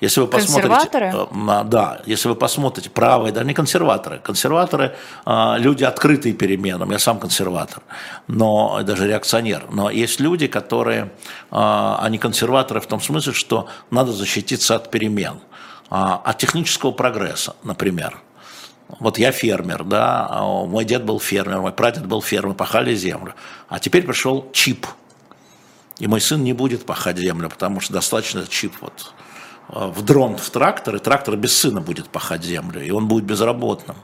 Если 0.01 0.21
вы 0.21 0.29
посмотрите, 0.29 0.89
э, 0.93 1.65
да, 1.65 2.01
если 2.07 2.29
вы 2.29 2.37
посмотрите 2.37 2.89
правые, 2.89 3.33
да, 3.33 3.43
не 3.43 3.53
консерваторы, 3.53 4.21
консерваторы 4.21 4.95
а, 5.25 5.57
люди 5.59 5.83
открытые 5.83 6.35
переменам, 6.35 6.93
я 6.93 7.01
сам 7.01 7.19
консерватор, 7.19 7.83
но 8.29 8.81
даже 8.85 9.09
реакционер, 9.09 9.65
но 9.73 9.91
есть 9.91 10.21
люди, 10.21 10.47
которые, 10.47 11.11
а, 11.51 11.99
они 12.01 12.19
консерваторы 12.19 12.81
в 12.81 12.87
том 12.87 13.01
смысле, 13.01 13.33
что 13.33 13.67
надо 13.91 14.13
защититься 14.13 14.77
от 14.77 14.93
перемен, 14.93 15.41
от 15.91 16.39
технического 16.39 16.93
прогресса, 16.93 17.57
например. 17.65 18.19
Вот 18.89 19.19
я 19.19 19.33
фермер, 19.33 19.85
да, 19.85 20.29
мой 20.67 20.85
дед 20.85 21.05
был 21.05 21.21
фермер, 21.21 21.61
мой 21.61 21.73
прадед 21.73 22.07
был 22.07 22.23
фермер, 22.23 22.55
пахали 22.55 22.95
землю. 22.95 23.35
А 23.69 23.79
теперь 23.79 24.05
пришел 24.05 24.51
чип. 24.53 24.87
И 25.99 26.07
мой 26.07 26.21
сын 26.21 26.43
не 26.43 26.53
будет 26.53 26.87
пахать 26.87 27.19
землю, 27.19 27.51
потому 27.51 27.81
что 27.81 27.93
достаточно 27.93 28.47
чип 28.47 28.73
вот 28.81 29.13
э, 29.71 29.87
в 29.87 30.03
дрон 30.05 30.37
в 30.37 30.49
трактор, 30.51 30.97
и 30.97 30.99
трактор 31.01 31.37
без 31.37 31.57
сына 31.57 31.81
будет 31.81 32.09
пахать 32.09 32.45
землю, 32.45 32.83
и 32.83 32.91
он 32.91 33.09
будет 33.09 33.25
безработным. 33.25 33.97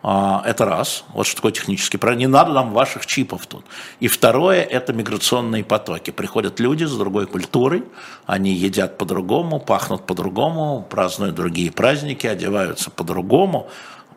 А, 0.00 0.42
это 0.46 0.64
раз, 0.64 1.04
вот 1.12 1.26
что 1.26 1.36
такое 1.36 1.52
технический 1.52 1.98
проект. 1.98 2.20
Не 2.20 2.28
надо 2.28 2.52
нам 2.52 2.72
ваших 2.72 3.04
чипов 3.04 3.46
тут. 3.46 3.64
И 3.98 4.08
второе, 4.08 4.62
это 4.62 4.92
миграционные 4.92 5.64
потоки. 5.64 6.12
Приходят 6.12 6.60
люди 6.60 6.84
с 6.84 6.96
другой 6.96 7.26
культурой, 7.26 7.84
они 8.24 8.52
едят 8.52 8.96
по-другому, 8.96 9.58
пахнут 9.58 10.06
по-другому, 10.06 10.86
празднуют 10.88 11.34
другие 11.34 11.72
праздники, 11.72 12.26
одеваются 12.26 12.90
по-другому 12.90 13.70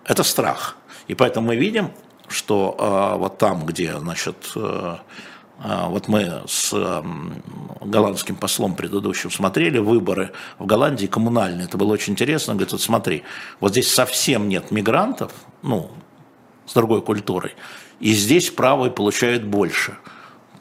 это 0.05 0.23
страх. 0.23 0.77
И 1.07 1.15
поэтому 1.15 1.47
мы 1.47 1.55
видим, 1.55 1.91
что 2.27 2.75
э, 2.77 3.17
вот 3.17 3.37
там, 3.37 3.65
где, 3.65 3.97
значит, 3.97 4.51
э, 4.55 4.97
э, 5.63 5.85
вот 5.87 6.07
мы 6.07 6.43
с 6.47 6.71
э, 6.73 7.03
голландским 7.81 8.35
послом 8.35 8.75
предыдущим 8.75 9.31
смотрели 9.31 9.79
выборы 9.79 10.31
в 10.57 10.65
Голландии 10.65 11.07
коммунальные, 11.07 11.65
это 11.65 11.77
было 11.77 11.93
очень 11.93 12.13
интересно, 12.13 12.53
говорит, 12.53 12.71
вот 12.71 12.81
смотри, 12.81 13.23
вот 13.59 13.71
здесь 13.71 13.93
совсем 13.93 14.47
нет 14.47 14.71
мигрантов, 14.71 15.31
ну, 15.61 15.91
с 16.65 16.73
другой 16.73 17.01
культурой, 17.01 17.53
и 17.99 18.13
здесь 18.13 18.49
правые 18.49 18.91
получают 18.91 19.43
больше 19.43 19.97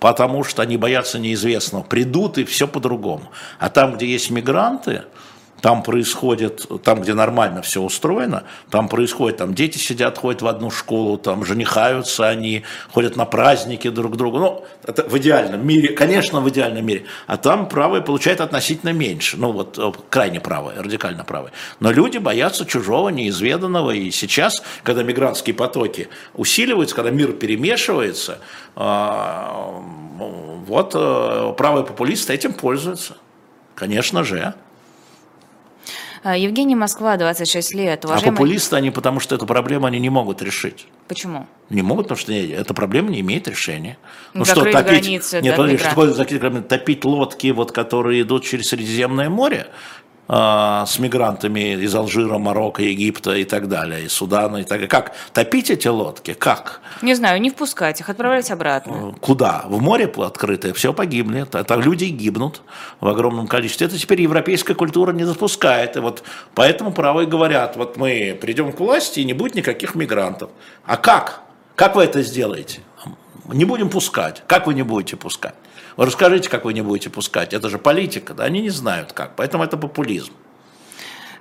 потому 0.01 0.45
что 0.45 0.62
они 0.62 0.78
боятся 0.78 1.18
неизвестного. 1.18 1.82
Придут 1.82 2.38
и 2.38 2.45
все 2.45 2.66
по-другому. 2.66 3.30
А 3.59 3.68
там, 3.68 3.95
где 3.97 4.07
есть 4.07 4.30
мигранты, 4.30 5.05
там 5.61 5.82
происходит, 5.82 6.66
там, 6.82 7.00
где 7.02 7.14
нормально 7.14 7.62
все 7.62 7.80
устроено, 7.82 8.44
там 8.70 8.88
происходит, 8.88 9.38
там 9.38 9.54
дети 9.54 9.78
сидят, 9.78 10.18
ходят 10.18 10.42
в 10.42 10.46
одну 10.46 10.70
школу, 10.70 11.18
там 11.18 11.44
женихаются 11.44 12.28
они, 12.28 12.64
ходят 12.90 13.16
на 13.16 13.24
праздники 13.24 13.88
друг 13.90 14.14
к 14.14 14.16
другу. 14.16 14.38
Ну, 14.38 14.64
это 14.84 15.04
в 15.04 15.16
идеальном 15.18 15.66
мире, 15.66 15.94
конечно, 15.94 16.40
в 16.40 16.48
идеальном 16.48 16.84
мире. 16.84 17.04
А 17.26 17.36
там 17.36 17.68
правые 17.68 18.02
получают 18.02 18.40
относительно 18.40 18.92
меньше. 18.92 19.36
Ну, 19.36 19.52
вот 19.52 19.78
э, 19.78 19.92
крайне 20.08 20.40
правые, 20.40 20.80
радикально 20.80 21.24
правые. 21.24 21.52
Но 21.80 21.90
люди 21.90 22.18
боятся 22.18 22.64
чужого, 22.64 23.08
неизведанного. 23.11 23.90
И 23.90 24.11
сейчас, 24.11 24.62
когда 24.82 25.02
мигрантские 25.02 25.54
потоки 25.54 26.08
усиливаются, 26.34 26.94
когда 26.94 27.11
мир 27.11 27.32
перемешивается, 27.32 28.38
а, 28.76 29.82
вот 30.66 30.92
э, 30.94 31.54
правые 31.56 31.84
популисты 31.84 32.32
этим 32.32 32.52
пользуются. 32.52 33.16
Конечно 33.74 34.24
же. 34.24 34.54
А, 36.22 36.36
Евгений 36.36 36.74
Москва, 36.74 37.16
26 37.16 37.74
лет. 37.74 38.04
А 38.04 38.08
уважаемый... 38.08 38.34
А 38.34 38.36
популисты 38.36 38.76
они, 38.76 38.90
потому 38.90 39.20
что 39.20 39.34
эту 39.34 39.46
проблему 39.46 39.86
они 39.86 39.98
не 39.98 40.10
могут 40.10 40.42
решить. 40.42 40.86
Почему? 41.08 41.46
Не 41.70 41.82
могут, 41.82 42.06
потому 42.06 42.18
что 42.18 42.32
эта 42.32 42.74
проблема 42.74 43.10
не 43.10 43.20
имеет 43.20 43.48
решения. 43.48 43.96
Ну, 44.34 44.44
что, 44.44 44.64
топить... 44.64 44.86
границы, 44.86 45.40
Нет, 45.40 45.56
подожди, 45.56 45.78
что 45.78 45.88
такое 45.88 46.62
топить 46.62 47.04
лодки, 47.04 47.48
вот, 47.52 47.72
которые 47.72 48.22
идут 48.22 48.44
через 48.44 48.68
Средиземное 48.68 49.30
море? 49.30 49.68
А, 50.32 50.86
с 50.86 51.00
мигрантами 51.00 51.74
из 51.74 51.92
Алжира, 51.92 52.38
Марокко, 52.38 52.84
Египта 52.84 53.32
и 53.32 53.42
так 53.42 53.66
далее, 53.66 54.04
из 54.04 54.12
Судана 54.12 54.58
и 54.58 54.62
так 54.62 54.78
далее. 54.78 54.86
Как? 54.86 55.12
Топить 55.32 55.70
эти 55.70 55.88
лодки? 55.88 56.34
Как? 56.34 56.80
Не 57.02 57.14
знаю, 57.14 57.40
не 57.40 57.50
впускать 57.50 57.98
их, 57.98 58.08
отправлять 58.08 58.48
обратно. 58.52 58.92
Э, 58.92 59.12
куда? 59.20 59.64
В 59.66 59.82
море 59.82 60.06
открытое, 60.06 60.72
все 60.72 60.92
погибли. 60.92 61.48
Это 61.52 61.74
люди 61.74 62.04
гибнут 62.04 62.62
в 63.00 63.08
огромном 63.08 63.48
количестве. 63.48 63.88
Это 63.88 63.98
теперь 63.98 64.22
европейская 64.22 64.74
культура 64.74 65.12
не 65.12 65.24
запускает. 65.24 65.96
И 65.96 65.98
вот 65.98 66.22
поэтому 66.54 66.92
правые 66.92 67.26
говорят, 67.26 67.74
вот 67.74 67.96
мы 67.96 68.38
придем 68.40 68.72
к 68.72 68.78
власти 68.78 69.18
и 69.18 69.24
не 69.24 69.32
будет 69.32 69.56
никаких 69.56 69.96
мигрантов. 69.96 70.50
А 70.86 70.96
как? 70.96 71.40
Как 71.74 71.96
вы 71.96 72.04
это 72.04 72.22
сделаете? 72.22 72.82
Не 73.52 73.64
будем 73.64 73.90
пускать. 73.90 74.44
Как 74.46 74.68
вы 74.68 74.74
не 74.74 74.82
будете 74.82 75.16
пускать? 75.16 75.54
Расскажите, 76.01 76.48
как 76.48 76.64
вы 76.64 76.72
не 76.72 76.80
будете 76.80 77.11
пускать. 77.11 77.53
Это 77.53 77.68
же 77.68 77.76
политика, 77.76 78.32
да? 78.32 78.44
Они 78.44 78.62
не 78.62 78.70
знают 78.70 79.12
как. 79.12 79.36
Поэтому 79.36 79.64
это 79.64 79.76
популизм. 79.76 80.32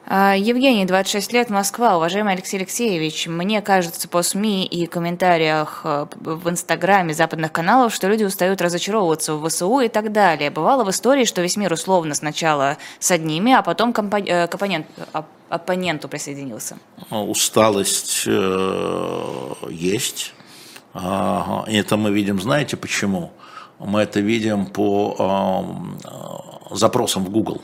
А, 0.05 0.35
Евгений, 0.35 0.83
26 0.83 1.31
лет, 1.31 1.49
Москва. 1.49 1.95
Уважаемый 1.95 2.33
Алексей 2.33 2.57
Алексеевич, 2.57 3.27
мне 3.27 3.61
кажется 3.61 4.09
по 4.09 4.21
СМИ 4.21 4.65
и 4.65 4.85
комментариях 4.85 5.79
э, 5.85 6.07
в 6.19 6.49
Инстаграме 6.49 7.13
западных 7.13 7.53
каналов, 7.53 7.93
что 7.93 8.09
люди 8.09 8.25
устают 8.25 8.61
разочаровываться 8.61 9.35
в 9.35 9.47
ВСУ 9.47 9.79
и 9.79 9.87
так 9.87 10.11
далее. 10.11 10.51
Бывало 10.51 10.83
в 10.83 10.89
истории, 10.89 11.23
что 11.23 11.41
весь 11.41 11.55
мир 11.55 11.71
условно 11.71 12.13
сначала 12.13 12.77
с 12.99 13.11
одними, 13.11 13.53
а 13.53 13.61
потом 13.61 13.91
компо- 13.93 14.27
э, 14.27 14.49
компонент, 14.49 14.87
оппоненту 15.47 16.09
присоединился. 16.09 16.77
Усталость 17.09 18.23
э, 18.25 19.53
есть. 19.69 20.33
Это 20.93 21.95
мы 21.95 22.11
видим, 22.11 22.41
знаете 22.41 22.75
почему? 22.75 23.31
Мы 23.79 24.01
это 24.01 24.19
видим 24.19 24.65
по 24.65 25.95
э, 26.71 26.75
запросам 26.75 27.25
в 27.25 27.29
Google 27.29 27.61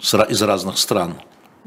из 0.00 0.42
разных 0.42 0.78
стран 0.78 1.16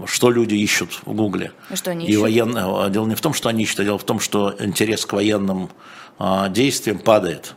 что 0.06 0.32
люди 0.32 0.56
ищут 0.56 1.02
в 1.06 1.14
Гугле. 1.14 1.52
И 1.70 1.76
что 1.76 1.92
они 1.92 2.06
и 2.06 2.10
ищут? 2.10 2.22
Военно... 2.22 2.90
Дело 2.90 3.06
не 3.06 3.16
в 3.16 3.22
том, 3.22 3.34
что 3.34 3.50
они 3.50 3.64
ищут, 3.64 3.82
а 3.82 3.84
дело 3.84 3.98
в 3.98 4.04
том, 4.04 4.20
что 4.20 4.56
интерес 4.60 5.06
к 5.06 5.14
военным 5.14 5.70
а, 6.18 6.50
действиям 6.50 7.00
падает. 7.00 7.56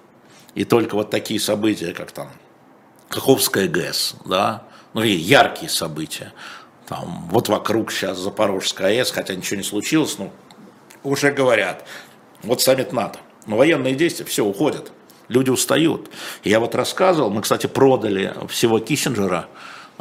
И 0.54 0.64
только 0.64 0.94
вот 0.94 1.10
такие 1.10 1.40
события, 1.40 1.92
как 1.92 2.12
там 2.12 2.30
Каховская 3.08 3.68
ГЭС, 3.68 4.16
да, 4.24 4.64
ну 4.94 5.02
и 5.02 5.10
яркие 5.10 5.70
события. 5.70 6.32
Там, 6.86 7.28
вот 7.30 7.48
вокруг 7.48 7.92
сейчас 7.92 8.18
Запорожская 8.18 8.88
АЭС, 8.88 9.12
хотя 9.12 9.34
ничего 9.34 9.56
не 9.56 9.62
случилось, 9.62 10.18
ну, 10.18 10.30
уже 11.04 11.30
говорят. 11.30 11.84
Вот 12.42 12.60
саммит 12.60 12.92
НАТО. 12.92 13.18
Но 13.46 13.56
военные 13.56 13.94
действия, 13.94 14.26
все, 14.26 14.44
уходят. 14.44 14.92
Люди 15.32 15.48
устают. 15.48 16.10
Я 16.44 16.60
вот 16.60 16.74
рассказывал, 16.74 17.30
мы, 17.30 17.40
кстати, 17.40 17.66
продали 17.66 18.34
всего 18.48 18.78
Киссинджера, 18.78 19.48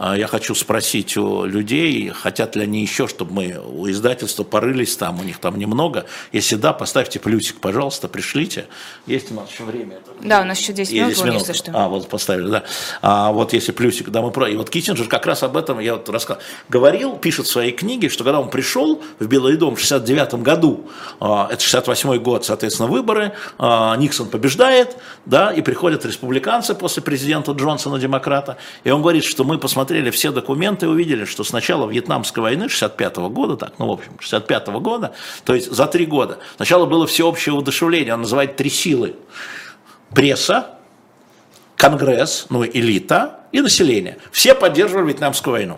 я 0.02 0.28
хочу 0.28 0.56
спросить 0.56 1.16
у 1.18 1.46
людей, 1.46 2.10
хотят 2.10 2.56
ли 2.56 2.64
они 2.64 2.82
еще, 2.82 3.08
чтобы 3.08 3.34
мы 3.34 3.62
у 3.64 3.90
издательства 3.90 4.44
порылись 4.44 4.98
там, 4.98 5.20
у 5.20 5.24
них 5.24 5.38
там 5.38 5.58
немного. 5.58 6.06
Если 6.32 6.56
да, 6.56 6.74
поставьте 6.74 7.20
плюсик, 7.20 7.60
пожалуйста, 7.60 8.08
пришлите. 8.08 8.66
Есть 9.06 9.32
у 9.32 9.36
нас 9.36 9.52
еще 9.52 9.64
время? 9.64 10.00
Да, 10.24 10.42
у 10.42 10.46
нас 10.46 10.60
еще 10.60 10.74
10 10.74 10.94
минут, 10.94 11.10
10 11.10 11.26
минут. 11.26 11.40
если 11.40 11.54
что. 11.54 11.72
А, 11.76 11.88
вот 11.88 12.10
поставили, 12.10 12.50
да. 12.50 12.64
А 13.02 13.32
вот 13.32 13.54
если 13.54 13.72
плюсик, 13.72 14.10
да, 14.10 14.22
мы 14.22 14.32
про... 14.32 14.50
И 14.50 14.56
вот 14.56 14.70
Киссинджер 14.70 15.08
как 15.08 15.28
раз 15.28 15.44
об 15.44 15.56
этом, 15.56 15.80
я 15.80 15.94
вот 15.94 16.10
рассказал, 16.10 16.42
говорил, 16.68 17.18
пишет 17.18 17.46
в 17.46 17.52
своей 17.52 17.72
книге, 17.72 18.10
что 18.10 18.24
когда 18.24 18.40
он 18.40 18.50
пришел 18.50 19.02
в 19.20 19.28
Белый 19.28 19.56
дом 19.58 19.76
в 19.76 19.80
69 19.80 20.36
году, 20.36 20.90
а, 21.20 21.48
это 21.52 21.62
68 21.62 22.18
год, 22.18 22.46
соответственно, 22.46 22.90
выборы, 22.90 23.34
а, 23.60 23.96
Никсон 23.98 24.30
побеждает, 24.30 24.98
да, 25.26 25.52
и 25.52 25.62
приходят 25.62 26.06
республиканцы 26.06 26.74
после 26.74 27.04
президента 27.04 27.52
Джонсона, 27.52 28.00
демократа, 28.00 28.58
и 28.84 28.90
он 28.90 29.02
говорит, 29.02 29.24
что 29.24 29.44
мы 29.44 29.60
посмотрели 29.60 29.91
посмотрели 29.92 30.10
все 30.12 30.32
документы 30.32 30.86
и 30.86 30.90
увидели, 30.90 31.26
что 31.26 31.44
с 31.44 31.52
начала 31.52 31.90
Вьетнамской 31.90 32.42
войны 32.42 32.70
65 32.70 33.18
-го 33.18 33.30
года, 33.30 33.58
так, 33.58 33.74
ну, 33.78 33.88
в 33.88 33.92
общем, 33.92 34.14
65 34.22 34.70
-го 34.70 34.80
года, 34.80 35.14
то 35.44 35.54
есть 35.54 35.70
за 35.70 35.86
три 35.86 36.06
года, 36.06 36.38
сначала 36.56 36.86
было 36.86 37.06
всеобщее 37.06 37.54
удушевление, 37.54 38.14
он 38.14 38.22
называет 38.22 38.56
три 38.56 38.70
силы. 38.70 39.16
Пресса, 40.16 40.78
Конгресс, 41.76 42.46
ну, 42.50 42.64
элита 42.66 43.42
и 43.52 43.60
население. 43.60 44.18
Все 44.32 44.56
поддерживали 44.56 45.08
Вьетнамскую 45.08 45.52
войну. 45.52 45.78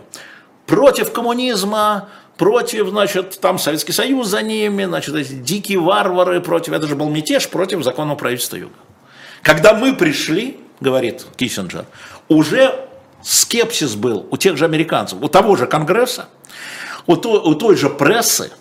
Против 0.68 1.11
коммунизма, 1.11 2.09
против, 2.38 2.89
значит, 2.89 3.39
там 3.41 3.57
Советский 3.57 3.93
Союз 3.93 4.28
за 4.28 4.43
ними, 4.43 4.86
значит, 4.86 5.16
эти 5.16 5.34
дикие 5.34 5.80
варвары 5.80 6.39
против, 6.39 6.74
это 6.74 6.86
же 6.86 6.95
был 6.95 7.09
мятеж 7.09 7.49
против 7.49 7.84
законного 7.84 8.18
правительства 8.18 8.57
Юга. 8.57 8.76
Когда 9.41 9.74
мы 9.74 9.95
пришли, 9.95 10.59
говорит 10.82 11.26
Киссинджер, 11.36 11.86
уже 12.28 12.92
скепсис 13.24 13.95
был 13.95 14.28
у 14.30 14.38
тех 14.38 14.57
же 14.57 14.65
американцев, 14.65 15.19
у 15.21 15.28
того 15.28 15.55
же 15.55 15.67
Конгресса, 15.67 16.28
у 17.07 17.15
той, 17.15 17.39
у 17.39 17.55
той 17.55 17.76
же 17.76 17.89
прессы, 17.89 18.51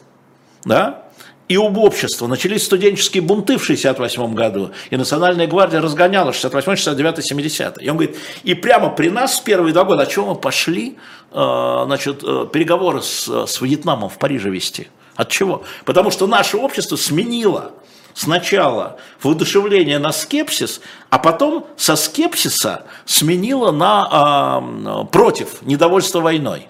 да, 0.64 1.02
и 1.48 1.56
у 1.56 1.66
общества. 1.80 2.26
Начались 2.26 2.64
студенческие 2.64 3.22
бунты 3.22 3.58
в 3.58 3.64
68 3.64 4.34
году, 4.34 4.70
и 4.90 4.96
Национальная 4.96 5.46
гвардия 5.46 5.80
разгоняла 5.80 6.32
68, 6.32 6.76
69, 6.76 7.24
70. 7.24 7.82
И 7.82 7.90
он 7.90 7.96
говорит, 7.96 8.16
и 8.42 8.54
прямо 8.54 8.88
при 8.88 9.10
нас 9.10 9.38
в 9.38 9.44
первые 9.44 9.74
два 9.74 9.84
года, 9.84 10.04
о 10.04 10.06
чем 10.06 10.26
мы 10.26 10.34
пошли, 10.34 10.96
э, 11.30 11.82
значит, 11.84 12.22
э, 12.24 12.46
переговоры 12.50 13.02
с, 13.02 13.28
с 13.46 13.60
Вьетнамом 13.60 14.08
в 14.08 14.18
Париже 14.18 14.48
вести. 14.48 14.88
От 15.14 15.28
чего? 15.28 15.64
Потому 15.84 16.10
что 16.10 16.26
наше 16.26 16.56
общество 16.56 16.96
сменило 16.96 17.72
сначала 18.14 18.98
воодушевление 19.22 19.98
на 19.98 20.12
скепсис, 20.12 20.80
а 21.10 21.18
потом 21.18 21.66
со 21.76 21.96
скепсиса 21.96 22.84
сменило 23.04 23.70
на 23.70 24.62
э, 24.62 25.04
против, 25.10 25.62
недовольство 25.62 26.20
войной. 26.20 26.68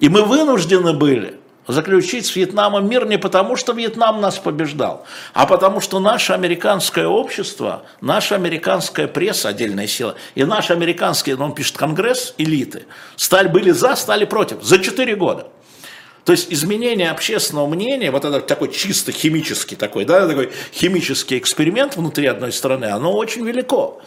И 0.00 0.08
мы 0.08 0.22
вынуждены 0.22 0.92
были 0.92 1.38
заключить 1.68 2.26
с 2.26 2.34
Вьетнамом 2.34 2.88
мир 2.88 3.06
не 3.06 3.18
потому, 3.18 3.54
что 3.56 3.72
Вьетнам 3.72 4.20
нас 4.20 4.38
побеждал, 4.38 5.04
а 5.34 5.46
потому 5.46 5.80
что 5.80 6.00
наше 6.00 6.32
американское 6.32 7.06
общество, 7.06 7.82
наша 8.00 8.34
американская 8.34 9.06
пресса, 9.06 9.50
отдельная 9.50 9.86
сила, 9.86 10.16
и 10.34 10.44
наш 10.44 10.70
американский, 10.70 11.34
он 11.34 11.54
пишет, 11.54 11.76
конгресс, 11.76 12.34
элиты, 12.38 12.86
стали, 13.16 13.48
были 13.48 13.70
за, 13.70 13.94
стали 13.94 14.24
против 14.24 14.62
за 14.62 14.78
4 14.78 15.14
года. 15.14 15.48
То 16.28 16.32
есть 16.32 16.52
изменение 16.52 17.10
общественного 17.10 17.66
мнения, 17.66 18.10
вот 18.10 18.22
это 18.26 18.42
такой 18.42 18.70
чисто 18.70 19.12
химический 19.12 19.78
такой, 19.78 20.04
да, 20.04 20.28
такой 20.28 20.52
химический 20.74 21.38
эксперимент 21.38 21.96
внутри 21.96 22.26
одной 22.26 22.52
страны, 22.52 22.84
оно 22.84 23.14
очень 23.14 23.46
велико. 23.46 24.02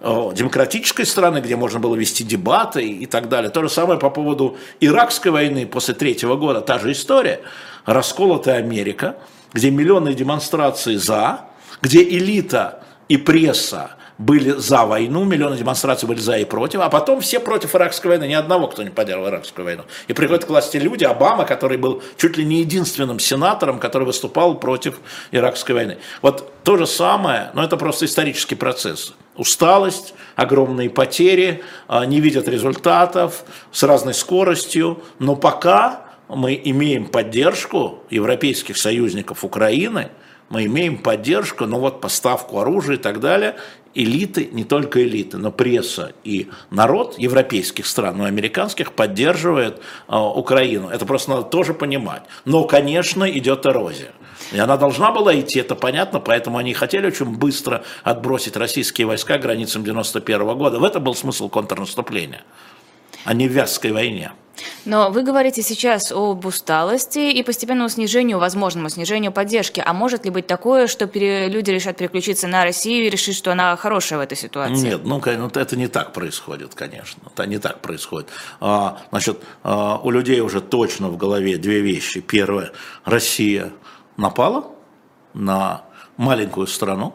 Демократической 0.00 1.04
страны, 1.04 1.38
где 1.38 1.56
можно 1.56 1.80
было 1.80 1.96
вести 1.96 2.22
дебаты 2.22 2.86
и 2.86 3.06
так 3.06 3.28
далее. 3.28 3.50
То 3.50 3.64
же 3.64 3.68
самое 3.68 3.98
по 3.98 4.10
поводу 4.10 4.56
Иракской 4.78 5.32
войны 5.32 5.66
после 5.66 5.94
третьего 5.94 6.36
года, 6.36 6.60
та 6.60 6.78
же 6.78 6.92
история. 6.92 7.40
Расколотая 7.84 8.58
Америка, 8.58 9.16
где 9.52 9.72
миллионные 9.72 10.14
демонстрации 10.14 10.94
за, 10.94 11.46
где 11.82 12.00
элита 12.00 12.84
и 13.08 13.16
пресса 13.16 13.96
были 14.18 14.52
за 14.52 14.86
войну, 14.86 15.24
миллионы 15.24 15.56
демонстраций 15.56 16.08
были 16.08 16.18
за 16.18 16.38
и 16.38 16.44
против, 16.44 16.80
а 16.80 16.88
потом 16.88 17.20
все 17.20 17.38
против 17.38 17.74
иракской 17.74 18.10
войны, 18.10 18.26
ни 18.26 18.32
одного, 18.32 18.66
кто 18.68 18.82
не 18.82 18.90
поддерживал 18.90 19.28
иракскую 19.28 19.64
войну. 19.64 19.82
И 20.08 20.14
приходят 20.14 20.46
к 20.46 20.48
власти 20.48 20.78
люди, 20.78 21.04
Обама, 21.04 21.44
который 21.44 21.76
был 21.76 22.02
чуть 22.16 22.36
ли 22.36 22.44
не 22.44 22.60
единственным 22.60 23.18
сенатором, 23.18 23.78
который 23.78 24.04
выступал 24.04 24.58
против 24.58 24.98
иракской 25.32 25.74
войны. 25.74 25.98
Вот 26.22 26.50
то 26.62 26.76
же 26.76 26.86
самое, 26.86 27.50
но 27.54 27.62
это 27.62 27.76
просто 27.76 28.06
исторический 28.06 28.54
процесс. 28.54 29.14
Усталость, 29.36 30.14
огромные 30.34 30.88
потери, 30.88 31.62
а, 31.86 32.06
не 32.06 32.20
видят 32.20 32.48
результатов 32.48 33.44
с 33.70 33.82
разной 33.82 34.14
скоростью, 34.14 35.02
но 35.18 35.36
пока 35.36 36.06
мы 36.28 36.60
имеем 36.64 37.06
поддержку 37.06 38.00
европейских 38.08 38.78
союзников 38.78 39.44
Украины, 39.44 40.08
мы 40.48 40.64
имеем 40.66 40.98
поддержку, 40.98 41.66
ну 41.66 41.78
вот 41.78 42.00
поставку 42.00 42.60
оружия 42.60 42.96
и 42.96 42.98
так 42.98 43.20
далее, 43.20 43.56
элиты, 43.96 44.48
не 44.52 44.64
только 44.64 45.02
элиты, 45.02 45.38
но 45.38 45.50
пресса 45.50 46.12
и 46.22 46.48
народ 46.70 47.18
европейских 47.18 47.86
стран, 47.86 48.18
но 48.18 48.24
американских 48.24 48.92
поддерживает 48.92 49.80
э, 50.08 50.16
Украину. 50.16 50.88
Это 50.88 51.06
просто 51.06 51.30
надо 51.30 51.42
тоже 51.44 51.74
понимать. 51.74 52.22
Но, 52.44 52.64
конечно, 52.64 53.28
идет 53.28 53.66
эрозия. 53.66 54.12
И 54.52 54.58
она 54.58 54.76
должна 54.76 55.10
была 55.10 55.38
идти, 55.40 55.58
это 55.58 55.74
понятно, 55.74 56.20
поэтому 56.20 56.58
они 56.58 56.74
хотели 56.74 57.06
очень 57.06 57.26
быстро 57.26 57.82
отбросить 58.04 58.56
российские 58.56 59.06
войска 59.06 59.38
к 59.38 59.40
границам 59.40 59.82
91 59.82 60.56
года. 60.56 60.78
В 60.78 60.84
этом 60.84 61.02
был 61.02 61.14
смысл 61.14 61.48
контрнаступления, 61.48 62.44
а 63.24 63.32
не 63.32 63.48
в 63.48 63.52
Вязской 63.52 63.92
войне. 63.92 64.32
Но 64.84 65.10
вы 65.10 65.22
говорите 65.22 65.62
сейчас 65.62 66.12
об 66.12 66.44
усталости 66.46 67.18
и 67.18 67.42
постепенному 67.42 67.88
снижению, 67.88 68.38
возможному 68.38 68.88
снижению 68.88 69.32
поддержки. 69.32 69.82
А 69.84 69.92
может 69.92 70.24
ли 70.24 70.30
быть 70.30 70.46
такое, 70.46 70.86
что 70.86 71.10
люди 71.14 71.70
решат 71.70 71.96
переключиться 71.96 72.48
на 72.48 72.64
Россию 72.64 73.06
и 73.06 73.10
решить, 73.10 73.36
что 73.36 73.52
она 73.52 73.76
хорошая 73.76 74.18
в 74.18 74.22
этой 74.22 74.36
ситуации? 74.36 74.88
Нет, 74.88 75.00
ну, 75.04 75.20
ну 75.24 75.48
это 75.48 75.76
не 75.76 75.88
так 75.88 76.12
происходит, 76.12 76.74
конечно. 76.74 77.22
Это 77.26 77.46
не 77.46 77.58
так 77.58 77.80
происходит. 77.80 78.28
А, 78.60 79.02
значит, 79.10 79.42
а, 79.62 79.98
у 80.02 80.10
людей 80.10 80.40
уже 80.40 80.60
точно 80.60 81.08
в 81.08 81.16
голове 81.16 81.56
две 81.58 81.80
вещи. 81.80 82.20
Первое, 82.20 82.72
Россия 83.04 83.72
напала 84.16 84.66
на 85.34 85.82
маленькую 86.16 86.66
страну, 86.66 87.14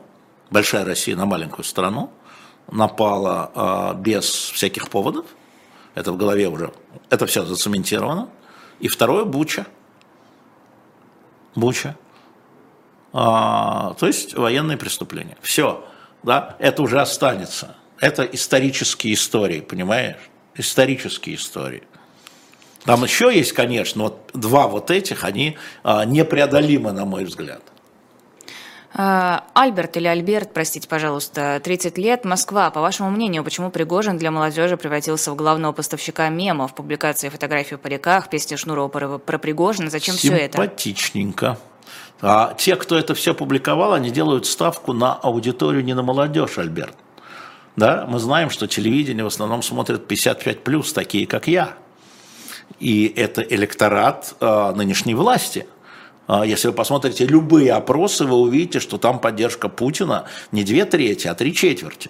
большая 0.50 0.86
Россия 0.86 1.16
на 1.16 1.26
маленькую 1.26 1.66
страну, 1.66 2.12
напала 2.72 3.52
а, 3.56 3.94
без 3.94 4.26
всяких 4.26 4.90
поводов– 4.90 5.26
это 5.96 6.12
в 6.12 6.18
голове 6.18 6.48
уже, 6.48 6.72
это 7.10 7.26
все 7.26 7.46
зацементировано. 7.46 8.30
И 8.80 8.88
второе– 8.88 9.24
Буча. 9.26 9.68
Буча. 11.56 11.98
А, 13.14 13.94
то 14.00 14.08
есть 14.08 14.36
военные 14.36 14.78
преступления. 14.78 15.38
Все, 15.42 15.86
да, 16.24 16.56
это 16.60 16.82
уже 16.82 17.02
останется. 17.02 17.76
Это 18.00 18.24
исторические 18.24 19.14
истории, 19.14 19.62
понимаешь? 19.62 20.18
Исторические 20.56 21.36
истории. 21.36 21.84
Там 22.86 23.04
еще 23.04 23.32
есть, 23.34 23.54
конечно, 23.54 24.04
вот 24.04 24.32
два 24.34 24.68
вот 24.68 24.90
этих, 24.90 25.24
они 25.24 25.58
а, 25.84 26.06
непреодолимы, 26.06 26.92
на 26.92 27.06
мой 27.06 27.26
взгляд. 27.26 27.62
А, 28.94 29.46
Альберт 29.54 29.96
или 29.96 30.08
Альберт, 30.08 30.54
простите, 30.54 30.88
пожалуйста, 30.88 31.62
30 31.64 31.98
лет, 31.98 32.26
Москва. 32.26 32.70
По 32.72 32.82
вашему 32.82 33.10
мнению, 33.10 33.44
почему 33.44 33.72
Пригожин 33.72 34.18
для 34.18 34.32
молодежи 34.32 34.76
превратился 34.76 35.32
в 35.32 35.36
главного 35.36 35.72
поставщика 35.72 36.28
мемов, 36.30 36.76
публикации 36.76 37.30
фотографий 37.30 37.76
в 37.76 37.80
париках, 37.80 38.30
песни 38.30 38.56
Шнурова 38.58 38.90
про, 38.90 39.38
Пригожина? 39.38 39.90
Зачем 39.90 40.16
все 40.16 40.34
это? 40.34 40.58
Симпатичненько. 40.58 41.58
А 42.22 42.54
те, 42.58 42.76
кто 42.76 42.98
это 42.98 43.16
все 43.16 43.34
публиковал, 43.34 43.94
они 43.94 44.12
делают 44.12 44.46
ставку 44.46 44.94
на 44.94 45.14
аудиторию, 45.14 45.84
не 45.84 45.94
на 45.94 46.04
молодежь, 46.04 46.58
Альберт. 46.58 46.96
Да, 47.78 48.06
мы 48.08 48.20
знаем, 48.20 48.50
что 48.50 48.68
телевидение 48.68 49.24
в 49.24 49.28
основном 49.28 49.64
смотрят 49.64 50.08
55 50.08 50.64
плюс, 50.64 50.92
такие 50.92 51.26
как 51.26 51.48
я. 51.48 51.76
И 52.80 53.12
это 53.16 53.42
электорат 53.42 54.36
э, 54.40 54.74
нынешней 54.76 55.16
власти. 55.16 55.66
Э, 56.32 56.44
если 56.46 56.70
вы 56.70 56.74
посмотрите 56.74 57.26
любые 57.28 57.74
опросы, 57.74 58.26
вы 58.26 58.38
увидите, 58.38 58.80
что 58.80 58.98
там 58.98 59.20
поддержка 59.20 59.68
Путина 59.68 60.26
не 60.52 60.64
две 60.64 60.86
трети, 60.86 61.28
а 61.28 61.36
три 61.36 61.54
четверти. 61.54 62.10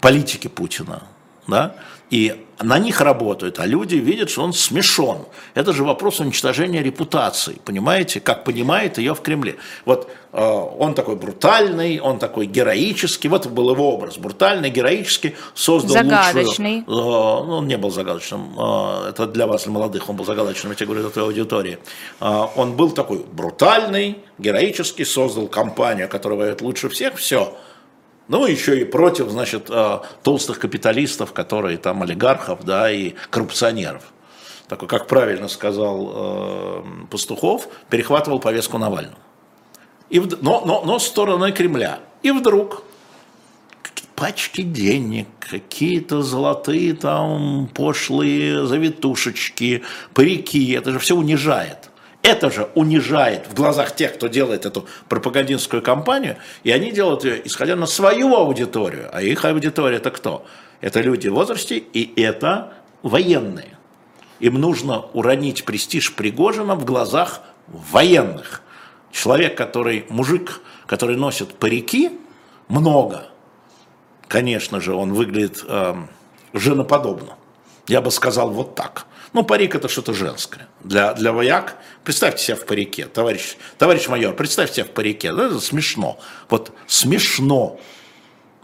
Политики 0.00 0.48
Путина. 0.48 1.02
Да? 1.46 1.76
И 2.12 2.44
на 2.60 2.78
них 2.78 3.00
работают, 3.00 3.58
а 3.58 3.64
люди 3.64 3.94
видят, 3.94 4.28
что 4.28 4.42
он 4.42 4.52
смешон. 4.52 5.24
Это 5.54 5.72
же 5.72 5.82
вопрос 5.82 6.20
уничтожения 6.20 6.82
репутации, 6.82 7.56
понимаете, 7.64 8.20
как 8.20 8.44
понимает 8.44 8.98
ее 8.98 9.14
в 9.14 9.22
Кремле. 9.22 9.56
Вот 9.86 10.10
э, 10.34 10.38
он 10.78 10.92
такой 10.94 11.16
брутальный, 11.16 12.00
он 12.00 12.18
такой 12.18 12.44
героический, 12.44 13.28
вот 13.28 13.46
был 13.46 13.70
его 13.70 13.94
образ, 13.94 14.18
брутальный, 14.18 14.68
героический, 14.68 15.36
создал 15.54 16.04
Загадочный. 16.04 16.84
лучшую... 16.84 16.98
Э, 16.98 17.46
ну, 17.46 17.56
он 17.56 17.66
не 17.66 17.78
был 17.78 17.90
загадочным, 17.90 18.58
э, 18.58 19.08
это 19.08 19.26
для 19.26 19.46
вас, 19.46 19.64
для 19.64 19.72
молодых, 19.72 20.10
он 20.10 20.16
был 20.16 20.26
загадочным, 20.26 20.72
я 20.72 20.76
тебе 20.76 20.88
говорю, 20.88 21.04
это 21.04 21.14
твоей 21.14 21.28
аудитории. 21.28 21.78
Э, 22.20 22.46
он 22.56 22.76
был 22.76 22.90
такой 22.90 23.24
брутальный, 23.32 24.18
героический, 24.36 25.06
создал 25.06 25.48
компанию, 25.48 26.10
которая 26.10 26.38
воюет 26.38 26.60
лучше 26.60 26.90
всех, 26.90 27.16
все– 27.16 27.56
ну, 28.32 28.46
еще 28.46 28.80
и 28.80 28.84
против, 28.84 29.28
значит, 29.28 29.66
э, 29.68 29.98
толстых 30.22 30.58
капиталистов, 30.58 31.34
которые 31.34 31.76
там 31.76 32.02
олигархов, 32.02 32.64
да, 32.64 32.90
и 32.90 33.12
коррупционеров. 33.28 34.04
Такой, 34.68 34.88
как 34.88 35.06
правильно 35.06 35.48
сказал 35.48 36.12
э, 36.14 36.82
Пастухов, 37.10 37.68
перехватывал 37.90 38.40
повестку 38.40 38.78
Навального. 38.78 39.18
И, 40.08 40.18
но, 40.18 40.62
но, 40.64 40.82
но 40.82 40.98
с 40.98 41.06
стороны 41.06 41.52
Кремля. 41.52 42.00
И 42.22 42.30
вдруг 42.30 42.84
пачки 44.16 44.62
денег, 44.62 45.26
какие-то 45.38 46.22
золотые 46.22 46.94
там 46.94 47.68
пошлые 47.74 48.66
завитушечки, 48.66 49.82
парики, 50.14 50.72
это 50.72 50.92
же 50.92 50.98
все 51.00 51.14
унижает. 51.14 51.90
Это 52.22 52.50
же 52.50 52.68
унижает 52.76 53.48
в 53.48 53.54
глазах 53.54 53.96
тех, 53.96 54.14
кто 54.14 54.28
делает 54.28 54.64
эту 54.64 54.86
пропагандистскую 55.08 55.82
кампанию, 55.82 56.36
и 56.62 56.70
они 56.70 56.92
делают 56.92 57.24
ее, 57.24 57.44
исходя 57.44 57.74
на 57.74 57.86
свою 57.86 58.36
аудиторию. 58.36 59.10
А 59.12 59.20
их 59.22 59.44
аудитория 59.44 59.96
это 59.96 60.12
кто? 60.12 60.46
Это 60.80 61.00
люди 61.00 61.26
в 61.26 61.34
возрасте, 61.34 61.78
и 61.78 62.20
это 62.20 62.74
военные. 63.02 63.76
Им 64.38 64.54
нужно 64.54 65.00
уронить 65.12 65.64
престиж 65.64 66.14
Пригожина 66.14 66.76
в 66.76 66.84
глазах 66.84 67.40
военных. 67.66 68.62
Человек, 69.10 69.56
который, 69.56 70.06
мужик, 70.08 70.60
который 70.86 71.16
носит 71.16 71.54
парики, 71.54 72.10
много, 72.68 73.26
конечно 74.28 74.80
же, 74.80 74.94
он 74.94 75.12
выглядит 75.12 75.64
э, 75.66 75.94
женоподобно. 76.52 77.34
Я 77.88 78.00
бы 78.00 78.10
сказал 78.10 78.50
вот 78.50 78.74
так. 78.74 79.06
Ну, 79.32 79.44
парик 79.44 79.74
это 79.74 79.88
что-то 79.88 80.12
женское. 80.12 80.68
Для, 80.84 81.14
для 81.14 81.32
вояк, 81.32 81.76
представьте 82.04 82.44
себя 82.44 82.56
в 82.56 82.66
парике, 82.66 83.06
товарищ, 83.06 83.56
товарищ 83.78 84.08
майор, 84.08 84.34
представьте 84.34 84.76
себя 84.76 84.84
в 84.84 84.90
парике. 84.90 85.28
Это 85.28 85.58
смешно. 85.60 86.18
Вот 86.50 86.72
смешно. 86.86 87.80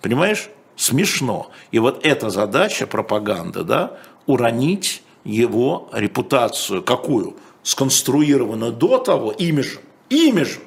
Понимаешь? 0.03 0.51
Смешно. 0.77 1.51
И 1.73 1.79
вот 1.79 2.05
эта 2.05 2.31
задача 2.31 2.87
пропаганды, 2.87 3.65
да, 3.65 3.95
уронить 4.27 5.03
его 5.25 5.89
репутацию. 5.93 6.83
Какую? 6.83 7.37
Сконструированную 7.63 8.73
до 8.73 8.99
того 8.99 9.33
имиджем. 9.33 9.83
Имиджем. 10.11 10.63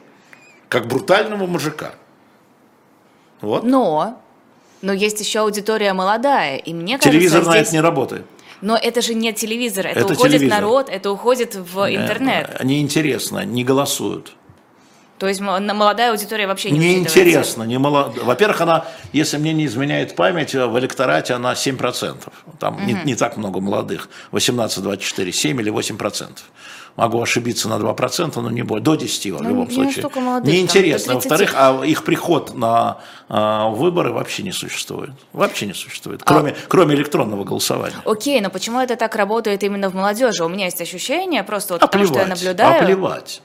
Как 0.67 0.87
брутального 0.87 1.45
мужика. 1.45 1.93
Вот. 3.41 3.63
Но, 3.63 4.21
но 4.81 4.93
есть 4.93 5.19
еще 5.19 5.39
аудитория 5.39 5.93
молодая, 5.93 6.57
и 6.57 6.73
мне 6.73 6.97
кажется, 6.97 7.09
Телевизор 7.09 7.43
здесь... 7.43 7.53
на 7.53 7.57
это 7.59 7.71
не 7.73 7.81
работает. 7.81 8.25
Но 8.61 8.77
это 8.77 9.01
же 9.01 9.13
не 9.13 9.33
телевизор, 9.33 9.87
это, 9.87 10.01
это 10.01 10.13
уходит 10.13 10.39
телевизор. 10.39 10.61
народ, 10.61 10.89
это 10.89 11.11
уходит 11.11 11.55
в 11.55 11.87
Нет, 11.87 12.01
интернет. 12.01 12.55
Они 12.59 12.79
интересно, 12.79 13.43
не 13.43 13.63
голосуют. 13.63 14.33
То 15.21 15.27
есть 15.27 15.39
молодая 15.39 16.09
аудитория 16.09 16.47
вообще 16.47 16.71
не 16.71 16.79
Не 16.79 16.97
интересно. 16.97 17.61
Не 17.61 17.77
молод... 17.77 18.17
Во-первых, 18.23 18.61
она, 18.61 18.85
если 19.13 19.37
мне 19.37 19.53
не 19.53 19.67
изменяет 19.67 20.15
память, 20.15 20.55
в 20.55 20.79
электорате 20.79 21.35
она 21.35 21.53
7%. 21.53 22.17
Там 22.57 22.77
угу. 22.77 22.83
не, 22.83 22.97
не 23.05 23.15
так 23.15 23.37
много 23.37 23.59
молодых. 23.59 24.09
18, 24.31 24.81
24, 24.81 25.31
7 25.31 25.61
или 25.61 25.71
8%. 25.71 26.39
Могу 26.95 27.21
ошибиться 27.21 27.69
на 27.69 27.75
2%, 27.75 28.39
но 28.41 28.49
не 28.49 28.63
более. 28.63 28.83
До 28.83 28.95
10 28.95 29.25
в 29.31 29.41
ну, 29.41 29.49
любом 29.49 29.71
случае. 29.71 30.09
Молодых, 30.15 30.53
Неинтересно. 30.53 31.15
Во-вторых, 31.15 31.53
а 31.55 31.81
их 31.85 32.03
приход 32.03 32.53
на 32.53 32.99
а, 33.29 33.69
выборы 33.69 34.11
вообще 34.11 34.43
не 34.43 34.51
существует. 34.51 35.11
Вообще 35.31 35.67
не 35.67 35.73
существует. 35.73 36.21
Кроме, 36.23 36.51
а... 36.51 36.55
кроме 36.67 36.95
электронного 36.95 37.43
голосования. 37.43 37.95
Окей, 38.05 38.41
но 38.41 38.49
почему 38.49 38.79
это 38.79 38.95
так 38.97 39.15
работает 39.15 39.63
именно 39.63 39.89
в 39.89 39.95
молодежи? 39.95 40.43
У 40.43 40.49
меня 40.49 40.65
есть 40.65 40.81
ощущение, 40.81 41.43
просто 41.43 41.75
вот 41.75 41.83
а 41.83 41.87
потому 41.87 42.07
плевать, 42.07 42.19
что 42.19 42.29
я 42.29 42.35
наблюдаю. 42.35 42.81
А 42.81 42.85
плевать. 42.85 43.41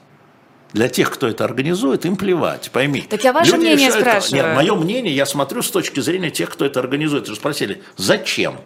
Для 0.73 0.89
тех, 0.89 1.09
кто 1.09 1.27
это 1.27 1.45
организует, 1.45 2.05
им 2.05 2.17
плевать, 2.17 2.69
пойми. 2.71 3.01
Так 3.01 3.23
я 3.23 3.31
ваше 3.31 3.53
Люди 3.53 3.61
мнение 3.61 3.87
решают, 3.87 4.07
спрашиваю. 4.07 4.43
Нет, 4.43 4.55
мое 4.55 4.75
мнение, 4.75 5.15
я 5.15 5.25
смотрю 5.25 5.61
с 5.61 5.71
точки 5.71 6.01
зрения 6.01 6.29
тех, 6.29 6.49
кто 6.49 6.65
это 6.65 6.81
организует. 6.81 7.29
Вы 7.29 7.35
спросили, 7.35 7.81
зачем? 7.95 8.57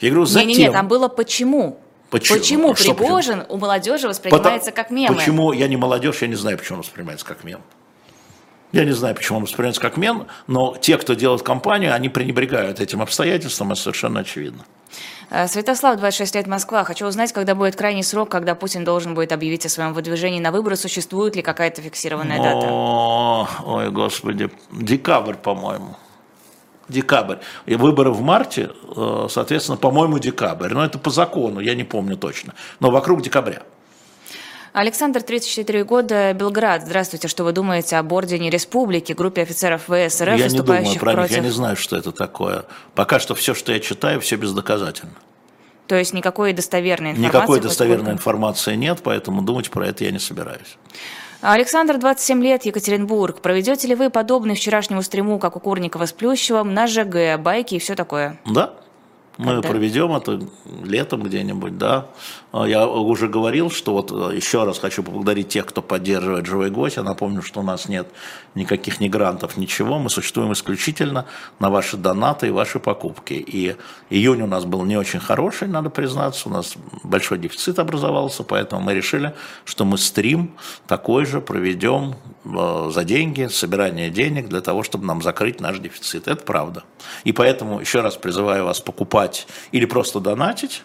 Я 0.00 0.10
говорю, 0.10 0.26
зачем? 0.26 0.48
Не-не-не, 0.48 0.72
там 0.72 0.88
было 0.88 1.08
почему. 1.08 1.80
Почему, 2.10 2.38
почему 2.38 2.70
а 2.70 2.74
Пригожин 2.74 3.40
почему? 3.40 3.54
у 3.54 3.58
молодежи 3.58 4.08
воспринимается 4.08 4.70
Потому, 4.70 4.76
как 4.76 4.90
мем? 4.90 5.14
Почему 5.14 5.52
я 5.52 5.68
не 5.68 5.76
молодежь, 5.76 6.22
я 6.22 6.28
не 6.28 6.36
знаю, 6.36 6.58
почему 6.58 6.76
он 6.76 6.82
воспринимается 6.82 7.26
как 7.26 7.44
мем. 7.44 7.60
Я 8.72 8.84
не 8.84 8.92
знаю, 8.92 9.14
почему 9.14 9.38
он 9.38 9.44
воспринимается 9.44 9.80
как 9.80 9.96
мем, 9.96 10.26
но 10.46 10.76
те, 10.76 10.98
кто 10.98 11.14
делает 11.14 11.42
кампанию, 11.42 11.94
они 11.94 12.08
пренебрегают 12.08 12.80
этим 12.80 13.02
обстоятельством, 13.02 13.72
это 13.72 13.80
совершенно 13.80 14.20
очевидно. 14.20 14.64
Э, 15.30 15.46
Святослав, 15.48 15.96
26 15.98 16.34
лет, 16.34 16.46
Москва. 16.46 16.84
Хочу 16.84 17.06
узнать, 17.06 17.32
когда 17.32 17.54
будет 17.54 17.76
крайний 17.76 18.02
срок, 18.02 18.30
когда 18.30 18.54
Путин 18.54 18.84
должен 18.84 19.14
будет 19.14 19.32
объявить 19.32 19.66
о 19.66 19.68
своем 19.68 19.92
выдвижении 19.92 20.40
на 20.40 20.52
выборы. 20.52 20.76
Существует 20.76 21.36
ли 21.36 21.42
какая-то 21.42 21.82
фиксированная 21.82 22.38
дата? 22.38 22.66
О, 22.70 23.48
ой, 23.64 23.90
господи, 23.90 24.50
декабрь, 24.72 25.34
по-моему. 25.34 25.96
Декабрь. 26.88 27.36
И 27.66 27.76
выборы 27.76 28.10
в 28.10 28.20
марте, 28.20 28.70
э, 28.96 29.26
соответственно, 29.30 29.76
по-моему, 29.78 30.18
декабрь. 30.18 30.72
Но 30.72 30.84
это 30.84 30.98
по 30.98 31.10
закону, 31.10 31.60
я 31.60 31.74
не 31.74 31.84
помню 31.84 32.16
точно. 32.16 32.54
Но 32.80 32.90
вокруг 32.90 33.22
декабря. 33.22 33.62
Александр, 34.74 35.22
34 35.22 35.84
года, 35.84 36.32
Белград. 36.32 36.82
Здравствуйте. 36.82 37.28
Что 37.28 37.44
вы 37.44 37.52
думаете 37.52 37.96
об 37.96 38.12
Ордене 38.12 38.50
Республики, 38.50 39.12
группе 39.12 39.42
офицеров 39.42 39.82
ВС 39.82 40.20
РФ, 40.20 40.36
я 40.36 40.48
не 40.48 40.58
думаю 40.58 40.98
про 40.98 41.12
против... 41.12 41.30
них, 41.30 41.38
я 41.38 41.44
не 41.44 41.50
знаю, 41.50 41.76
что 41.76 41.96
это 41.96 42.10
такое. 42.10 42.64
Пока 42.96 43.20
что 43.20 43.36
все, 43.36 43.54
что 43.54 43.72
я 43.72 43.78
читаю, 43.78 44.20
все 44.20 44.34
бездоказательно. 44.34 45.14
То 45.86 45.94
есть 45.94 46.12
никакой 46.12 46.52
достоверной 46.52 47.10
информации? 47.10 47.28
Никакой 47.28 47.60
достоверной 47.60 48.12
информации 48.12 48.74
нет, 48.74 48.98
поэтому 49.04 49.42
думать 49.42 49.70
про 49.70 49.86
это 49.86 50.04
я 50.04 50.10
не 50.10 50.18
собираюсь. 50.18 50.76
Александр, 51.46 51.98
27 51.98 52.42
лет, 52.42 52.64
Екатеринбург. 52.64 53.42
Проведете 53.42 53.86
ли 53.86 53.94
вы 53.94 54.08
подобный 54.08 54.54
вчерашнему 54.54 55.02
стриму, 55.02 55.38
как 55.38 55.56
у 55.56 55.60
Курникова 55.60 56.06
с 56.06 56.12
Плющевым, 56.14 56.72
на 56.72 56.86
ЖГ, 56.86 57.38
байки 57.38 57.74
и 57.74 57.78
все 57.78 57.94
такое? 57.94 58.40
Да, 58.46 58.72
мы 59.36 59.54
Когда? 59.54 59.68
проведем 59.68 60.12
это 60.14 60.40
летом 60.84 61.22
где-нибудь, 61.22 61.76
да. 61.76 62.06
А, 62.52 62.66
я 62.66 62.86
уже 62.86 63.26
говорил, 63.26 63.68
что 63.68 63.92
вот 63.92 64.12
э, 64.12 64.36
еще 64.36 64.62
раз 64.62 64.78
хочу 64.78 65.02
поблагодарить 65.02 65.48
тех, 65.48 65.66
кто 65.66 65.82
поддерживает 65.82 66.46
«Живой 66.46 66.70
гость». 66.70 66.96
Я 66.96 67.02
напомню, 67.02 67.42
что 67.42 67.60
у 67.60 67.62
нас 67.64 67.88
нет 67.88 68.06
никаких 68.54 69.00
ни 69.00 69.08
грантов, 69.08 69.56
ничего. 69.56 69.98
Мы 69.98 70.08
существуем 70.08 70.52
исключительно 70.52 71.26
на 71.58 71.68
ваши 71.68 71.96
донаты 71.96 72.46
и 72.46 72.50
ваши 72.50 72.78
покупки. 72.78 73.34
И 73.34 73.76
июнь 74.08 74.42
у 74.42 74.46
нас 74.46 74.64
был 74.66 74.84
не 74.84 74.96
очень 74.96 75.18
хороший, 75.18 75.66
надо 75.66 75.90
признаться. 75.90 76.48
У 76.48 76.52
нас 76.52 76.74
большой 77.02 77.38
дефицит 77.38 77.80
образовался, 77.80 78.44
поэтому 78.44 78.82
мы 78.82 78.94
решили, 78.94 79.34
что 79.64 79.84
мы 79.84 79.98
стрим 79.98 80.52
такой 80.86 81.24
же 81.24 81.40
проведем 81.40 82.14
за 82.44 83.04
деньги, 83.04 83.46
собирание 83.46 84.10
денег 84.10 84.48
для 84.48 84.60
того, 84.60 84.82
чтобы 84.82 85.06
нам 85.06 85.22
закрыть 85.22 85.60
наш 85.60 85.78
дефицит. 85.78 86.28
Это 86.28 86.44
правда. 86.44 86.84
И 87.24 87.32
поэтому 87.32 87.80
еще 87.80 88.00
раз 88.00 88.16
призываю 88.16 88.64
вас 88.64 88.80
покупать 88.80 89.46
или 89.72 89.86
просто 89.86 90.20
донатить, 90.20 90.82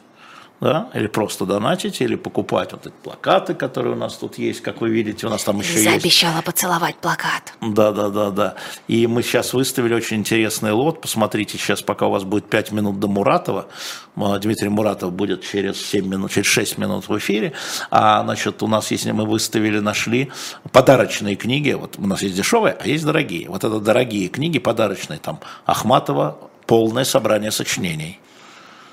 да, 0.61 0.89
или 0.93 1.07
просто 1.07 1.45
донатить, 1.45 2.01
или 2.01 2.15
покупать 2.15 2.73
вот 2.73 2.85
эти 2.85 2.93
плакаты, 3.03 3.53
которые 3.53 3.93
у 3.93 3.97
нас 3.97 4.15
тут 4.15 4.37
есть, 4.37 4.61
как 4.61 4.81
вы 4.81 4.89
видите, 4.89 5.27
у 5.27 5.29
нас 5.29 5.43
там 5.43 5.59
еще 5.59 5.73
Лиза 5.73 5.91
есть. 5.91 6.05
обещала 6.05 6.41
поцеловать 6.41 6.97
плакат. 6.97 7.53
Да, 7.61 7.91
да, 7.91 8.09
да, 8.09 8.29
да. 8.29 8.55
И 8.87 9.07
мы 9.07 9.23
сейчас 9.23 9.53
выставили 9.53 9.93
очень 9.93 10.17
интересный 10.17 10.71
лот. 10.71 11.01
Посмотрите 11.01 11.57
сейчас, 11.57 11.81
пока 11.81 12.07
у 12.07 12.11
вас 12.11 12.23
будет 12.23 12.49
5 12.49 12.71
минут 12.71 12.99
до 12.99 13.07
Муратова. 13.07 13.67
Дмитрий 14.15 14.69
Муратов 14.69 15.13
будет 15.13 15.43
через 15.43 15.79
7 15.85 16.05
минут, 16.05 16.31
через 16.31 16.47
6 16.47 16.77
минут 16.77 17.07
в 17.07 17.17
эфире. 17.17 17.53
А, 17.89 18.23
значит, 18.23 18.61
у 18.61 18.67
нас 18.67 18.91
есть, 18.91 19.05
мы 19.05 19.25
выставили, 19.25 19.79
нашли 19.79 20.29
подарочные 20.73 21.35
книги. 21.35 21.71
Вот 21.71 21.95
у 21.97 22.05
нас 22.05 22.21
есть 22.21 22.35
дешевые, 22.35 22.77
а 22.79 22.87
есть 22.87 23.05
дорогие. 23.05 23.47
Вот 23.47 23.63
это 23.63 23.79
дорогие 23.79 24.27
книги 24.27 24.59
подарочные. 24.59 25.19
Там 25.19 25.39
Ахматова 25.65 26.37
полное 26.65 27.05
собрание 27.05 27.51
сочинений. 27.51 28.19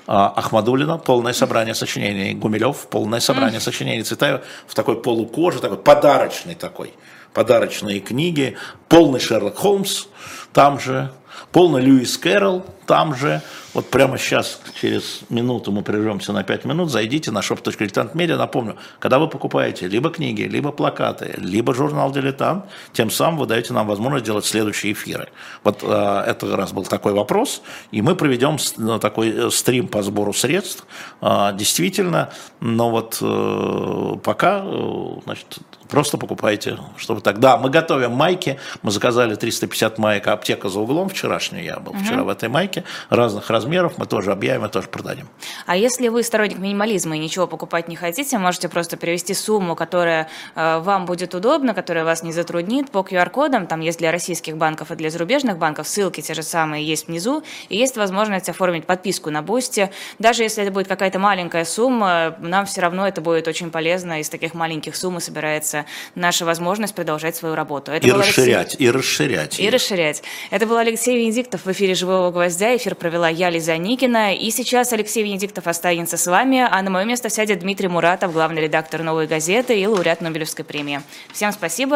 А, 0.09 0.33
Ахмадулина, 0.37 0.97
полное 0.97 1.33
собрание 1.33 1.75
сочинений, 1.75 2.33
Гумилев, 2.33 2.87
полное 2.87 3.19
собрание 3.19 3.59
сочинений, 3.59 4.03
Цветаева 4.03 4.41
в 4.65 4.73
такой 4.73 5.01
полукоже, 5.01 5.59
такой 5.59 5.77
подарочный 5.77 6.55
такой, 6.55 6.93
подарочные 7.33 7.99
книги, 7.99 8.55
полный 8.87 9.19
Шерлок 9.19 9.57
Холмс, 9.57 10.05
там 10.53 10.79
же, 10.79 11.11
полный 11.51 11.81
Льюис 11.81 12.17
Кэрролл, 12.17 12.65
там 12.85 13.15
же, 13.15 13.41
вот 13.77 13.91
прямо 13.91 14.17
сейчас, 14.17 14.59
через 14.81 15.21
минуту 15.29 15.71
мы 15.71 15.83
прервемся 15.83 16.33
на 16.33 16.43
5 16.43 16.65
минут, 16.65 16.89
зайдите 16.89 17.29
на 17.29 17.41
shop.diletant.media. 17.41 18.35
Напомню, 18.35 18.75
когда 18.97 19.19
вы 19.19 19.27
покупаете 19.27 19.87
либо 19.87 20.09
книги, 20.09 20.41
либо 20.41 20.71
плакаты, 20.71 21.35
либо 21.37 21.75
журнал 21.75 22.11
«Дилетант», 22.11 22.65
тем 22.91 23.11
самым 23.11 23.37
вы 23.37 23.45
даете 23.45 23.73
нам 23.73 23.85
возможность 23.85 24.25
делать 24.25 24.45
следующие 24.45 24.93
эфиры. 24.93 25.29
Вот 25.63 25.83
э, 25.83 26.23
это 26.27 26.57
раз 26.57 26.73
был 26.73 26.85
такой 26.85 27.13
вопрос, 27.13 27.61
и 27.91 28.01
мы 28.01 28.15
проведем 28.15 28.57
ну, 28.77 28.97
такой 28.97 29.29
э, 29.29 29.49
стрим 29.51 29.87
по 29.87 30.01
сбору 30.01 30.33
средств. 30.33 30.83
Э, 31.21 31.51
действительно, 31.53 32.31
но 32.59 32.89
вот 32.89 33.19
э, 33.21 34.13
пока, 34.23 34.63
э, 34.65 35.19
значит, 35.25 35.59
просто 35.87 36.17
покупайте, 36.17 36.79
чтобы 36.97 37.21
так. 37.21 37.39
Да, 37.39 37.57
мы 37.57 37.69
готовим 37.69 38.13
майки, 38.13 38.59
мы 38.81 38.89
заказали 38.89 39.35
350 39.35 39.99
маек, 39.99 40.27
аптека 40.27 40.67
за 40.69 40.79
углом 40.79 41.09
вчерашнюю 41.09 41.63
я 41.63 41.79
был, 41.79 41.91
угу. 41.91 41.99
вчера 41.99 42.23
в 42.23 42.29
этой 42.29 42.49
майке, 42.49 42.83
разных 43.09 43.51
размеров 43.51 43.66
размеров, 43.67 43.97
мы 43.97 44.05
тоже 44.05 44.31
объявим 44.31 44.65
и 44.65 44.69
тоже 44.69 44.87
продадим. 44.87 45.27
А 45.65 45.75
если 45.75 46.07
вы 46.07 46.23
сторонник 46.23 46.57
минимализма 46.57 47.17
и 47.17 47.19
ничего 47.19 47.47
покупать 47.47 47.87
не 47.87 47.95
хотите, 47.95 48.37
можете 48.37 48.69
просто 48.69 48.97
перевести 48.97 49.33
сумму, 49.33 49.75
которая 49.75 50.29
э, 50.55 50.79
вам 50.79 51.05
будет 51.05 51.35
удобна, 51.35 51.73
которая 51.73 52.05
вас 52.05 52.23
не 52.23 52.31
затруднит 52.31 52.89
по 52.91 52.99
QR-кодам. 52.99 53.67
Там 53.67 53.81
есть 53.81 53.99
для 53.99 54.11
российских 54.11 54.57
банков 54.57 54.91
и 54.91 54.95
для 54.95 55.09
зарубежных 55.09 55.57
банков. 55.57 55.87
Ссылки 55.87 56.21
те 56.21 56.33
же 56.33 56.43
самые 56.43 56.85
есть 56.85 57.07
внизу. 57.07 57.43
И 57.69 57.77
есть 57.77 57.97
возможность 57.97 58.49
оформить 58.49 58.85
подписку 58.85 59.29
на 59.29 59.41
Boosty. 59.41 59.91
Даже 60.19 60.43
если 60.43 60.63
это 60.63 60.71
будет 60.71 60.87
какая-то 60.87 61.19
маленькая 61.19 61.65
сумма, 61.65 62.35
нам 62.39 62.65
все 62.65 62.81
равно 62.81 63.07
это 63.07 63.21
будет 63.21 63.47
очень 63.47 63.69
полезно. 63.69 64.21
Из 64.21 64.29
таких 64.29 64.53
маленьких 64.53 64.95
сумм 64.95 65.19
собирается 65.19 65.85
наша 66.15 66.45
возможность 66.45 66.95
продолжать 66.95 67.35
свою 67.35 67.55
работу. 67.55 67.91
Это 67.91 68.07
и 68.07 68.11
расширять, 68.11 68.75
Алексей... 68.75 68.85
и 68.85 68.91
расширять. 68.91 69.59
И 69.59 69.69
расширять. 69.69 70.23
Это 70.51 70.65
был 70.65 70.77
Алексей 70.77 71.17
Венедиктов 71.17 71.65
в 71.65 71.71
эфире 71.71 71.95
«Живого 71.95 72.31
гвоздя». 72.31 72.75
Эфир 72.75 72.95
провела 72.95 73.29
я, 73.29 73.49
Лиза 73.57 73.75
Аникина. 73.77 74.35
И 74.35 74.51
сейчас 74.51 74.93
Алексей 74.93 75.23
Венедиктов 75.23 75.65
останется 75.65 76.15
с 76.15 76.27
вами, 76.27 76.59
а 76.59 76.79
на 76.83 76.91
мое 76.91 77.05
место 77.05 77.27
сядет 77.29 77.59
Дмитрий 77.59 77.87
Муратов, 77.87 78.31
главный 78.31 78.61
редактор 78.61 79.01
«Новой 79.01 79.25
газеты» 79.25 79.79
и 79.79 79.87
лауреат 79.87 80.21
Нобелевской 80.21 80.63
премии. 80.63 81.01
Всем 81.33 81.51
спасибо. 81.51 81.95